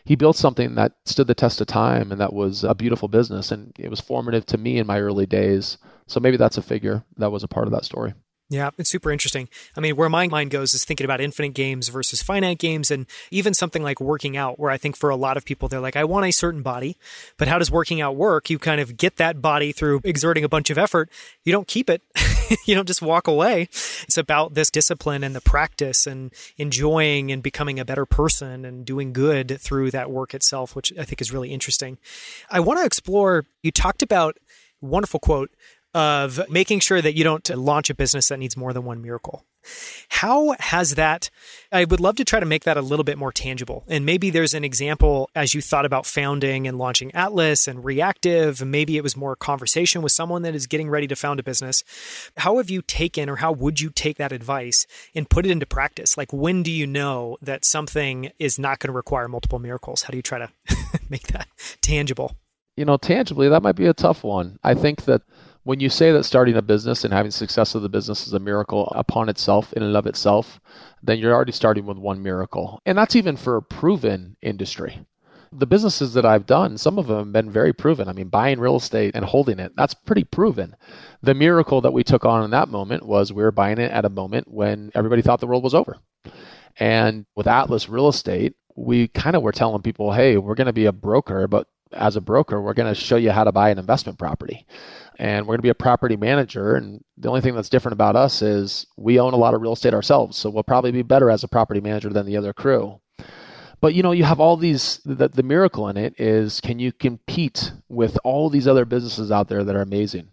he 0.05 0.17
built 0.17 0.37
something 0.37 0.75
that 0.75 0.93
stood 1.07 1.27
the 1.27 1.35
test 1.35 1.61
of 1.61 1.67
time 1.67 2.13
and 2.13 2.21
that 2.21 2.33
was 2.33 2.63
a 2.63 2.75
beautiful 2.75 3.09
business 3.09 3.51
and 3.51 3.73
it 3.79 3.89
was 3.89 4.01
formative 4.01 4.45
to 4.47 4.59
me 4.59 4.79
in 4.79 4.87
my 4.87 5.01
early 5.01 5.27
days 5.27 5.79
so 6.07 6.21
maybe 6.21 6.37
that's 6.37 6.59
a 6.59 6.63
figure 6.63 7.03
that 7.17 7.33
was 7.33 7.43
a 7.43 7.49
part 7.49 7.67
of 7.67 7.73
that 7.73 7.87
story 7.87 8.13
Yeah, 8.55 8.71
it's 8.79 8.89
super 8.89 9.11
interesting. 9.11 9.49
I 9.77 9.81
mean, 9.81 9.97
where 9.97 10.09
my 10.09 10.29
mind 10.29 10.53
goes 10.53 10.75
is 10.75 10.85
thinking 10.85 11.05
about 11.05 11.21
infinite 11.21 11.55
games 11.55 11.89
versus 11.89 12.23
finite 12.23 12.61
games, 12.61 12.89
and 12.89 13.07
even 13.33 13.53
something 13.53 13.83
like 13.83 14.01
working 14.01 14.37
out, 14.37 14.61
where 14.61 14.71
I 14.71 14.79
think 14.79 14.97
for 14.97 15.11
a 15.11 15.17
lot 15.17 15.37
of 15.37 15.45
people, 15.45 15.69
they're 15.69 15.81
like, 15.81 15.97
I 15.97 16.05
want 16.05 16.27
a 16.27 16.31
certain 16.31 16.63
body, 16.63 16.97
but 17.37 17.49
how 17.49 17.59
does 17.59 17.69
working 17.69 18.01
out 18.01 18.15
work? 18.15 18.49
You 18.49 18.61
kind 18.61 18.81
of 18.81 18.97
get 18.97 19.17
that 19.17 19.43
body 19.43 19.73
through 19.73 20.03
exerting 20.05 20.45
a 20.45 20.49
bunch 20.49 20.71
of 20.71 20.79
effort. 20.79 21.11
You 21.43 21.51
don't 21.51 21.67
keep 21.67 21.91
it, 21.91 22.01
you 22.65 22.77
don't 22.77 22.87
just 22.87 23.03
walk 23.03 23.27
away. 23.27 23.63
It's 23.63 24.17
about 24.17 24.55
this 24.55 24.71
discipline 24.71 25.25
and 25.25 25.35
the 25.35 25.41
practice 25.41 26.07
and 26.07 26.33
enjoying 26.57 27.33
and 27.33 27.43
becoming 27.43 27.81
a 27.81 27.85
better 27.85 28.07
person 28.07 28.65
and 28.65 28.85
doing 28.85 29.13
good 29.13 29.61
through 29.61 29.91
that 29.91 30.13
work 30.13 30.33
itself, 30.33 30.77
which 30.77 30.93
I 30.97 31.05
think 31.05 31.21
is 31.21 31.33
really 31.33 31.51
interesting. 31.53 31.99
I 32.49 32.61
want 32.61 32.79
to 32.79 32.87
explore, 32.87 33.47
you 33.65 33.73
talked 33.73 34.01
about 34.01 34.37
wonderful 34.85 35.19
quote 35.19 35.51
of 35.95 36.41
making 36.51 36.81
sure 36.81 37.01
that 37.01 37.15
you 37.15 37.25
don't 37.25 37.49
launch 37.51 37.89
a 37.89 37.95
business 37.95 38.29
that 38.29 38.39
needs 38.39 38.57
more 38.57 38.73
than 38.73 38.85
one 38.85 39.01
miracle. 39.01 39.47
How 40.09 40.55
has 40.59 40.95
that? 40.97 41.31
I 41.73 41.85
would 41.85 42.01
love 42.01 42.17
to 42.17 42.25
try 42.25 42.41
to 42.41 42.47
make 42.47 42.65
that 42.65 42.77
a 42.77 42.83
little 42.83 43.05
bit 43.05 43.19
more 43.19 43.33
tangible. 43.33 43.85
And 43.89 44.05
maybe 44.05 44.31
there's 44.31 44.55
an 44.55 44.65
example 44.65 45.31
as 45.35 45.55
you 45.55 45.63
thought 45.63 45.87
about 45.87 46.07
founding 46.07 46.67
and 46.67 46.79
launching 46.79 47.15
Atlas 47.15 47.67
and 47.67 47.85
Reactive. 47.85 48.65
Maybe 48.65 48.97
it 48.97 49.03
was 49.03 49.17
more 49.17 49.33
a 49.33 49.37
conversation 49.37 50.03
with 50.03 50.13
someone 50.13 50.43
that 50.43 50.55
is 50.55 50.67
getting 50.67 50.91
ready 50.91 51.07
to 51.07 51.17
found 51.17 51.41
a 51.41 51.43
business. 51.43 51.83
How 52.37 52.59
have 52.59 52.71
you 52.71 52.83
taken 52.83 53.31
or 53.31 53.37
how 53.37 53.53
would 53.53 53.81
you 53.81 53.91
take 53.91 54.19
that 54.19 54.33
advice 54.33 54.87
and 55.15 55.31
put 55.31 55.47
it 55.47 55.51
into 55.51 55.67
practice? 55.67 56.17
Like, 56.19 56.33
when 56.33 56.63
do 56.63 56.71
you 56.71 56.87
know 56.87 57.39
that 57.41 57.65
something 57.65 58.31
is 58.39 58.59
not 58.59 58.81
going 58.81 58.89
to 58.89 58.97
require 58.97 59.29
multiple 59.29 59.59
miracles? 59.59 60.03
How 60.03 60.11
do 60.11 60.17
you 60.17 60.23
try 60.23 60.39
to 60.39 60.51
make 61.09 61.29
that 61.29 61.49
tangible? 61.81 62.37
You 62.77 62.85
know, 62.85 62.97
tangibly, 62.97 63.49
that 63.49 63.63
might 63.63 63.77
be 63.77 63.87
a 63.87 63.95
tough 63.95 64.25
one. 64.25 64.59
I 64.65 64.75
think 64.75 65.05
that 65.05 65.23
when 65.65 65.81
you 65.81 65.89
say 65.89 66.13
that 66.13 66.25
starting 66.25 66.57
a 66.57 66.63
business 66.63 67.05
and 67.05 67.13
having 67.13 67.31
success 67.31 67.75
of 67.75 67.83
the 67.83 67.89
business 67.89 68.27
is 68.27 68.33
a 68.35 68.39
miracle 68.39 68.93
upon 68.95 69.29
itself 69.29 69.73
in 69.73 69.83
and 69.83 69.97
of 69.97 70.07
itself, 70.07 70.61
then 71.03 71.19
you're 71.19 71.35
already 71.35 71.53
starting 71.53 71.87
with 71.87 71.99
one 71.99 72.23
miracle. 72.23 72.81
And 72.87 72.97
that's 72.97 73.17
even 73.17 73.37
for 73.37 73.57
a 73.57 73.63
proven 73.63 74.37
industry. 74.43 75.07
The 75.53 75.67
businesses 75.67 76.13
that 76.15 76.27
I've 76.27 76.47
done, 76.47 76.77
some 76.77 76.99
of 76.99 77.07
them 77.07 77.19
have 77.19 77.33
been 77.33 77.51
very 77.51 77.73
proven. 77.73 78.09
I 78.09 78.13
mean, 78.13 78.29
buying 78.29 78.61
real 78.61 78.77
estate 78.77 79.15
and 79.15 79.25
holding 79.25 79.59
it, 79.59 79.73
that's 79.77 79.95
pretty 79.95 80.25
proven. 80.25 80.77
The 81.23 81.35
miracle 81.35 81.81
that 81.81 81.93
we 81.93 82.05
took 82.05 82.25
on 82.25 82.45
in 82.45 82.51
that 82.51 82.69
moment 82.69 83.07
was 83.07 83.33
we 83.33 83.43
were 83.43 83.53
buying 83.53 83.79
it 83.79 83.91
at 83.91 84.05
a 84.05 84.11
moment 84.11 84.49
when 84.49 84.91
everybody 84.95 85.23
thought 85.23 85.41
the 85.41 85.47
world 85.47 85.65
was 85.65 85.75
over. 85.75 85.97
And 86.79 87.25
with 87.37 87.47
Atlas 87.47 87.89
Real 87.89 88.09
Estate, 88.09 88.55
we 88.77 89.09
kind 89.09 89.37
of 89.37 89.43
were 89.43 89.53
telling 89.53 89.83
people, 89.83 90.13
hey, 90.13 90.37
we're 90.37 90.57
going 90.57 90.67
to 90.67 90.73
be 90.73 90.87
a 90.87 90.93
broker, 90.93 91.47
but 91.47 91.69
as 91.93 92.17
a 92.17 92.21
broker, 92.21 92.61
we're 92.61 92.75
going 92.75 92.93
to 92.93 93.01
show 93.01 93.17
you 93.17 93.31
how 93.31 93.45
to 93.45 93.53
buy 93.53 93.71
an 93.71 93.79
investment 93.79 94.19
property 94.19 94.67
and 95.19 95.47
we're 95.47 95.53
going 95.53 95.59
to 95.59 95.63
be 95.63 95.69
a 95.69 95.75
property 95.75 96.17
manager. 96.17 96.75
And 96.75 97.05
the 97.17 97.29
only 97.29 97.41
thing 97.41 97.55
that's 97.55 97.69
different 97.69 97.95
about 97.95 98.17
us 98.17 98.43
is 98.43 98.87
we 98.97 99.21
own 99.21 99.33
a 99.33 99.39
lot 99.39 99.55
of 99.55 99.63
real 99.63 99.73
estate 99.73 99.95
ourselves. 99.95 100.37
So 100.37 100.51
we'll 100.51 100.63
probably 100.63 100.93
be 100.93 101.03
better 101.03 101.31
as 101.31 101.45
a 101.45 101.49
property 101.49 101.81
manager 101.81 102.11
than 102.11 102.27
the 102.27 102.37
other 102.37 102.53
crew. 102.53 103.01
But 103.81 103.95
you 103.95 104.03
know, 104.03 104.13
you 104.13 104.25
have 104.25 104.41
all 104.41 104.57
these. 104.57 105.01
The, 105.05 105.29
the 105.29 105.43
miracle 105.43 105.89
in 105.89 105.97
it 105.97 106.19
is, 106.19 106.61
can 106.61 106.79
you 106.79 106.91
compete 106.91 107.73
with 107.89 108.19
all 108.25 108.49
these 108.49 108.67
other 108.67 108.85
businesses 108.85 109.31
out 109.31 109.49
there 109.49 109.63
that 109.63 109.77
are 109.77 109.83
amazing? 109.83 110.29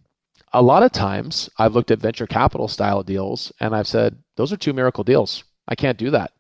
A 0.54 0.62
lot 0.62 0.84
of 0.84 0.92
times, 0.92 1.50
I've 1.58 1.74
looked 1.76 1.92
at 1.92 2.00
venture 2.00 2.28
capital 2.28 2.68
style 2.68 3.04
deals, 3.04 3.52
and 3.60 3.76
I've 3.76 3.88
said 3.88 4.18
those 4.38 4.54
are 4.54 4.58
two 4.58 4.74
miracle 4.74 5.04
deals. 5.04 5.44
I 5.68 5.76
can't 5.76 5.98
do 5.98 6.10
that. 6.12 6.32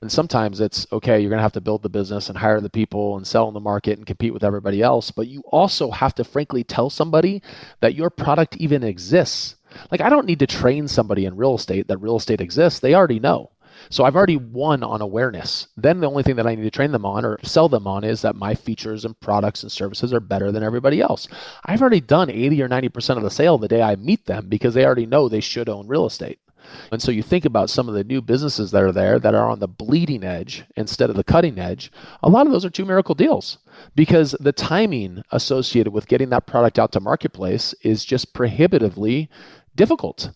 And 0.00 0.10
sometimes 0.10 0.60
it's 0.60 0.86
okay, 0.92 1.20
you're 1.20 1.30
going 1.30 1.38
to 1.38 1.42
have 1.42 1.52
to 1.52 1.60
build 1.60 1.82
the 1.82 1.88
business 1.88 2.28
and 2.28 2.38
hire 2.38 2.60
the 2.60 2.70
people 2.70 3.16
and 3.16 3.26
sell 3.26 3.48
in 3.48 3.54
the 3.54 3.60
market 3.60 3.98
and 3.98 4.06
compete 4.06 4.32
with 4.32 4.44
everybody 4.44 4.82
else. 4.82 5.10
But 5.10 5.28
you 5.28 5.42
also 5.46 5.90
have 5.90 6.14
to 6.16 6.24
frankly 6.24 6.64
tell 6.64 6.90
somebody 6.90 7.42
that 7.80 7.94
your 7.94 8.10
product 8.10 8.56
even 8.56 8.82
exists. 8.82 9.56
Like, 9.90 10.00
I 10.00 10.08
don't 10.08 10.26
need 10.26 10.40
to 10.40 10.46
train 10.46 10.88
somebody 10.88 11.26
in 11.26 11.36
real 11.36 11.54
estate 11.54 11.88
that 11.88 11.98
real 11.98 12.16
estate 12.16 12.40
exists. 12.40 12.80
They 12.80 12.94
already 12.94 13.20
know. 13.20 13.50
So 13.88 14.04
I've 14.04 14.16
already 14.16 14.36
won 14.36 14.82
on 14.82 15.00
awareness. 15.00 15.68
Then 15.76 16.00
the 16.00 16.08
only 16.08 16.22
thing 16.22 16.36
that 16.36 16.46
I 16.46 16.54
need 16.54 16.64
to 16.64 16.70
train 16.70 16.92
them 16.92 17.06
on 17.06 17.24
or 17.24 17.38
sell 17.42 17.68
them 17.68 17.86
on 17.86 18.04
is 18.04 18.22
that 18.22 18.36
my 18.36 18.54
features 18.54 19.04
and 19.04 19.18
products 19.20 19.62
and 19.62 19.72
services 19.72 20.12
are 20.12 20.20
better 20.20 20.52
than 20.52 20.62
everybody 20.62 21.00
else. 21.00 21.28
I've 21.64 21.80
already 21.80 22.00
done 22.00 22.30
80 22.30 22.62
or 22.62 22.68
90% 22.68 23.16
of 23.16 23.22
the 23.22 23.30
sale 23.30 23.58
the 23.58 23.68
day 23.68 23.80
I 23.80 23.96
meet 23.96 24.26
them 24.26 24.48
because 24.48 24.74
they 24.74 24.84
already 24.84 25.06
know 25.06 25.28
they 25.28 25.40
should 25.40 25.68
own 25.68 25.88
real 25.88 26.06
estate. 26.06 26.40
And 26.92 27.00
so 27.00 27.10
you 27.10 27.22
think 27.22 27.44
about 27.44 27.70
some 27.70 27.88
of 27.88 27.94
the 27.94 28.04
new 28.04 28.20
businesses 28.20 28.70
that 28.70 28.82
are 28.82 28.92
there 28.92 29.18
that 29.18 29.34
are 29.34 29.50
on 29.50 29.60
the 29.60 29.68
bleeding 29.68 30.24
edge 30.24 30.64
instead 30.76 31.10
of 31.10 31.16
the 31.16 31.24
cutting 31.24 31.58
edge. 31.58 31.92
A 32.22 32.28
lot 32.28 32.46
of 32.46 32.52
those 32.52 32.64
are 32.64 32.70
two 32.70 32.84
miracle 32.84 33.14
deals 33.14 33.58
because 33.94 34.34
the 34.40 34.52
timing 34.52 35.22
associated 35.30 35.92
with 35.92 36.08
getting 36.08 36.30
that 36.30 36.46
product 36.46 36.78
out 36.78 36.92
to 36.92 37.00
marketplace 37.00 37.74
is 37.82 38.04
just 38.04 38.34
prohibitively 38.34 39.28
difficult. 39.76 40.30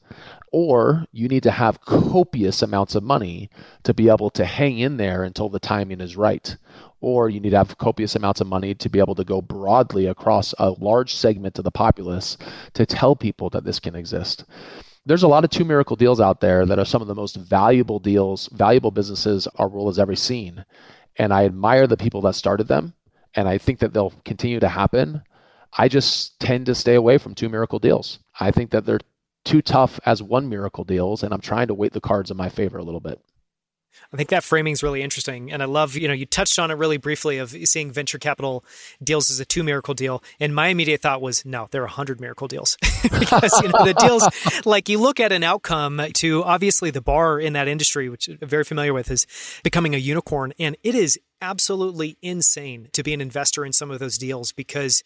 Or 0.53 1.05
you 1.11 1.27
need 1.27 1.43
to 1.43 1.51
have 1.51 1.81
copious 1.81 2.63
amounts 2.63 2.95
of 2.95 3.03
money 3.03 3.51
to 3.83 3.93
be 3.93 4.09
able 4.09 4.31
to 4.31 4.45
hang 4.45 4.79
in 4.79 4.97
there 4.97 5.25
until 5.25 5.49
the 5.49 5.59
timing 5.59 6.01
is 6.01 6.17
right. 6.17 6.57
Or 7.01 7.29
you 7.29 7.41
need 7.41 7.51
to 7.51 7.59
have 7.59 7.77
copious 7.77 8.15
amounts 8.15 8.41
of 8.41 8.47
money 8.47 8.75
to 8.77 8.89
be 8.89 9.01
able 9.01 9.17
to 9.17 9.25
go 9.25 9.43
broadly 9.43 10.07
across 10.07 10.55
a 10.59 10.71
large 10.71 11.15
segment 11.15 11.59
of 11.59 11.65
the 11.65 11.73
populace 11.73 12.39
to 12.75 12.87
tell 12.87 13.17
people 13.17 13.51
that 13.51 13.65
this 13.65 13.81
can 13.81 13.97
exist 13.97 14.45
there's 15.07 15.23
a 15.23 15.29
lot 15.29 15.45
of 15.45 15.51
two 15.51 15.65
miracle 15.65 15.97
deals 15.97 16.21
out 16.21 16.41
there 16.41 16.65
that 16.65 16.79
are 16.79 16.85
some 16.85 17.03
of 17.03 17.09
the 17.09 17.15
most 17.15 17.37
valuable 17.37 17.99
deals, 17.99 18.49
valuable 18.53 18.91
businesses 18.91 19.47
our 19.57 19.69
world 19.69 19.89
has 19.89 19.99
ever 19.99 20.17
seen. 20.17 20.65
And 21.17 21.33
I 21.33 21.45
admire 21.45 21.87
the 21.87 21.97
people 21.97 22.21
that 22.23 22.35
started 22.35 22.69
them, 22.69 22.95
and 23.35 23.49
I 23.49 23.59
think 23.59 23.79
that 23.81 23.93
they'll 23.93 24.15
continue 24.25 24.61
to 24.61 24.69
happen. 24.69 25.23
I 25.77 25.89
just 25.89 26.41
tend 26.41 26.67
to 26.67 26.75
stay 26.75 26.95
away 26.95 27.19
from 27.19 27.35
two 27.35 27.49
miracle 27.49 27.79
deals. 27.79 28.19
I 28.41 28.51
think 28.51 28.71
that 28.71 28.87
they're 28.87 29.01
too 29.45 29.61
tough 29.61 30.01
as 30.07 30.23
one 30.23 30.49
miracle 30.49 30.85
deals, 30.85 31.23
and 31.23 31.35
I'm 31.35 31.41
trying 31.41 31.69
to 31.69 31.75
weight 31.75 31.93
the 31.93 32.01
cards 32.01 32.31
in 32.31 32.37
my 32.37 32.49
favor 32.49 32.79
a 32.79 32.85
little 32.85 33.01
bit. 33.01 33.21
I 34.13 34.17
think 34.17 34.29
that 34.31 34.45
framing 34.45 34.73
is 34.73 34.83
really 34.83 35.03
interesting. 35.03 35.51
And 35.51 35.63
I 35.63 35.67
love, 35.67 35.95
you 35.97 36.09
know, 36.09 36.15
you 36.15 36.27
touched 36.27 36.59
on 36.59 36.71
it 36.71 36.75
really 36.75 36.97
briefly 36.97 37.39
of 37.39 37.51
seeing 37.65 37.91
venture 37.91 38.19
capital 38.19 38.65
deals 39.03 39.31
as 39.31 39.41
a 39.41 39.45
two 39.45 39.63
miracle 39.63 39.95
deal. 39.95 40.23
And 40.39 40.55
my 40.55 40.69
immediate 40.69 41.03
thought 41.03 41.21
was, 41.21 41.45
no, 41.45 41.69
there 41.71 41.83
are 41.83 41.87
a 41.87 41.91
hundred 41.91 42.21
miracle 42.21 42.49
deals 42.49 42.77
because, 43.03 43.61
you 43.63 43.69
know, 43.69 43.85
the 43.85 43.95
deals, 43.95 44.27
like 44.65 44.89
you 44.89 44.99
look 44.99 45.21
at 45.21 45.33
an 45.33 45.43
outcome 45.43 46.01
to 46.15 46.45
obviously 46.45 46.91
the 46.91 47.01
bar 47.01 47.41
in 47.41 47.55
that 47.55 47.69
industry, 47.69 48.09
which 48.09 48.29
I'm 48.29 48.39
very 48.49 48.65
familiar 48.65 48.95
with 48.95 49.11
is 49.11 49.27
becoming 49.63 49.95
a 49.95 49.99
unicorn. 49.99 50.53
And 50.59 50.77
it 50.83 50.95
is 50.95 51.19
absolutely 51.41 52.17
insane 52.23 52.89
to 52.93 53.03
be 53.03 53.13
an 53.13 53.21
investor 53.21 53.65
in 53.65 53.73
some 53.73 53.91
of 53.91 53.99
those 53.99 54.17
deals 54.17 54.53
because 54.53 55.03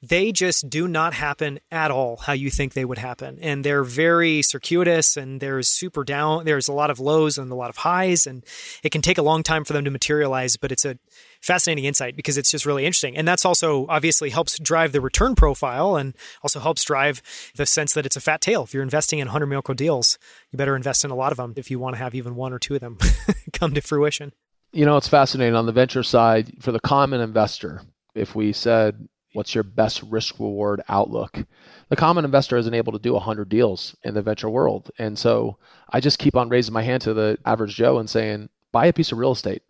they 0.00 0.30
just 0.30 0.70
do 0.70 0.86
not 0.86 1.12
happen 1.12 1.58
at 1.70 1.90
all 1.90 2.18
how 2.18 2.32
you 2.32 2.50
think 2.50 2.72
they 2.72 2.84
would 2.84 2.98
happen. 2.98 3.38
And 3.40 3.64
they're 3.64 3.82
very 3.82 4.42
circuitous 4.42 5.16
and 5.16 5.40
there's 5.40 5.68
super 5.68 6.04
down, 6.04 6.44
there's 6.44 6.68
a 6.68 6.72
lot 6.72 6.90
of 6.90 7.00
lows 7.00 7.36
and 7.36 7.50
a 7.50 7.56
lot 7.56 7.70
of 7.70 7.78
highs. 7.78 8.26
And 8.26 8.44
it 8.84 8.90
can 8.90 9.02
take 9.02 9.18
a 9.18 9.22
long 9.22 9.42
time 9.42 9.64
for 9.64 9.72
them 9.72 9.84
to 9.84 9.90
materialize, 9.90 10.56
but 10.56 10.70
it's 10.70 10.84
a 10.84 10.98
fascinating 11.40 11.84
insight 11.84 12.14
because 12.14 12.38
it's 12.38 12.50
just 12.50 12.64
really 12.64 12.86
interesting. 12.86 13.16
And 13.16 13.26
that's 13.26 13.44
also 13.44 13.86
obviously 13.88 14.30
helps 14.30 14.58
drive 14.58 14.92
the 14.92 15.00
return 15.00 15.34
profile 15.34 15.96
and 15.96 16.14
also 16.42 16.60
helps 16.60 16.84
drive 16.84 17.20
the 17.56 17.66
sense 17.66 17.94
that 17.94 18.06
it's 18.06 18.16
a 18.16 18.20
fat 18.20 18.40
tail. 18.40 18.62
If 18.62 18.72
you're 18.72 18.82
investing 18.84 19.18
in 19.18 19.26
100 19.26 19.46
miracle 19.46 19.74
deals, 19.74 20.18
you 20.52 20.56
better 20.56 20.76
invest 20.76 21.04
in 21.04 21.10
a 21.10 21.16
lot 21.16 21.32
of 21.32 21.38
them 21.38 21.54
if 21.56 21.70
you 21.70 21.80
want 21.80 21.96
to 21.96 22.02
have 22.02 22.14
even 22.14 22.36
one 22.36 22.52
or 22.52 22.60
two 22.60 22.74
of 22.74 22.80
them 22.80 22.98
come 23.52 23.74
to 23.74 23.80
fruition. 23.80 24.32
You 24.72 24.84
know, 24.84 24.96
it's 24.96 25.08
fascinating 25.08 25.56
on 25.56 25.66
the 25.66 25.72
venture 25.72 26.02
side 26.02 26.52
for 26.60 26.70
the 26.70 26.80
common 26.80 27.20
investor. 27.20 27.82
If 28.14 28.34
we 28.34 28.52
said, 28.52 29.08
what's 29.32 29.54
your 29.54 29.64
best 29.64 30.02
risk 30.02 30.38
reward 30.38 30.82
outlook? 30.88 31.44
The 31.88 31.96
common 31.96 32.24
investor 32.24 32.56
isn't 32.56 32.74
able 32.74 32.92
to 32.92 32.98
do 32.98 33.12
100 33.12 33.48
deals 33.48 33.96
in 34.02 34.14
the 34.14 34.22
venture 34.22 34.50
world. 34.50 34.90
And 34.98 35.18
so 35.18 35.58
I 35.90 36.00
just 36.00 36.18
keep 36.18 36.36
on 36.36 36.48
raising 36.48 36.74
my 36.74 36.82
hand 36.82 37.02
to 37.02 37.14
the 37.14 37.38
average 37.44 37.74
Joe 37.74 37.98
and 37.98 38.08
saying, 38.08 38.48
buy 38.72 38.86
a 38.86 38.92
piece 38.92 39.12
of 39.12 39.18
real 39.18 39.32
estate. 39.32 39.62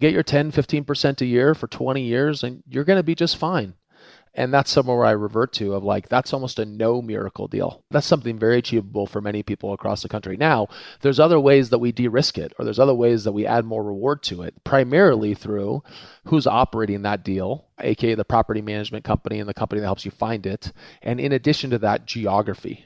Get 0.00 0.12
your 0.12 0.22
10, 0.22 0.52
15% 0.52 1.20
a 1.22 1.26
year 1.26 1.54
for 1.54 1.68
20 1.68 2.02
years, 2.02 2.42
and 2.42 2.62
you're 2.68 2.84
going 2.84 2.98
to 2.98 3.02
be 3.02 3.14
just 3.14 3.38
fine. 3.38 3.74
And 4.36 4.52
that's 4.52 4.70
somewhere 4.70 4.98
where 4.98 5.06
I 5.06 5.12
revert 5.12 5.54
to 5.54 5.72
of 5.72 5.82
like, 5.82 6.10
that's 6.10 6.34
almost 6.34 6.58
a 6.58 6.66
no 6.66 7.00
miracle 7.00 7.48
deal. 7.48 7.82
That's 7.90 8.06
something 8.06 8.38
very 8.38 8.58
achievable 8.58 9.06
for 9.06 9.22
many 9.22 9.42
people 9.42 9.72
across 9.72 10.02
the 10.02 10.10
country. 10.10 10.36
Now, 10.36 10.68
there's 11.00 11.18
other 11.18 11.40
ways 11.40 11.70
that 11.70 11.78
we 11.78 11.90
de 11.90 12.06
risk 12.06 12.36
it, 12.36 12.52
or 12.58 12.64
there's 12.66 12.78
other 12.78 12.94
ways 12.94 13.24
that 13.24 13.32
we 13.32 13.46
add 13.46 13.64
more 13.64 13.82
reward 13.82 14.22
to 14.24 14.42
it, 14.42 14.62
primarily 14.62 15.32
through 15.32 15.82
who's 16.26 16.46
operating 16.46 17.00
that 17.02 17.24
deal, 17.24 17.64
aka 17.80 18.14
the 18.14 18.26
property 18.26 18.60
management 18.60 19.04
company 19.04 19.40
and 19.40 19.48
the 19.48 19.54
company 19.54 19.80
that 19.80 19.86
helps 19.86 20.04
you 20.04 20.10
find 20.10 20.44
it. 20.44 20.70
And 21.00 21.18
in 21.18 21.32
addition 21.32 21.70
to 21.70 21.78
that, 21.78 22.04
geography. 22.04 22.84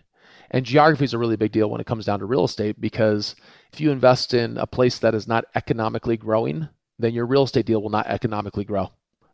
And 0.53 0.64
geography 0.64 1.05
is 1.05 1.14
a 1.14 1.18
really 1.18 1.36
big 1.36 1.51
deal 1.51 1.68
when 1.68 1.80
it 1.80 1.86
comes 1.86 2.07
down 2.07 2.20
to 2.20 2.26
real 2.26 2.44
estate 2.44 2.80
because 2.80 3.34
if 3.72 3.80
you 3.80 3.90
invest 3.90 4.34
in 4.34 4.57
a 4.57 4.68
place 4.68 5.01
that 5.01 5.16
is 5.16 5.26
not 5.26 5.46
economically 5.57 6.16
growing, 6.16 6.68
then 7.01 7.12
your 7.12 7.26
real 7.26 7.42
estate 7.42 7.66
deal 7.66 7.82
will 7.82 7.90
not 7.90 8.07
economically 8.07 8.64
grow 8.64 8.90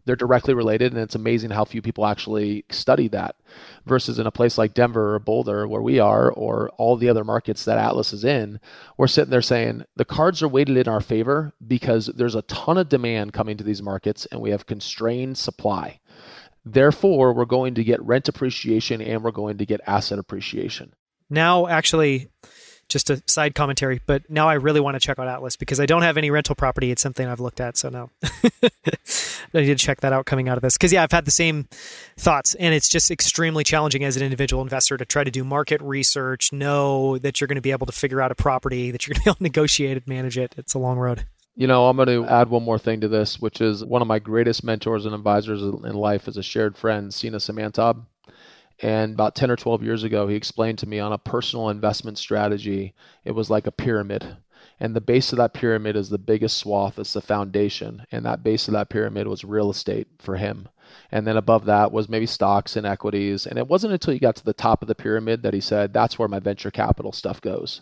they're 0.07 0.16
directly 0.16 0.54
related 0.54 0.92
and 0.92 1.02
it's 1.02 1.14
amazing 1.14 1.50
how 1.50 1.64
few 1.64 1.82
people 1.82 2.07
actually 2.07 2.64
study 2.70 3.09
that 3.09 3.36
versus 3.84 4.18
in 4.18 4.26
a 4.26 4.30
place 4.30 4.57
like 4.57 4.72
denver 4.72 5.14
or 5.14 5.18
boulder 5.18 5.68
where 5.68 5.82
we 5.82 5.98
are 5.98 6.30
or 6.30 6.70
all 6.78 6.96
the 6.96 7.09
other 7.09 7.24
markets 7.24 7.64
that 7.64 7.78
atlas 7.78 8.12
is 8.12 8.24
in. 8.24 8.59
We're 8.96 9.09
sitting 9.09 9.30
there 9.30 9.42
saying 9.42 9.84
the 9.96 10.04
cards 10.04 10.42
are 10.42 10.48
weighted 10.48 10.76
in 10.76 10.88
our 10.88 11.00
favor 11.00 11.52
because 11.66 12.07
there's 12.07 12.36
a 12.36 12.42
ton 12.42 12.78
of 12.78 12.88
demand 12.88 13.32
coming 13.32 13.57
to 13.59 13.64
these 13.64 13.82
markets 13.82 14.26
and 14.30 14.40
we 14.40 14.50
have 14.50 14.66
constrained 14.66 15.36
supply. 15.36 16.00
Therefore 16.64 17.32
we're 17.32 17.44
going 17.44 17.74
to 17.74 17.84
get 17.84 18.02
rent 18.02 18.28
appreciation 18.28 19.02
and 19.02 19.22
we're 19.22 19.32
going 19.32 19.59
to 19.59 19.66
get 19.66 19.80
asset 19.86 20.18
appreciation. 20.18 20.94
Now 21.28 21.66
actually 21.66 22.30
just 22.89 23.11
a 23.11 23.22
side 23.26 23.55
commentary. 23.55 24.01
But 24.07 24.28
now 24.30 24.49
I 24.49 24.55
really 24.55 24.80
want 24.80 24.95
to 24.95 25.01
check 25.01 25.18
out 25.18 25.28
Atlas 25.28 25.57
because 25.57 25.80
I 25.80 25.87
don't 25.87 26.03
have 26.03 26.16
any 26.16 26.30
rental 26.30 26.55
property. 26.55 26.91
It's 26.91 27.03
something 27.03 27.26
I've 27.26 27.41
looked 27.41 27.61
at. 27.61 27.76
So 27.76 27.89
now 27.89 28.11
I 28.22 28.70
need 29.53 29.66
to 29.66 29.74
check 29.74 30.01
that 30.01 30.12
out 30.12 30.26
coming 30.26 30.49
out 30.49 30.57
of 30.57 30.62
this. 30.62 30.76
Because, 30.76 30.93
yeah, 30.93 31.03
I've 31.03 31.12
had 31.12 31.24
the 31.24 31.30
same 31.30 31.68
thoughts. 32.16 32.55
And 32.55 32.74
it's 32.74 32.89
just 32.89 33.11
extremely 33.11 33.64
challenging 33.64 34.05
as 34.05 34.16
an 34.16 34.22
individual 34.22 34.62
investor 34.62 34.97
to 34.97 35.05
try 35.05 35.24
to 35.24 35.30
do 35.30 35.45
market 35.45 35.80
research, 35.82 36.53
know 36.53 37.18
that 37.18 37.41
you're 37.41 37.49
going 37.49 37.57
to 37.57 37.62
be 37.62 37.72
able 37.72 37.87
to 37.87 37.93
figure 37.93 38.20
out 38.20 38.30
a 38.30 38.34
property, 38.34 38.91
that 38.91 39.07
you're 39.07 39.14
going 39.14 39.20
to 39.20 39.24
be 39.24 39.30
able 39.30 39.37
to 39.37 39.43
negotiate 39.43 39.97
and 39.97 40.07
manage 40.07 40.39
it. 40.39 40.55
It's 40.57 40.74
a 40.74 40.78
long 40.78 40.99
road. 40.99 41.26
You 41.59 41.66
know, 41.66 41.89
I'm 41.89 41.97
going 41.97 42.09
to 42.09 42.26
add 42.26 42.51
one 42.51 42.64
more 42.64 42.78
thing 42.78 43.01
to 43.01 43.09
this, 43.09 43.41
which 43.41 43.62
is 43.62 43.82
one 43.82 44.03
of 44.03 44.09
my 44.09 44.18
greatest 44.18 44.62
mentors 44.62 45.07
and 45.07 45.14
advisors 45.14 45.62
in 45.62 45.95
life 45.95 46.28
is 46.28 46.37
a 46.37 46.43
shared 46.43 46.76
friend, 46.76 47.14
Sina 47.14 47.39
Samantab. 47.39 48.05
And 48.82 49.14
about 49.14 49.34
10 49.34 49.50
or 49.50 49.56
12 49.56 49.82
years 49.82 50.04
ago, 50.04 50.28
he 50.28 50.36
explained 50.36 50.78
to 50.80 50.88
me 50.88 50.98
on 50.98 51.12
a 51.12 51.18
personal 51.18 51.70
investment 51.70 52.18
strategy, 52.18 52.94
it 53.24 53.32
was 53.32 53.48
like 53.48 53.66
a 53.66 53.72
pyramid. 53.72 54.36
And 54.78 54.94
the 54.94 55.00
base 55.00 55.32
of 55.32 55.38
that 55.38 55.54
pyramid 55.54 55.96
is 55.96 56.10
the 56.10 56.18
biggest 56.18 56.58
swath, 56.58 56.98
it's 56.98 57.14
the 57.14 57.22
foundation. 57.22 58.04
And 58.12 58.26
that 58.26 58.42
base 58.42 58.68
of 58.68 58.74
that 58.74 58.90
pyramid 58.90 59.26
was 59.26 59.44
real 59.44 59.70
estate 59.70 60.08
for 60.18 60.36
him. 60.36 60.68
And 61.10 61.26
then 61.26 61.36
above 61.36 61.64
that 61.64 61.92
was 61.92 62.08
maybe 62.08 62.26
stocks 62.26 62.76
and 62.76 62.86
equities. 62.86 63.46
And 63.46 63.58
it 63.58 63.68
wasn't 63.68 63.94
until 63.94 64.12
he 64.12 64.18
got 64.18 64.36
to 64.36 64.44
the 64.44 64.52
top 64.52 64.82
of 64.82 64.88
the 64.88 64.94
pyramid 64.94 65.42
that 65.42 65.54
he 65.54 65.60
said, 65.60 65.92
that's 65.92 66.18
where 66.18 66.28
my 66.28 66.38
venture 66.38 66.70
capital 66.70 67.12
stuff 67.12 67.40
goes 67.40 67.80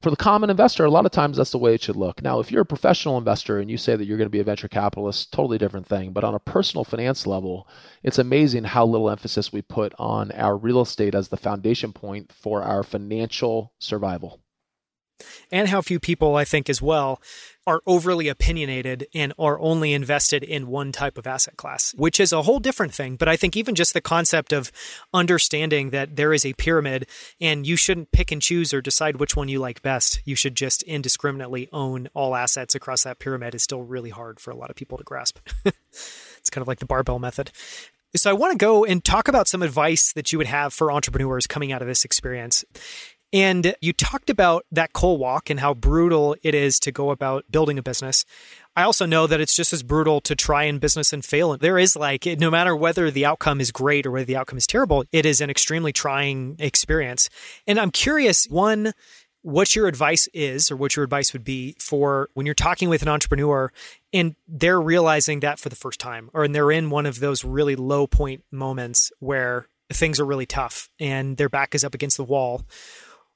for 0.00 0.10
the 0.10 0.16
common 0.16 0.48
investor, 0.48 0.84
a 0.84 0.90
lot 0.90 1.06
of 1.06 1.12
times 1.12 1.36
that's 1.36 1.50
the 1.50 1.58
way 1.58 1.74
it 1.74 1.82
should 1.82 1.96
look. 1.96 2.22
Now, 2.22 2.38
if 2.38 2.52
you're 2.52 2.62
a 2.62 2.66
professional 2.66 3.18
investor 3.18 3.58
and 3.58 3.70
you 3.70 3.76
say 3.76 3.96
that 3.96 4.04
you're 4.04 4.18
going 4.18 4.26
to 4.26 4.30
be 4.30 4.40
a 4.40 4.44
venture 4.44 4.68
capitalist, 4.68 5.32
totally 5.32 5.58
different 5.58 5.86
thing. 5.86 6.12
But 6.12 6.24
on 6.24 6.34
a 6.34 6.40
personal 6.40 6.84
finance 6.84 7.26
level, 7.26 7.68
it's 8.02 8.18
amazing 8.18 8.64
how 8.64 8.86
little 8.86 9.10
emphasis 9.10 9.52
we 9.52 9.62
put 9.62 9.92
on 9.98 10.30
our 10.32 10.56
real 10.56 10.80
estate 10.80 11.14
as 11.14 11.28
the 11.28 11.36
foundation 11.36 11.92
point 11.92 12.32
for 12.32 12.62
our 12.62 12.82
financial 12.82 13.72
survival 13.78 14.40
and 15.50 15.68
how 15.68 15.80
few 15.80 16.00
people, 16.00 16.36
I 16.36 16.44
think, 16.44 16.68
as 16.68 16.82
well, 16.82 17.20
are 17.68 17.82
overly 17.86 18.28
opinionated 18.28 19.06
and 19.14 19.34
are 19.38 19.60
only 19.60 19.92
invested 19.92 20.42
in 20.42 20.68
one 20.68 20.90
type 20.90 21.18
of 21.18 21.26
asset 21.26 21.58
class, 21.58 21.94
which 21.98 22.18
is 22.18 22.32
a 22.32 22.42
whole 22.42 22.60
different 22.60 22.94
thing. 22.94 23.16
But 23.16 23.28
I 23.28 23.36
think 23.36 23.58
even 23.58 23.74
just 23.74 23.92
the 23.92 24.00
concept 24.00 24.54
of 24.54 24.72
understanding 25.12 25.90
that 25.90 26.16
there 26.16 26.32
is 26.32 26.46
a 26.46 26.54
pyramid 26.54 27.06
and 27.42 27.66
you 27.66 27.76
shouldn't 27.76 28.10
pick 28.10 28.32
and 28.32 28.40
choose 28.40 28.72
or 28.72 28.80
decide 28.80 29.16
which 29.16 29.36
one 29.36 29.48
you 29.48 29.58
like 29.58 29.82
best. 29.82 30.22
You 30.24 30.34
should 30.34 30.54
just 30.54 30.82
indiscriminately 30.84 31.68
own 31.70 32.08
all 32.14 32.34
assets 32.34 32.74
across 32.74 33.04
that 33.04 33.18
pyramid 33.18 33.54
is 33.54 33.64
still 33.64 33.82
really 33.82 34.10
hard 34.10 34.40
for 34.40 34.50
a 34.50 34.56
lot 34.56 34.70
of 34.70 34.76
people 34.76 34.96
to 34.96 35.04
grasp. 35.04 35.38
it's 35.64 36.50
kind 36.50 36.62
of 36.62 36.68
like 36.68 36.78
the 36.78 36.86
barbell 36.86 37.18
method. 37.18 37.50
So 38.16 38.30
I 38.30 38.32
want 38.32 38.52
to 38.52 38.58
go 38.58 38.86
and 38.86 39.04
talk 39.04 39.28
about 39.28 39.46
some 39.46 39.62
advice 39.62 40.14
that 40.14 40.32
you 40.32 40.38
would 40.38 40.46
have 40.46 40.72
for 40.72 40.90
entrepreneurs 40.90 41.46
coming 41.46 41.72
out 41.72 41.82
of 41.82 41.88
this 41.88 42.06
experience. 42.06 42.64
And 43.32 43.74
you 43.80 43.92
talked 43.92 44.30
about 44.30 44.64
that 44.72 44.92
coal 44.94 45.18
walk 45.18 45.50
and 45.50 45.60
how 45.60 45.74
brutal 45.74 46.34
it 46.42 46.54
is 46.54 46.80
to 46.80 46.92
go 46.92 47.10
about 47.10 47.44
building 47.50 47.78
a 47.78 47.82
business. 47.82 48.24
I 48.74 48.84
also 48.84 49.06
know 49.06 49.26
that 49.26 49.40
it's 49.40 49.54
just 49.56 49.72
as 49.72 49.82
brutal 49.82 50.20
to 50.22 50.34
try 50.34 50.64
in 50.64 50.78
business 50.78 51.12
and 51.12 51.24
fail. 51.24 51.56
There 51.56 51.78
is 51.78 51.94
like, 51.94 52.24
no 52.24 52.50
matter 52.50 52.74
whether 52.74 53.10
the 53.10 53.26
outcome 53.26 53.60
is 53.60 53.70
great 53.70 54.06
or 54.06 54.12
whether 54.12 54.24
the 54.24 54.36
outcome 54.36 54.56
is 54.56 54.66
terrible, 54.66 55.04
it 55.12 55.26
is 55.26 55.40
an 55.40 55.50
extremely 55.50 55.92
trying 55.92 56.56
experience. 56.58 57.28
And 57.66 57.78
I'm 57.78 57.90
curious, 57.90 58.46
one, 58.46 58.92
what 59.42 59.74
your 59.76 59.88
advice 59.88 60.28
is 60.32 60.70
or 60.70 60.76
what 60.76 60.96
your 60.96 61.04
advice 61.04 61.32
would 61.32 61.44
be 61.44 61.74
for 61.78 62.28
when 62.34 62.46
you're 62.46 62.54
talking 62.54 62.88
with 62.88 63.02
an 63.02 63.08
entrepreneur 63.08 63.72
and 64.12 64.36
they're 64.46 64.80
realizing 64.80 65.40
that 65.40 65.58
for 65.58 65.68
the 65.68 65.76
first 65.76 66.00
time 66.00 66.28
or 66.34 66.44
and 66.44 66.54
they're 66.54 66.72
in 66.72 66.90
one 66.90 67.06
of 67.06 67.20
those 67.20 67.44
really 67.44 67.76
low 67.76 68.06
point 68.06 68.42
moments 68.50 69.12
where 69.20 69.68
things 69.92 70.18
are 70.18 70.26
really 70.26 70.44
tough 70.44 70.90
and 70.98 71.36
their 71.36 71.48
back 71.48 71.74
is 71.74 71.84
up 71.84 71.94
against 71.94 72.16
the 72.16 72.24
wall 72.24 72.62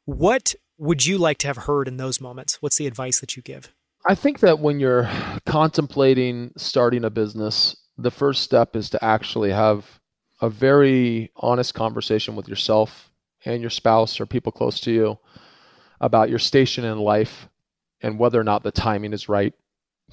what 0.04 0.54
would 0.78 1.06
you 1.06 1.18
like 1.18 1.38
to 1.38 1.46
have 1.46 1.58
heard 1.58 1.88
in 1.88 1.96
those 1.96 2.20
moments? 2.20 2.60
What's 2.60 2.76
the 2.76 2.86
advice 2.86 3.20
that 3.20 3.36
you 3.36 3.42
give? 3.42 3.72
I 4.06 4.14
think 4.14 4.40
that 4.40 4.58
when 4.58 4.80
you're 4.80 5.08
contemplating 5.46 6.52
starting 6.56 7.04
a 7.04 7.10
business, 7.10 7.76
the 7.96 8.10
first 8.10 8.42
step 8.42 8.74
is 8.74 8.90
to 8.90 9.04
actually 9.04 9.50
have 9.50 10.00
a 10.40 10.50
very 10.50 11.30
honest 11.36 11.74
conversation 11.74 12.34
with 12.34 12.48
yourself 12.48 13.10
and 13.44 13.60
your 13.60 13.70
spouse 13.70 14.20
or 14.20 14.26
people 14.26 14.50
close 14.50 14.80
to 14.80 14.92
you 14.92 15.18
about 16.00 16.30
your 16.30 16.40
station 16.40 16.84
in 16.84 16.98
life 16.98 17.48
and 18.00 18.18
whether 18.18 18.40
or 18.40 18.44
not 18.44 18.64
the 18.64 18.72
timing 18.72 19.12
is 19.12 19.28
right 19.28 19.54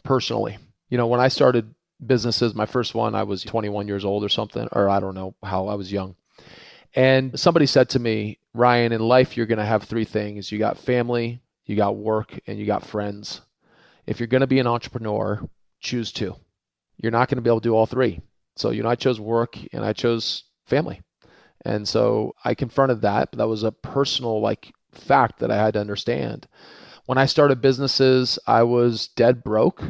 personally. 0.03 0.57
You 0.89 0.97
know, 0.97 1.07
when 1.07 1.19
I 1.19 1.29
started 1.29 1.73
businesses, 2.05 2.53
my 2.53 2.67
first 2.67 2.93
one, 2.93 3.15
I 3.15 3.23
was 3.23 3.43
21 3.43 3.87
years 3.87 4.05
old 4.05 4.23
or 4.23 4.29
something, 4.29 4.67
or 4.71 4.87
I 4.87 4.99
don't 4.99 5.15
know 5.15 5.35
how 5.43 5.67
I 5.67 5.75
was 5.75 5.91
young. 5.91 6.15
And 6.95 7.39
somebody 7.39 7.65
said 7.65 7.89
to 7.89 7.99
me, 7.99 8.38
Ryan, 8.53 8.91
in 8.91 9.01
life, 9.01 9.37
you're 9.37 9.45
going 9.45 9.59
to 9.59 9.65
have 9.65 9.83
three 9.83 10.05
things 10.05 10.51
you 10.51 10.57
got 10.57 10.77
family, 10.77 11.41
you 11.65 11.75
got 11.75 11.97
work, 11.97 12.39
and 12.47 12.57
you 12.57 12.65
got 12.65 12.85
friends. 12.85 13.41
If 14.07 14.19
you're 14.19 14.27
going 14.27 14.41
to 14.41 14.47
be 14.47 14.59
an 14.59 14.67
entrepreneur, 14.67 15.41
choose 15.81 16.11
two. 16.11 16.35
You're 16.97 17.11
not 17.11 17.29
going 17.29 17.37
to 17.37 17.41
be 17.41 17.49
able 17.49 17.61
to 17.61 17.69
do 17.69 17.75
all 17.75 17.85
three. 17.85 18.21
So, 18.55 18.71
you 18.71 18.83
know, 18.83 18.89
I 18.89 18.95
chose 18.95 19.19
work 19.19 19.57
and 19.71 19.85
I 19.85 19.93
chose 19.93 20.43
family. 20.65 21.01
And 21.63 21.87
so 21.87 22.33
I 22.43 22.55
confronted 22.55 23.01
that. 23.01 23.31
But 23.31 23.37
that 23.37 23.47
was 23.47 23.63
a 23.63 23.71
personal, 23.71 24.41
like, 24.41 24.73
fact 24.91 25.39
that 25.39 25.51
I 25.51 25.57
had 25.57 25.75
to 25.75 25.79
understand. 25.79 26.47
When 27.05 27.17
I 27.17 27.25
started 27.25 27.61
businesses, 27.61 28.39
I 28.47 28.63
was 28.63 29.07
dead 29.09 29.43
broke, 29.43 29.83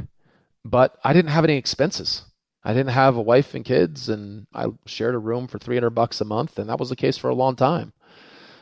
but 0.63 0.97
I 1.03 1.13
didn't 1.13 1.31
have 1.31 1.43
any 1.43 1.57
expenses. 1.57 2.23
I 2.63 2.73
didn't 2.73 2.91
have 2.91 3.15
a 3.15 3.21
wife 3.21 3.55
and 3.55 3.63
kids, 3.63 4.09
and 4.09 4.45
I 4.53 4.67
shared 4.85 5.15
a 5.15 5.19
room 5.19 5.47
for 5.47 5.59
300 5.59 5.91
bucks 5.91 6.21
a 6.21 6.25
month, 6.25 6.59
and 6.59 6.69
that 6.69 6.79
was 6.79 6.89
the 6.89 6.95
case 6.95 7.17
for 7.17 7.29
a 7.29 7.35
long 7.35 7.55
time. 7.55 7.93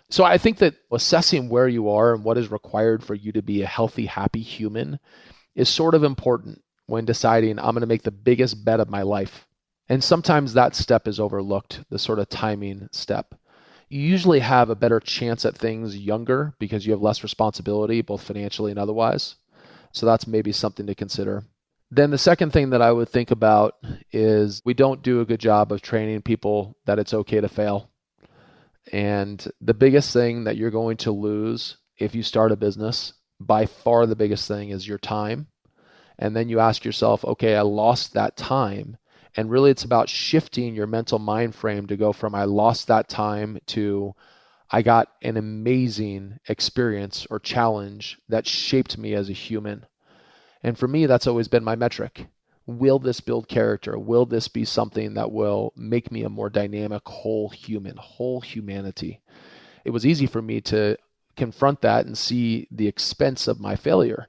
So 0.10 0.24
I 0.24 0.38
think 0.38 0.60
that 0.60 0.76
assessing 0.91 1.49
where 1.49 1.68
you 1.68 1.89
are 1.89 2.14
and 2.14 2.24
what 2.24 2.38
is 2.38 2.49
required 2.49 3.03
for 3.03 3.14
you 3.14 3.32
to 3.34 3.41
be 3.41 3.62
a 3.62 3.68
healthy, 3.68 4.05
happy 4.05 4.41
human 4.41 4.99
is 5.55 5.68
sort 5.68 5.95
of 5.95 6.03
important 6.03 6.62
when 6.86 7.03
deciding 7.05 7.60
I'm 7.60 7.72
going 7.72 7.82
to 7.82 7.88
make 7.88 8.03
the 8.03 8.12
biggest 8.12 8.64
bet 8.64 8.80
of 8.80 8.89
my 8.89 9.01
life. 9.01 9.47
And 9.89 10.03
sometimes 10.03 10.53
that 10.53 10.76
step 10.76 11.08
is 11.08 11.20
overlooked, 11.20 11.84
the 11.89 11.99
sort 11.99 12.20
of 12.20 12.30
timing 12.30 12.88
step. 12.91 13.36
You 13.89 14.01
usually 14.01 14.39
have 14.39 14.70
a 14.70 14.76
better 14.76 14.99
chance 14.99 15.45
at 15.45 15.58
things 15.58 15.97
younger 15.97 16.53
because 16.60 16.86
you 16.86 16.91
have 16.91 17.01
less 17.01 17.24
responsibility, 17.24 18.01
both 18.01 18.22
financially 18.22 18.72
and 18.72 18.80
otherwise. 18.80 19.36
So 19.93 20.05
that's 20.05 20.28
maybe 20.28 20.51
something 20.51 20.88
to 20.88 20.95
consider. 20.95 21.43
Then 21.89 22.12
the 22.12 22.18
second 22.18 22.51
thing 22.51 22.72
that 22.72 22.82
I 22.82 22.91
would 22.91 23.08
think 23.08 23.32
about 23.32 23.76
is 24.12 24.62
we 24.66 24.74
don't 24.74 25.01
do 25.01 25.22
a 25.22 25.26
good 25.26 25.39
job 25.39 25.72
of 25.72 25.82
training 25.82 26.22
people 26.22 26.78
that 26.86 26.99
it's 26.99 27.14
okay 27.14 27.39
to 27.39 27.47
fail. 27.47 27.89
And 28.92 29.46
the 29.62 29.74
biggest 29.74 30.14
thing 30.14 30.46
that 30.46 30.58
you're 30.58 30.72
going 30.72 30.98
to 30.98 31.12
lose 31.12 31.78
if 31.98 32.16
you 32.16 32.24
start 32.24 32.52
a 32.52 32.56
business, 32.56 33.14
by 33.40 33.66
far 33.66 34.06
the 34.06 34.16
biggest 34.16 34.48
thing 34.48 34.70
is 34.70 34.88
your 34.88 34.98
time. 34.98 35.48
And 36.20 36.36
then 36.36 36.50
you 36.50 36.60
ask 36.60 36.84
yourself, 36.84 37.24
okay, 37.24 37.56
I 37.56 37.62
lost 37.62 38.14
that 38.14 38.38
time. 38.38 38.98
And 39.36 39.52
really, 39.52 39.70
it's 39.70 39.84
about 39.84 40.10
shifting 40.10 40.74
your 40.74 40.88
mental 40.88 41.20
mind 41.20 41.54
frame 41.54 41.86
to 41.88 41.98
go 41.98 42.12
from 42.12 42.34
I 42.34 42.46
lost 42.46 42.88
that 42.88 43.08
time 43.08 43.60
to 43.68 44.16
I 44.70 44.82
got 44.82 45.10
an 45.22 45.38
amazing 45.38 46.40
experience 46.50 47.26
or 47.30 47.40
challenge 47.40 48.20
that 48.28 48.48
shaped 48.48 48.98
me 48.98 49.14
as 49.14 49.30
a 49.30 49.34
human. 49.34 49.86
And 50.64 50.78
for 50.78 50.88
me, 50.88 51.06
that's 51.06 51.28
always 51.28 51.48
been 51.48 51.64
my 51.64 51.76
metric. 51.76 52.28
Will 52.68 52.99
this 52.99 53.22
build 53.22 53.47
character? 53.47 53.97
Will 53.97 54.26
this 54.26 54.47
be 54.47 54.65
something 54.65 55.15
that 55.15 55.32
will 55.32 55.74
make 55.76 56.11
me 56.11 56.24
a 56.24 56.30
more 56.30 56.49
dynamic, 56.49 57.01
whole 57.07 57.49
human, 57.49 57.97
whole 57.97 58.41
humanity? 58.41 59.22
It 59.86 59.91
was 59.91 60.05
easy 60.05 60.28
for 60.28 60.41
me 60.41 60.61
to 60.61 60.97
confront 61.36 61.82
that 61.82 62.05
and 62.05 62.18
see 62.18 62.68
the 62.70 62.88
expense 62.88 63.47
of 63.47 63.59
my 63.59 63.76
failure 63.76 64.28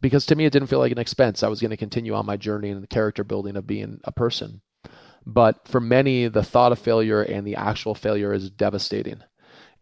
because 0.00 0.26
to 0.26 0.34
me 0.34 0.44
it 0.44 0.52
didn't 0.52 0.68
feel 0.68 0.78
like 0.78 0.92
an 0.92 0.98
expense. 0.98 1.42
I 1.42 1.48
was 1.48 1.60
going 1.60 1.70
to 1.70 1.76
continue 1.76 2.14
on 2.14 2.26
my 2.26 2.36
journey 2.36 2.70
in 2.70 2.80
the 2.80 2.86
character 2.86 3.24
building 3.24 3.56
of 3.56 3.66
being 3.66 4.00
a 4.04 4.12
person. 4.12 4.62
But 5.26 5.68
for 5.68 5.80
many, 5.80 6.28
the 6.28 6.42
thought 6.42 6.72
of 6.72 6.78
failure 6.78 7.22
and 7.22 7.46
the 7.46 7.56
actual 7.56 7.94
failure 7.94 8.32
is 8.32 8.50
devastating. 8.50 9.22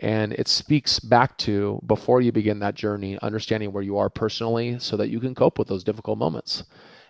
And 0.00 0.32
it 0.32 0.48
speaks 0.48 1.00
back 1.00 1.38
to 1.38 1.80
before 1.86 2.20
you 2.20 2.32
begin 2.32 2.60
that 2.60 2.74
journey, 2.74 3.18
understanding 3.22 3.72
where 3.72 3.82
you 3.82 3.98
are 3.98 4.10
personally 4.10 4.78
so 4.78 4.96
that 4.96 5.10
you 5.10 5.20
can 5.20 5.34
cope 5.34 5.58
with 5.58 5.68
those 5.68 5.84
difficult 5.84 6.18
moments. 6.18 6.64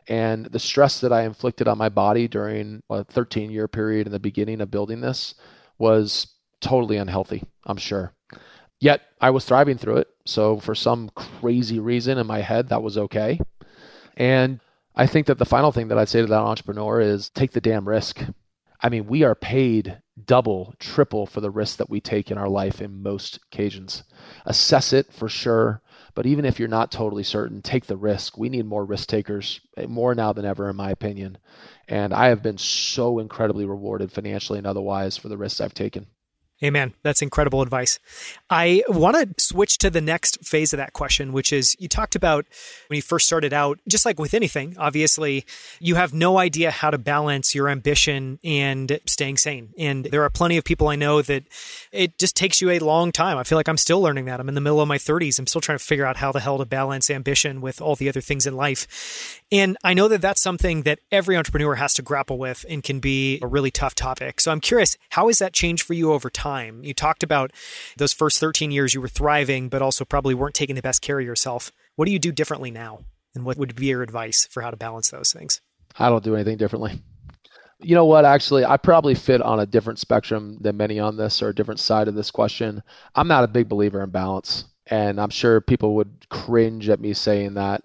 And 0.07 0.47
the 0.47 0.59
stress 0.59 1.01
that 1.01 1.13
I 1.13 1.23
inflicted 1.23 1.69
on 1.69 1.79
my 1.79 1.89
body 1.89 2.29
during 2.29 2.83
a 2.89 3.05
13 3.05 3.51
year 3.51 3.69
period 3.69 4.07
in 4.07 4.13
the 4.13 4.19
beginning 4.19 4.61
of 4.61 4.71
building 4.71 5.01
this 5.01 5.35
was 5.79 6.29
totally 6.61 6.97
unhealthy, 6.97 7.45
I'm 7.65 7.77
sure. 7.77 8.13
Yet 8.81 9.03
I 9.21 9.31
was 9.31 9.45
thriving 9.45 9.79
through 9.79 9.99
it. 9.99 10.09
So 10.25 10.59
for 10.59 10.75
some 10.75 11.11
crazy 11.15 11.81
reason 11.81 12.19
in 12.19 12.27
my 12.27 12.41
head, 12.41 12.69
that 12.69 12.83
was 12.83 12.97
okay. 12.97 13.41
And 14.17 14.61
I 14.95 15.07
think 15.07 15.27
that 15.27 15.39
the 15.39 15.45
final 15.45 15.73
thing 15.73 15.89
that 15.89 15.99
I'd 15.99 16.09
say 16.09 16.21
to 16.21 16.27
that 16.27 16.41
entrepreneur 16.41 17.01
is 17.01 17.31
take 17.31 17.53
the 17.53 17.61
damn 17.61 17.89
risk. 17.89 18.23
I 18.81 18.89
mean, 18.89 19.07
we 19.07 19.25
are 19.25 19.35
paid 19.35 20.01
double, 20.25 20.75
triple 20.79 21.27
for 21.27 21.41
the 21.41 21.51
risk 21.51 21.79
that 21.79 21.91
we 21.91 22.01
take 22.01 22.31
in 22.31 22.39
our 22.39 22.49
life 22.49 22.81
in 22.81 23.03
most 23.03 23.39
occasions. 23.53 24.05
Assess 24.47 24.93
it 24.93 25.13
for 25.13 25.29
sure, 25.29 25.83
but 26.19 26.27
even 26.27 26.45
if 26.45 26.59
you're 26.59 26.67
not 26.67 26.91
totally 26.91 27.23
certain, 27.23 27.63
take 27.63 27.87
the 27.87 27.97
risk. 27.97 28.37
We 28.37 28.49
need 28.49 28.67
more 28.67 28.85
risk 28.85 29.09
takers, 29.09 29.61
eh, 29.77 29.87
more 29.87 30.17
now 30.17 30.33
than 30.33 30.45
ever, 30.45 30.69
in 30.69 30.75
my 30.75 30.91
opinion. 30.91 31.39
And 31.87 32.13
I 32.13 32.31
have 32.31 32.43
been 32.43 32.59
so 32.59 33.21
incredibly 33.21 33.65
rewarded 33.67 34.11
financially 34.11 34.59
and 34.59 34.67
otherwise 34.67 35.17
for 35.17 35.29
the 35.29 35.37
risks 35.37 35.61
I've 35.61 35.75
taken. 35.75 36.09
Amen. 36.63 36.93
That's 37.05 37.23
incredible 37.23 37.63
advice. 37.63 38.01
I 38.51 38.83
want 38.89 39.17
to 39.17 39.43
switch 39.43 39.79
to 39.79 39.91
the 39.91 40.01
next 40.01 40.45
phase 40.45 40.73
of 40.73 40.79
that 40.79 40.93
question, 40.93 41.33
which 41.33 41.53
is 41.53 41.77
you 41.79 41.87
talked 41.87 42.17
about 42.17 42.47
when 42.89 42.97
you 42.97 43.03
first 43.03 43.27
started 43.27 43.53
out, 43.53 43.79
just 43.89 44.05
like 44.05 44.19
with 44.19 44.35
anything, 44.35 44.75
obviously, 44.77 45.47
you 45.79 45.95
have 45.95 46.13
no 46.13 46.39
idea 46.39 46.73
how 46.73 46.91
to 46.91 46.99
balance 46.99 47.55
your 47.55 47.69
ambition 47.69 48.41
and 48.43 48.99
staying 49.07 49.37
sane. 49.37 49.69
And 49.79 50.07
there 50.07 50.25
are 50.25 50.31
plenty 50.31 50.57
of 50.57 50.65
people 50.65 50.89
I 50.89 50.97
know 50.97 51.23
that 51.23 51.45
it 51.93 52.19
just 52.19 52.35
takes 52.35 52.61
you 52.61 52.71
a 52.71 52.81
long 52.81 53.13
time. 53.13 53.39
I 53.39 53.45
feel 53.45 53.57
like 53.57 53.69
I'm 53.69 53.77
still 53.77 54.01
learning 54.01 54.25
that. 54.25 54.41
I'm 54.41 54.49
in 54.49 54.57
the 54.57 54.61
middle 54.61 54.81
of 54.81 54.89
my 54.89 54.99
30s. 54.99 55.39
I'm 55.39 55.47
still 55.47 55.61
trying 55.61 55.79
to 55.79 55.85
figure 55.85 56.07
out 56.07 56.17
how 56.17 56.33
the 56.33 56.41
hell 56.41 56.59
to 56.59 56.67
balance 56.67 57.09
ambition 57.09 57.61
with 57.61 57.81
all 57.81 57.95
the 57.95 58.09
other 58.09 58.21
things 58.21 58.47
in 58.47 58.57
life. 58.57 59.41
And 59.53 59.77
I 59.85 59.95
know 59.95 60.09
that 60.09 60.21
that's 60.21 60.41
something 60.41 60.83
that 60.83 60.99
every 61.13 61.37
entrepreneur 61.37 61.77
has 61.77 61.95
to 61.95 62.03
grapple 62.03 62.37
with 62.37 62.67
and 62.69 62.83
can 62.83 62.99
be 62.99 63.39
a 63.43 63.47
really 63.47 63.71
tough 63.71 63.95
topic. 63.95 64.41
So 64.41 64.51
I'm 64.51 64.61
curious, 64.61 64.97
how 65.11 65.29
has 65.29 65.39
that 65.39 65.53
changed 65.53 65.85
for 65.85 65.95
you 65.95 66.13
over 66.13 66.29
time? 66.49 66.83
You 66.83 66.95
talked 66.95 67.23
about 67.23 67.53
those 67.97 68.13
first 68.13 68.41
13 68.41 68.71
years 68.71 68.95
you 68.95 69.01
were 69.01 69.09
thriving, 69.09 69.69
but 69.69 69.83
also 69.83 70.05
probably 70.05 70.35
weren't 70.35 70.55
taking 70.55 70.77
the 70.77 70.83
best 70.83 71.03
care 71.03 71.21
of 71.21 71.27
yourself. 71.27 71.73
What 71.97 72.07
do 72.07 72.13
you 72.13 72.19
do 72.19 72.33
differently 72.33 72.71
now? 72.71 73.01
And 73.35 73.45
what 73.45 73.59
would 73.59 73.77
be 73.77 73.87
your 73.87 74.03
advice 74.03 74.49
for 74.51 74.63
how 74.63 74.71
to 74.71 74.77
balance 74.77 75.11
those 75.11 75.33
things? 75.33 75.61
I 75.99 76.09
don't 76.09 76.25
do 76.25 76.35
anything 76.35 76.57
differently. 76.57 77.03
You 77.81 77.95
know 77.95 78.07
what? 78.07 78.25
Actually, 78.25 78.65
I 78.65 78.77
probably 78.77 79.15
fit 79.15 79.43
on 79.43 79.61
a 79.61 79.67
different 79.67 79.99
spectrum 79.99 80.57
than 80.61 80.77
many 80.77 80.99
on 80.99 81.17
this 81.17 81.43
or 81.43 81.51
a 81.51 81.55
different 81.55 81.81
side 81.81 82.09
of 82.09 82.15
this 82.15 82.31
question. 82.31 82.83
I'm 83.15 83.29
not 83.29 83.45
a 83.45 83.49
big 83.49 83.69
believer 83.69 84.03
in 84.03 84.11
balance. 84.11 84.65
And 84.87 85.21
I'm 85.21 85.31
sure 85.31 85.61
people 85.61 85.97
would 85.97 86.27
cringe 86.31 86.89
at 86.89 87.01
me 87.01 87.13
saying 87.13 87.55
that. 87.55 87.83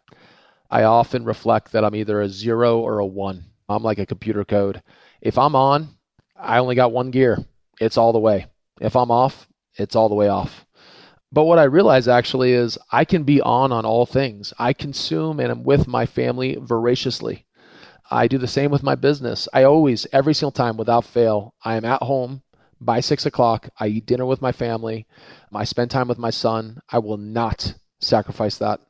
I 0.71 0.83
often 0.83 1.25
reflect 1.25 1.73
that 1.73 1.83
I'm 1.83 1.95
either 1.95 2.21
a 2.21 2.29
zero 2.29 2.79
or 2.79 2.99
a 2.99 3.05
one. 3.05 3.43
I'm 3.67 3.83
like 3.83 3.99
a 3.99 4.05
computer 4.05 4.45
code. 4.45 4.81
If 5.21 5.37
I'm 5.37 5.55
on, 5.55 5.89
I 6.35 6.59
only 6.59 6.75
got 6.75 6.93
one 6.93 7.11
gear. 7.11 7.37
It's 7.79 7.97
all 7.97 8.13
the 8.13 8.19
way. 8.19 8.47
If 8.83 8.97
I'm 8.97 9.11
off, 9.11 9.47
it's 9.75 9.95
all 9.95 10.09
the 10.09 10.15
way 10.15 10.27
off. 10.27 10.65
But 11.31 11.45
what 11.45 11.57
I 11.57 11.63
realize 11.63 12.07
actually 12.07 12.51
is 12.51 12.77
I 12.91 13.05
can 13.05 13.23
be 13.23 13.41
on 13.41 13.71
on 13.71 13.85
all 13.85 14.05
things. 14.05 14.53
I 14.59 14.73
consume 14.73 15.39
and 15.39 15.49
am 15.49 15.63
with 15.63 15.87
my 15.87 16.05
family 16.05 16.57
voraciously. 16.61 17.45
I 18.11 18.27
do 18.27 18.37
the 18.37 18.47
same 18.47 18.69
with 18.69 18.83
my 18.83 18.95
business. 18.95 19.47
I 19.53 19.63
always, 19.63 20.05
every 20.11 20.33
single 20.33 20.51
time 20.51 20.77
without 20.77 21.05
fail, 21.05 21.55
I 21.63 21.77
am 21.77 21.85
at 21.85 22.03
home 22.03 22.43
by 22.81 22.99
six 22.99 23.25
o'clock. 23.25 23.69
I 23.79 23.87
eat 23.87 24.05
dinner 24.05 24.25
with 24.25 24.41
my 24.41 24.51
family. 24.51 25.07
I 25.53 25.63
spend 25.63 25.89
time 25.89 26.09
with 26.09 26.19
my 26.19 26.29
son. 26.29 26.79
I 26.89 26.99
will 26.99 27.17
not 27.17 27.75
sacrifice 28.01 28.57
that. 28.57 28.81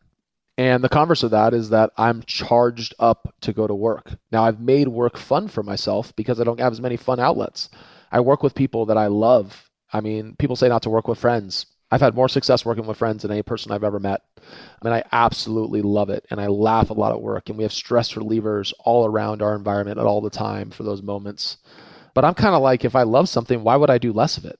And 0.57 0.83
the 0.83 0.89
converse 0.89 1.23
of 1.23 1.31
that 1.31 1.53
is 1.53 1.69
that 1.69 1.91
I'm 1.97 2.23
charged 2.23 2.95
up 2.99 3.33
to 3.41 3.53
go 3.53 3.67
to 3.67 3.75
work. 3.75 4.15
Now, 4.31 4.43
I've 4.43 4.59
made 4.59 4.87
work 4.87 5.17
fun 5.17 5.47
for 5.47 5.63
myself 5.63 6.15
because 6.15 6.41
I 6.41 6.43
don't 6.43 6.59
have 6.59 6.73
as 6.73 6.81
many 6.81 6.97
fun 6.97 7.19
outlets. 7.19 7.69
I 8.11 8.19
work 8.19 8.43
with 8.43 8.55
people 8.55 8.87
that 8.87 8.97
I 8.97 9.07
love. 9.07 9.69
I 9.93 10.01
mean, 10.01 10.35
people 10.37 10.55
say 10.55 10.67
not 10.67 10.81
to 10.83 10.89
work 10.89 11.07
with 11.07 11.19
friends. 11.19 11.67
I've 11.91 12.01
had 12.01 12.15
more 12.15 12.27
success 12.27 12.65
working 12.65 12.87
with 12.87 12.97
friends 12.97 13.21
than 13.21 13.31
any 13.31 13.43
person 13.43 13.71
I've 13.71 13.83
ever 13.83 13.99
met. 13.99 14.21
I 14.37 14.85
mean, 14.85 14.93
I 14.93 15.03
absolutely 15.11 15.83
love 15.83 16.09
it. 16.09 16.25
And 16.31 16.41
I 16.41 16.47
laugh 16.47 16.89
a 16.89 16.93
lot 16.93 17.11
at 17.11 17.21
work. 17.21 17.49
And 17.49 17.57
we 17.57 17.63
have 17.63 17.71
stress 17.71 18.13
relievers 18.13 18.73
all 18.79 19.05
around 19.05 19.43
our 19.43 19.55
environment 19.55 19.99
at 19.99 20.05
all 20.05 20.19
the 20.19 20.31
time 20.31 20.71
for 20.71 20.81
those 20.81 21.03
moments. 21.03 21.57
But 22.15 22.25
I'm 22.25 22.33
kind 22.33 22.55
of 22.55 22.63
like, 22.63 22.83
if 22.83 22.95
I 22.95 23.03
love 23.03 23.29
something, 23.29 23.63
why 23.63 23.75
would 23.75 23.91
I 23.91 23.99
do 23.99 24.11
less 24.11 24.37
of 24.37 24.45
it? 24.45 24.59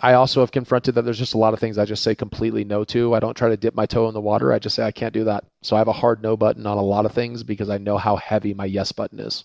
I 0.00 0.12
also 0.12 0.38
have 0.40 0.52
confronted 0.52 0.94
that 0.94 1.02
there's 1.02 1.18
just 1.18 1.34
a 1.34 1.38
lot 1.38 1.52
of 1.52 1.58
things 1.58 1.76
I 1.76 1.84
just 1.84 2.04
say 2.04 2.14
completely 2.14 2.62
no 2.62 2.84
to. 2.84 3.14
I 3.14 3.20
don't 3.20 3.36
try 3.36 3.48
to 3.48 3.56
dip 3.56 3.74
my 3.74 3.86
toe 3.86 4.06
in 4.06 4.14
the 4.14 4.20
water. 4.20 4.52
I 4.52 4.60
just 4.60 4.76
say 4.76 4.84
I 4.84 4.92
can't 4.92 5.12
do 5.14 5.24
that. 5.24 5.44
So 5.62 5.74
I 5.74 5.80
have 5.80 5.88
a 5.88 5.92
hard 5.92 6.22
no 6.22 6.36
button 6.36 6.66
on 6.66 6.78
a 6.78 6.82
lot 6.82 7.06
of 7.06 7.12
things 7.12 7.42
because 7.42 7.68
I 7.68 7.78
know 7.78 7.98
how 7.98 8.14
heavy 8.14 8.54
my 8.54 8.66
yes 8.66 8.92
button 8.92 9.18
is. 9.18 9.44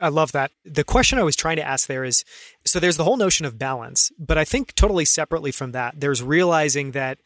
I 0.00 0.08
love 0.08 0.32
that. 0.32 0.52
The 0.64 0.84
question 0.84 1.18
I 1.18 1.24
was 1.24 1.36
trying 1.36 1.56
to 1.56 1.66
ask 1.66 1.86
there 1.86 2.04
is 2.04 2.24
so 2.64 2.78
there's 2.78 2.96
the 2.96 3.04
whole 3.04 3.16
notion 3.16 3.46
of 3.46 3.58
balance, 3.58 4.12
but 4.18 4.38
I 4.38 4.44
think 4.44 4.74
totally 4.74 5.04
separately 5.04 5.50
from 5.50 5.72
that, 5.72 6.00
there's 6.00 6.22
realizing 6.22 6.92
that 6.92 7.18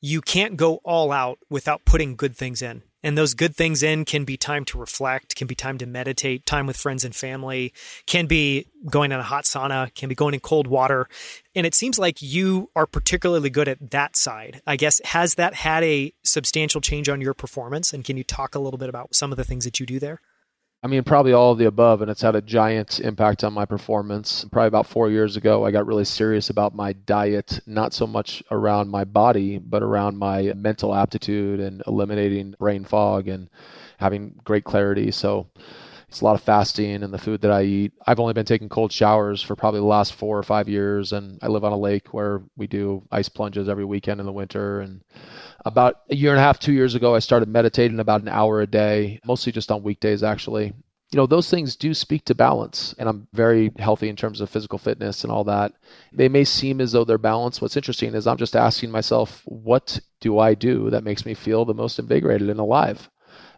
you 0.00 0.20
can't 0.20 0.56
go 0.56 0.76
all 0.84 1.12
out 1.12 1.38
without 1.50 1.84
putting 1.84 2.16
good 2.16 2.36
things 2.36 2.62
in. 2.62 2.82
And 3.02 3.16
those 3.16 3.34
good 3.34 3.54
things 3.54 3.82
in 3.82 4.04
can 4.04 4.24
be 4.24 4.36
time 4.36 4.64
to 4.66 4.78
reflect, 4.78 5.36
can 5.36 5.46
be 5.46 5.54
time 5.54 5.78
to 5.78 5.86
meditate, 5.86 6.44
time 6.46 6.66
with 6.66 6.76
friends 6.76 7.04
and 7.04 7.14
family, 7.14 7.72
can 8.06 8.26
be 8.26 8.66
going 8.90 9.12
in 9.12 9.20
a 9.20 9.22
hot 9.22 9.44
sauna, 9.44 9.94
can 9.94 10.08
be 10.08 10.16
going 10.16 10.34
in 10.34 10.40
cold 10.40 10.66
water. 10.66 11.08
And 11.54 11.64
it 11.64 11.74
seems 11.74 11.98
like 11.98 12.20
you 12.20 12.70
are 12.74 12.86
particularly 12.86 13.50
good 13.50 13.68
at 13.68 13.92
that 13.92 14.16
side. 14.16 14.62
I 14.66 14.76
guess, 14.76 15.00
has 15.04 15.36
that 15.36 15.54
had 15.54 15.84
a 15.84 16.12
substantial 16.24 16.80
change 16.80 17.08
on 17.08 17.20
your 17.20 17.34
performance? 17.34 17.92
And 17.92 18.04
can 18.04 18.16
you 18.16 18.24
talk 18.24 18.56
a 18.56 18.60
little 18.60 18.78
bit 18.78 18.88
about 18.88 19.14
some 19.14 19.30
of 19.30 19.36
the 19.36 19.44
things 19.44 19.64
that 19.64 19.78
you 19.78 19.86
do 19.86 20.00
there? 20.00 20.20
I 20.80 20.86
mean, 20.86 21.02
probably 21.02 21.32
all 21.32 21.50
of 21.50 21.58
the 21.58 21.66
above, 21.66 22.02
and 22.02 22.10
it's 22.10 22.22
had 22.22 22.36
a 22.36 22.40
giant 22.40 23.00
impact 23.00 23.42
on 23.42 23.52
my 23.52 23.64
performance. 23.64 24.44
Probably 24.52 24.68
about 24.68 24.86
four 24.86 25.10
years 25.10 25.36
ago, 25.36 25.64
I 25.66 25.72
got 25.72 25.86
really 25.86 26.04
serious 26.04 26.50
about 26.50 26.72
my 26.72 26.92
diet, 26.92 27.58
not 27.66 27.92
so 27.92 28.06
much 28.06 28.44
around 28.52 28.88
my 28.88 29.04
body, 29.04 29.58
but 29.58 29.82
around 29.82 30.18
my 30.18 30.52
mental 30.54 30.94
aptitude 30.94 31.58
and 31.58 31.82
eliminating 31.88 32.54
brain 32.60 32.84
fog 32.84 33.26
and 33.26 33.50
having 33.96 34.40
great 34.44 34.62
clarity. 34.62 35.10
So, 35.10 35.48
it's 36.08 36.22
a 36.22 36.24
lot 36.24 36.34
of 36.34 36.42
fasting 36.42 37.02
and 37.02 37.12
the 37.12 37.18
food 37.18 37.42
that 37.42 37.50
I 37.50 37.64
eat. 37.64 37.92
I've 38.06 38.18
only 38.18 38.32
been 38.32 38.46
taking 38.46 38.70
cold 38.70 38.90
showers 38.90 39.42
for 39.42 39.54
probably 39.54 39.80
the 39.80 39.86
last 39.86 40.14
four 40.14 40.38
or 40.38 40.42
five 40.42 40.66
years, 40.66 41.12
and 41.12 41.38
I 41.42 41.48
live 41.48 41.64
on 41.64 41.72
a 41.72 41.78
lake 41.78 42.14
where 42.14 42.42
we 42.56 42.66
do 42.66 43.02
ice 43.12 43.28
plunges 43.28 43.68
every 43.68 43.84
weekend 43.84 44.18
in 44.18 44.24
the 44.24 44.32
winter. 44.32 44.80
And 44.80 45.02
about 45.66 46.00
a 46.08 46.16
year 46.16 46.30
and 46.30 46.38
a 46.38 46.42
half, 46.42 46.58
two 46.58 46.72
years 46.72 46.94
ago, 46.94 47.14
I 47.14 47.18
started 47.18 47.48
meditating 47.48 48.00
about 48.00 48.22
an 48.22 48.28
hour 48.28 48.62
a 48.62 48.66
day, 48.66 49.20
mostly 49.26 49.52
just 49.52 49.70
on 49.70 49.82
weekdays, 49.82 50.22
actually. 50.22 50.72
You 51.10 51.16
know, 51.16 51.26
those 51.26 51.50
things 51.50 51.76
do 51.76 51.92
speak 51.92 52.24
to 52.26 52.34
balance, 52.34 52.94
and 52.98 53.06
I'm 53.06 53.28
very 53.34 53.70
healthy 53.78 54.08
in 54.08 54.16
terms 54.16 54.40
of 54.40 54.48
physical 54.48 54.78
fitness 54.78 55.24
and 55.24 55.32
all 55.32 55.44
that. 55.44 55.72
They 56.12 56.28
may 56.30 56.44
seem 56.44 56.80
as 56.80 56.92
though 56.92 57.04
they're 57.04 57.18
balanced. 57.18 57.60
What's 57.60 57.76
interesting 57.76 58.14
is 58.14 58.26
I'm 58.26 58.36
just 58.38 58.56
asking 58.56 58.90
myself, 58.90 59.42
what 59.44 60.00
do 60.20 60.38
I 60.38 60.54
do 60.54 60.88
that 60.90 61.04
makes 61.04 61.26
me 61.26 61.34
feel 61.34 61.66
the 61.66 61.74
most 61.74 61.98
invigorated 61.98 62.48
and 62.48 62.60
alive? 62.60 63.10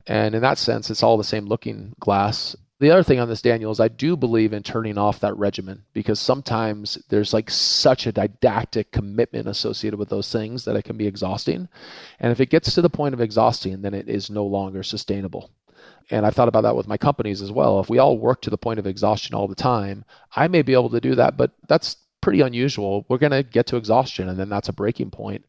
And 0.06 0.34
in 0.34 0.42
that 0.42 0.58
sense, 0.58 0.90
it's 0.90 1.02
all 1.02 1.16
the 1.16 1.24
same 1.24 1.46
looking 1.46 1.94
glass. 2.00 2.56
The 2.80 2.90
other 2.90 3.02
thing 3.02 3.20
on 3.20 3.28
this, 3.28 3.42
Daniel, 3.42 3.70
is 3.70 3.78
I 3.78 3.88
do 3.88 4.16
believe 4.16 4.54
in 4.54 4.62
turning 4.62 4.96
off 4.96 5.20
that 5.20 5.36
regimen 5.36 5.82
because 5.92 6.18
sometimes 6.18 6.96
there's 7.10 7.34
like 7.34 7.50
such 7.50 8.06
a 8.06 8.12
didactic 8.12 8.90
commitment 8.90 9.46
associated 9.46 9.98
with 9.98 10.08
those 10.08 10.32
things 10.32 10.64
that 10.64 10.76
it 10.76 10.84
can 10.84 10.96
be 10.96 11.06
exhausting. 11.06 11.68
And 12.20 12.32
if 12.32 12.40
it 12.40 12.48
gets 12.48 12.74
to 12.74 12.82
the 12.82 12.88
point 12.88 13.12
of 13.12 13.20
exhausting, 13.20 13.82
then 13.82 13.92
it 13.92 14.08
is 14.08 14.30
no 14.30 14.46
longer 14.46 14.82
sustainable. 14.82 15.50
And 16.10 16.24
I've 16.24 16.34
thought 16.34 16.48
about 16.48 16.62
that 16.62 16.74
with 16.74 16.88
my 16.88 16.96
companies 16.96 17.42
as 17.42 17.52
well. 17.52 17.80
If 17.80 17.90
we 17.90 17.98
all 17.98 18.18
work 18.18 18.40
to 18.42 18.50
the 18.50 18.58
point 18.58 18.78
of 18.78 18.86
exhaustion 18.86 19.34
all 19.34 19.46
the 19.46 19.54
time, 19.54 20.04
I 20.34 20.48
may 20.48 20.62
be 20.62 20.72
able 20.72 20.90
to 20.90 21.00
do 21.00 21.14
that, 21.16 21.36
but 21.36 21.52
that's 21.68 21.98
pretty 22.22 22.40
unusual. 22.40 23.04
We're 23.08 23.18
going 23.18 23.32
to 23.32 23.42
get 23.42 23.66
to 23.68 23.76
exhaustion 23.76 24.28
and 24.30 24.38
then 24.38 24.48
that's 24.48 24.70
a 24.70 24.72
breaking 24.72 25.10
point. 25.10 25.44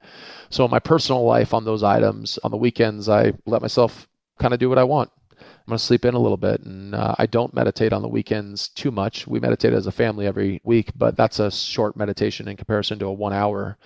So, 0.49 0.65
in 0.65 0.71
my 0.71 0.79
personal 0.79 1.23
life 1.23 1.53
on 1.53 1.63
those 1.63 1.81
items, 1.83 2.37
on 2.43 2.51
the 2.51 2.57
weekends, 2.57 3.07
I 3.07 3.33
let 3.45 3.61
myself 3.61 4.07
kind 4.41 4.53
of 4.53 4.59
do 4.59 4.69
what 4.69 4.79
I 4.79 4.83
want. 4.83 5.11
I'm 5.39 5.45
going 5.67 5.77
to 5.77 5.83
sleep 5.83 6.05
in 6.05 6.15
a 6.15 6.19
little 6.19 6.37
bit. 6.37 6.61
And 6.61 6.95
uh, 6.95 7.15
I 7.17 7.27
don't 7.27 7.53
meditate 7.53 7.93
on 7.93 8.01
the 8.01 8.07
weekends 8.07 8.69
too 8.69 8.91
much. 8.91 9.27
We 9.27 9.39
meditate 9.39 9.73
as 9.73 9.87
a 9.87 9.91
family 9.91 10.25
every 10.25 10.59
week, 10.63 10.91
but 10.95 11.15
that's 11.15 11.39
a 11.39 11.51
short 11.51 11.95
meditation 11.95 12.47
in 12.47 12.57
comparison 12.57 12.99
to 12.99 13.05
a 13.05 13.13
one 13.13 13.33
hour. 13.33 13.77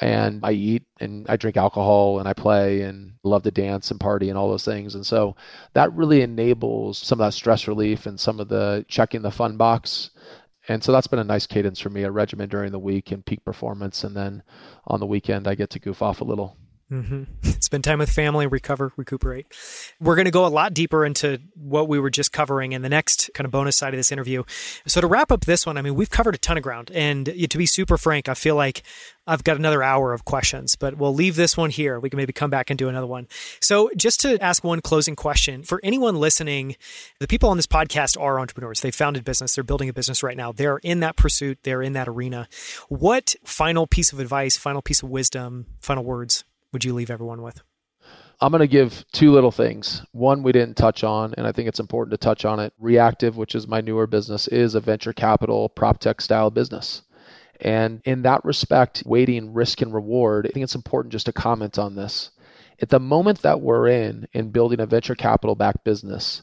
And 0.00 0.40
I 0.44 0.52
eat 0.52 0.84
and 1.00 1.26
I 1.28 1.36
drink 1.36 1.56
alcohol 1.56 2.18
and 2.18 2.28
I 2.28 2.32
play 2.32 2.82
and 2.82 3.14
love 3.22 3.42
to 3.44 3.50
dance 3.50 3.90
and 3.90 4.00
party 4.00 4.28
and 4.28 4.38
all 4.38 4.50
those 4.50 4.64
things. 4.64 4.94
And 4.94 5.06
so 5.06 5.36
that 5.74 5.92
really 5.92 6.22
enables 6.22 6.98
some 6.98 7.20
of 7.20 7.26
that 7.26 7.34
stress 7.34 7.68
relief 7.68 8.06
and 8.06 8.18
some 8.18 8.40
of 8.40 8.48
the 8.48 8.84
checking 8.88 9.22
the 9.22 9.30
fun 9.30 9.56
box. 9.56 10.10
And 10.68 10.82
so 10.82 10.92
that's 10.92 11.06
been 11.06 11.18
a 11.18 11.24
nice 11.24 11.46
cadence 11.46 11.78
for 11.78 11.90
me, 11.90 12.04
a 12.04 12.10
regimen 12.10 12.48
during 12.48 12.72
the 12.72 12.78
week 12.78 13.12
and 13.12 13.24
peak 13.24 13.44
performance. 13.44 14.02
And 14.02 14.16
then 14.16 14.42
on 14.86 14.98
the 14.98 15.06
weekend, 15.06 15.46
I 15.46 15.54
get 15.54 15.70
to 15.70 15.78
goof 15.78 16.00
off 16.00 16.20
a 16.20 16.24
little. 16.24 16.56
Mm-hmm. 16.92 17.50
Spend 17.60 17.82
time 17.82 17.98
with 17.98 18.10
family, 18.10 18.46
recover, 18.46 18.92
recuperate. 18.96 19.46
We're 20.00 20.16
going 20.16 20.26
to 20.26 20.30
go 20.30 20.44
a 20.44 20.48
lot 20.48 20.74
deeper 20.74 21.04
into 21.04 21.40
what 21.54 21.88
we 21.88 21.98
were 21.98 22.10
just 22.10 22.30
covering 22.30 22.72
in 22.72 22.82
the 22.82 22.90
next 22.90 23.30
kind 23.32 23.46
of 23.46 23.50
bonus 23.50 23.76
side 23.76 23.94
of 23.94 23.98
this 23.98 24.12
interview. 24.12 24.42
So, 24.86 25.00
to 25.00 25.06
wrap 25.06 25.32
up 25.32 25.46
this 25.46 25.64
one, 25.64 25.78
I 25.78 25.82
mean, 25.82 25.94
we've 25.94 26.10
covered 26.10 26.34
a 26.34 26.38
ton 26.38 26.58
of 26.58 26.62
ground. 26.62 26.90
And 26.94 27.26
to 27.26 27.58
be 27.58 27.64
super 27.66 27.96
frank, 27.96 28.28
I 28.28 28.34
feel 28.34 28.54
like 28.54 28.82
I've 29.26 29.44
got 29.44 29.56
another 29.56 29.82
hour 29.82 30.12
of 30.12 30.26
questions, 30.26 30.76
but 30.76 30.98
we'll 30.98 31.14
leave 31.14 31.36
this 31.36 31.56
one 31.56 31.70
here. 31.70 31.98
We 31.98 32.10
can 32.10 32.18
maybe 32.18 32.34
come 32.34 32.50
back 32.50 32.68
and 32.68 32.78
do 32.78 32.90
another 32.90 33.06
one. 33.06 33.28
So, 33.60 33.90
just 33.96 34.20
to 34.20 34.40
ask 34.42 34.62
one 34.62 34.82
closing 34.82 35.16
question 35.16 35.62
for 35.62 35.80
anyone 35.82 36.16
listening, 36.16 36.76
the 37.18 37.26
people 37.26 37.48
on 37.48 37.56
this 37.56 37.66
podcast 37.66 38.20
are 38.20 38.38
entrepreneurs. 38.38 38.82
They 38.82 38.90
founded 38.90 39.24
business, 39.24 39.54
they're 39.54 39.64
building 39.64 39.88
a 39.88 39.94
business 39.94 40.22
right 40.22 40.36
now. 40.36 40.52
They're 40.52 40.78
in 40.78 41.00
that 41.00 41.16
pursuit, 41.16 41.60
they're 41.62 41.82
in 41.82 41.94
that 41.94 42.08
arena. 42.08 42.46
What 42.88 43.34
final 43.42 43.86
piece 43.86 44.12
of 44.12 44.20
advice, 44.20 44.58
final 44.58 44.82
piece 44.82 45.02
of 45.02 45.08
wisdom, 45.08 45.66
final 45.80 46.04
words 46.04 46.44
would 46.74 46.84
you 46.84 46.92
leave 46.92 47.10
everyone 47.10 47.40
with? 47.40 47.62
I'm 48.40 48.50
going 48.50 48.60
to 48.60 48.66
give 48.66 49.06
two 49.12 49.32
little 49.32 49.50
things. 49.50 50.02
One 50.12 50.42
we 50.42 50.52
didn't 50.52 50.76
touch 50.76 51.02
on, 51.02 51.32
and 51.38 51.46
I 51.46 51.52
think 51.52 51.68
it's 51.68 51.80
important 51.80 52.10
to 52.10 52.18
touch 52.18 52.44
on 52.44 52.60
it. 52.60 52.74
Reactive, 52.78 53.38
which 53.38 53.54
is 53.54 53.66
my 53.66 53.80
newer 53.80 54.06
business, 54.06 54.46
is 54.48 54.74
a 54.74 54.80
venture 54.80 55.14
capital 55.14 55.70
prop 55.70 55.98
tech 55.98 56.20
style 56.20 56.50
business. 56.50 57.00
And 57.60 58.02
in 58.04 58.20
that 58.22 58.44
respect, 58.44 59.04
weighting 59.06 59.54
risk 59.54 59.80
and 59.80 59.94
reward, 59.94 60.46
I 60.46 60.50
think 60.50 60.64
it's 60.64 60.74
important 60.74 61.12
just 61.12 61.26
to 61.26 61.32
comment 61.32 61.78
on 61.78 61.94
this. 61.94 62.32
At 62.82 62.90
the 62.90 63.00
moment 63.00 63.40
that 63.42 63.62
we're 63.62 63.88
in, 63.88 64.26
in 64.34 64.50
building 64.50 64.80
a 64.80 64.86
venture 64.86 65.14
capital 65.14 65.54
backed 65.54 65.84
business, 65.84 66.42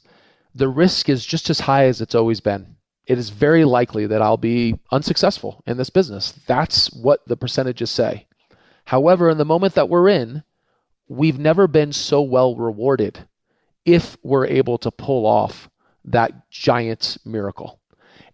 the 0.56 0.70
risk 0.70 1.10
is 1.10 1.24
just 1.24 1.50
as 1.52 1.60
high 1.60 1.86
as 1.86 2.02
it's 2.02 2.16
always 2.16 2.40
been 2.40 2.78
it 3.08 3.18
is 3.18 3.30
very 3.30 3.66
likely 3.66 4.06
that 4.08 4.22
I'll 4.22 4.38
be 4.38 4.80
unsuccessful 4.92 5.64
in 5.66 5.78
this 5.78 5.90
business. 5.90 6.32
That's 6.48 6.94
what 6.94 7.20
the 7.28 7.36
percentages 7.36 7.90
say. 7.90 8.28
However, 8.92 9.30
in 9.30 9.38
the 9.38 9.46
moment 9.46 9.76
that 9.76 9.88
we're 9.88 10.10
in, 10.10 10.44
we've 11.08 11.40
never 11.40 11.66
been 11.66 11.94
so 11.94 12.22
well 12.22 12.58
rewarded 12.58 13.26
if 13.86 14.18
we're 14.22 14.46
able 14.46 14.78
to 14.80 14.92
pull 14.92 15.26
off 15.26 15.70
that 16.04 16.50
giant 16.50 17.18
miracle. 17.24 17.80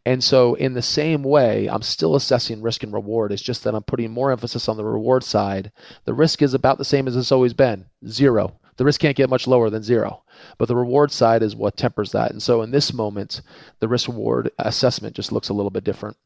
And 0.03 0.23
so, 0.23 0.55
in 0.55 0.73
the 0.73 0.81
same 0.81 1.21
way, 1.21 1.69
I'm 1.69 1.83
still 1.83 2.15
assessing 2.15 2.63
risk 2.63 2.81
and 2.81 2.91
reward. 2.91 3.31
It's 3.31 3.43
just 3.43 3.63
that 3.65 3.75
I'm 3.75 3.83
putting 3.83 4.09
more 4.09 4.31
emphasis 4.31 4.67
on 4.67 4.77
the 4.77 4.83
reward 4.83 5.23
side. 5.23 5.71
The 6.05 6.15
risk 6.15 6.41
is 6.41 6.55
about 6.55 6.79
the 6.79 6.85
same 6.85 7.07
as 7.07 7.15
it's 7.15 7.31
always 7.31 7.53
been 7.53 7.85
zero. 8.07 8.59
The 8.77 8.85
risk 8.85 8.99
can't 8.99 9.15
get 9.15 9.29
much 9.29 9.45
lower 9.45 9.69
than 9.69 9.83
zero, 9.83 10.23
but 10.57 10.67
the 10.67 10.75
reward 10.75 11.11
side 11.11 11.43
is 11.43 11.55
what 11.55 11.77
tempers 11.77 12.13
that. 12.13 12.31
And 12.31 12.41
so, 12.41 12.63
in 12.63 12.71
this 12.71 12.91
moment, 12.91 13.41
the 13.79 13.87
risk 13.87 14.07
reward 14.07 14.49
assessment 14.57 15.15
just 15.15 15.31
looks 15.31 15.49
a 15.49 15.53
little 15.53 15.69
bit 15.69 15.83
different. 15.83 16.17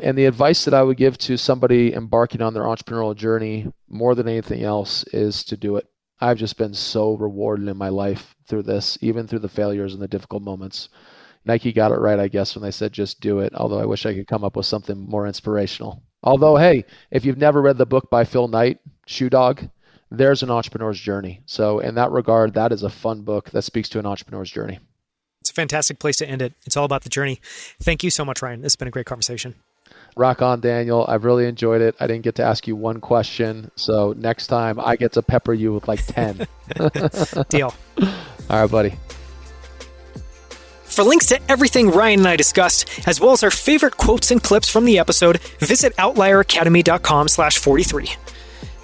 And 0.00 0.16
the 0.16 0.26
advice 0.26 0.64
that 0.64 0.74
I 0.74 0.82
would 0.82 0.96
give 0.96 1.18
to 1.18 1.36
somebody 1.36 1.94
embarking 1.94 2.42
on 2.42 2.54
their 2.54 2.64
entrepreneurial 2.64 3.14
journey 3.14 3.72
more 3.88 4.14
than 4.14 4.28
anything 4.28 4.62
else 4.62 5.04
is 5.12 5.44
to 5.44 5.56
do 5.56 5.76
it. 5.76 5.86
I've 6.20 6.38
just 6.38 6.56
been 6.56 6.74
so 6.74 7.14
rewarded 7.14 7.68
in 7.68 7.76
my 7.76 7.88
life 7.88 8.34
through 8.46 8.62
this, 8.62 8.96
even 9.00 9.26
through 9.26 9.40
the 9.40 9.48
failures 9.48 9.92
and 9.92 10.02
the 10.02 10.08
difficult 10.08 10.42
moments. 10.42 10.88
Nike 11.44 11.72
got 11.72 11.90
it 11.90 11.98
right, 11.98 12.20
I 12.20 12.28
guess, 12.28 12.54
when 12.54 12.62
they 12.62 12.70
said 12.70 12.92
just 12.92 13.20
do 13.20 13.40
it, 13.40 13.52
although 13.54 13.80
I 13.80 13.86
wish 13.86 14.06
I 14.06 14.14
could 14.14 14.28
come 14.28 14.44
up 14.44 14.56
with 14.56 14.66
something 14.66 14.98
more 14.98 15.26
inspirational. 15.26 16.02
Although, 16.22 16.56
hey, 16.56 16.84
if 17.10 17.24
you've 17.24 17.38
never 17.38 17.60
read 17.60 17.78
the 17.78 17.86
book 17.86 18.08
by 18.10 18.24
Phil 18.24 18.46
Knight, 18.46 18.78
Shoe 19.06 19.28
Dog, 19.28 19.68
there's 20.10 20.42
an 20.42 20.50
entrepreneur's 20.50 21.00
journey. 21.00 21.42
So, 21.46 21.80
in 21.80 21.96
that 21.96 22.12
regard, 22.12 22.54
that 22.54 22.70
is 22.70 22.84
a 22.84 22.90
fun 22.90 23.22
book 23.22 23.50
that 23.50 23.62
speaks 23.62 23.88
to 23.90 23.98
an 23.98 24.06
entrepreneur's 24.06 24.50
journey. 24.50 24.78
It's 25.40 25.50
a 25.50 25.54
fantastic 25.54 25.98
place 25.98 26.16
to 26.18 26.28
end 26.28 26.42
it. 26.42 26.52
It's 26.64 26.76
all 26.76 26.84
about 26.84 27.02
the 27.02 27.08
journey. 27.08 27.40
Thank 27.80 28.04
you 28.04 28.10
so 28.10 28.24
much, 28.24 28.42
Ryan. 28.42 28.64
It's 28.64 28.76
been 28.76 28.86
a 28.86 28.92
great 28.92 29.06
conversation. 29.06 29.56
Rock 30.16 30.42
on, 30.42 30.60
Daniel. 30.60 31.06
I've 31.08 31.24
really 31.24 31.46
enjoyed 31.46 31.80
it. 31.80 31.96
I 31.98 32.06
didn't 32.06 32.22
get 32.22 32.34
to 32.36 32.42
ask 32.42 32.66
you 32.66 32.76
one 32.76 33.00
question. 33.00 33.70
So, 33.76 34.14
next 34.16 34.48
time 34.48 34.78
I 34.78 34.96
get 34.96 35.12
to 35.12 35.22
pepper 35.22 35.54
you 35.54 35.72
with 35.72 35.88
like 35.88 36.04
10. 36.06 36.46
Deal. 37.48 37.74
All 38.50 38.60
right, 38.60 38.70
buddy. 38.70 38.94
For 40.84 41.04
links 41.04 41.24
to 41.26 41.40
everything 41.50 41.90
Ryan 41.90 42.20
and 42.20 42.28
I 42.28 42.36
discussed, 42.36 43.08
as 43.08 43.18
well 43.18 43.32
as 43.32 43.42
our 43.42 43.50
favorite 43.50 43.96
quotes 43.96 44.30
and 44.30 44.42
clips 44.42 44.68
from 44.68 44.84
the 44.84 44.98
episode, 44.98 45.40
visit 45.58 45.96
outlieracademy.com 45.96 47.28
slash 47.28 47.56
43. 47.56 48.10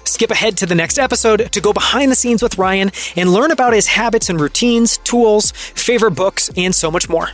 Skip 0.05 0.31
ahead 0.31 0.57
to 0.57 0.65
the 0.65 0.73
next 0.73 0.97
episode 0.97 1.51
to 1.51 1.61
go 1.61 1.71
behind 1.71 2.11
the 2.11 2.15
scenes 2.15 2.41
with 2.41 2.57
Ryan 2.57 2.89
and 3.15 3.31
learn 3.31 3.51
about 3.51 3.73
his 3.73 3.85
habits 3.85 4.27
and 4.27 4.41
routines, 4.41 4.97
tools, 4.97 5.51
favorite 5.51 6.15
books, 6.15 6.49
and 6.57 6.73
so 6.73 6.89
much 6.89 7.07
more. 7.07 7.29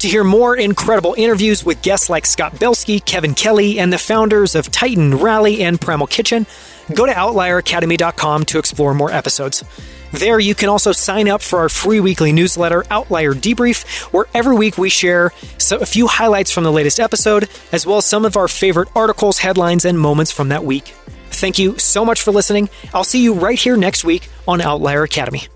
To 0.00 0.08
hear 0.08 0.22
more 0.22 0.56
incredible 0.56 1.14
interviews 1.18 1.64
with 1.64 1.82
guests 1.82 2.08
like 2.08 2.24
Scott 2.24 2.60
Belsky, 2.60 3.00
Kevin 3.00 3.34
Kelly, 3.34 3.80
and 3.80 3.92
the 3.92 3.98
founders 3.98 4.54
of 4.54 4.70
Titan, 4.70 5.16
Rally, 5.16 5.64
and 5.64 5.80
Primal 5.80 6.06
Kitchen, 6.06 6.46
go 6.94 7.04
to 7.04 7.12
outlieracademy.com 7.12 8.44
to 8.44 8.58
explore 8.60 8.94
more 8.94 9.10
episodes. 9.10 9.64
There, 10.12 10.38
you 10.38 10.54
can 10.54 10.68
also 10.68 10.92
sign 10.92 11.28
up 11.28 11.42
for 11.42 11.58
our 11.58 11.68
free 11.68 11.98
weekly 11.98 12.32
newsletter, 12.32 12.84
Outlier 12.90 13.34
Debrief, 13.34 13.84
where 14.12 14.26
every 14.32 14.56
week 14.56 14.78
we 14.78 14.88
share 14.88 15.32
a 15.72 15.84
few 15.84 16.06
highlights 16.06 16.52
from 16.52 16.62
the 16.62 16.72
latest 16.72 17.00
episode, 17.00 17.48
as 17.72 17.84
well 17.84 17.98
as 17.98 18.06
some 18.06 18.24
of 18.24 18.36
our 18.36 18.48
favorite 18.48 18.88
articles, 18.94 19.38
headlines, 19.38 19.84
and 19.84 19.98
moments 19.98 20.30
from 20.30 20.50
that 20.50 20.64
week. 20.64 20.94
Thank 21.30 21.58
you 21.58 21.76
so 21.78 22.04
much 22.04 22.22
for 22.22 22.30
listening. 22.30 22.70
I'll 22.94 23.04
see 23.04 23.22
you 23.22 23.34
right 23.34 23.58
here 23.58 23.76
next 23.76 24.04
week 24.04 24.28
on 24.46 24.60
Outlier 24.60 25.02
Academy. 25.02 25.48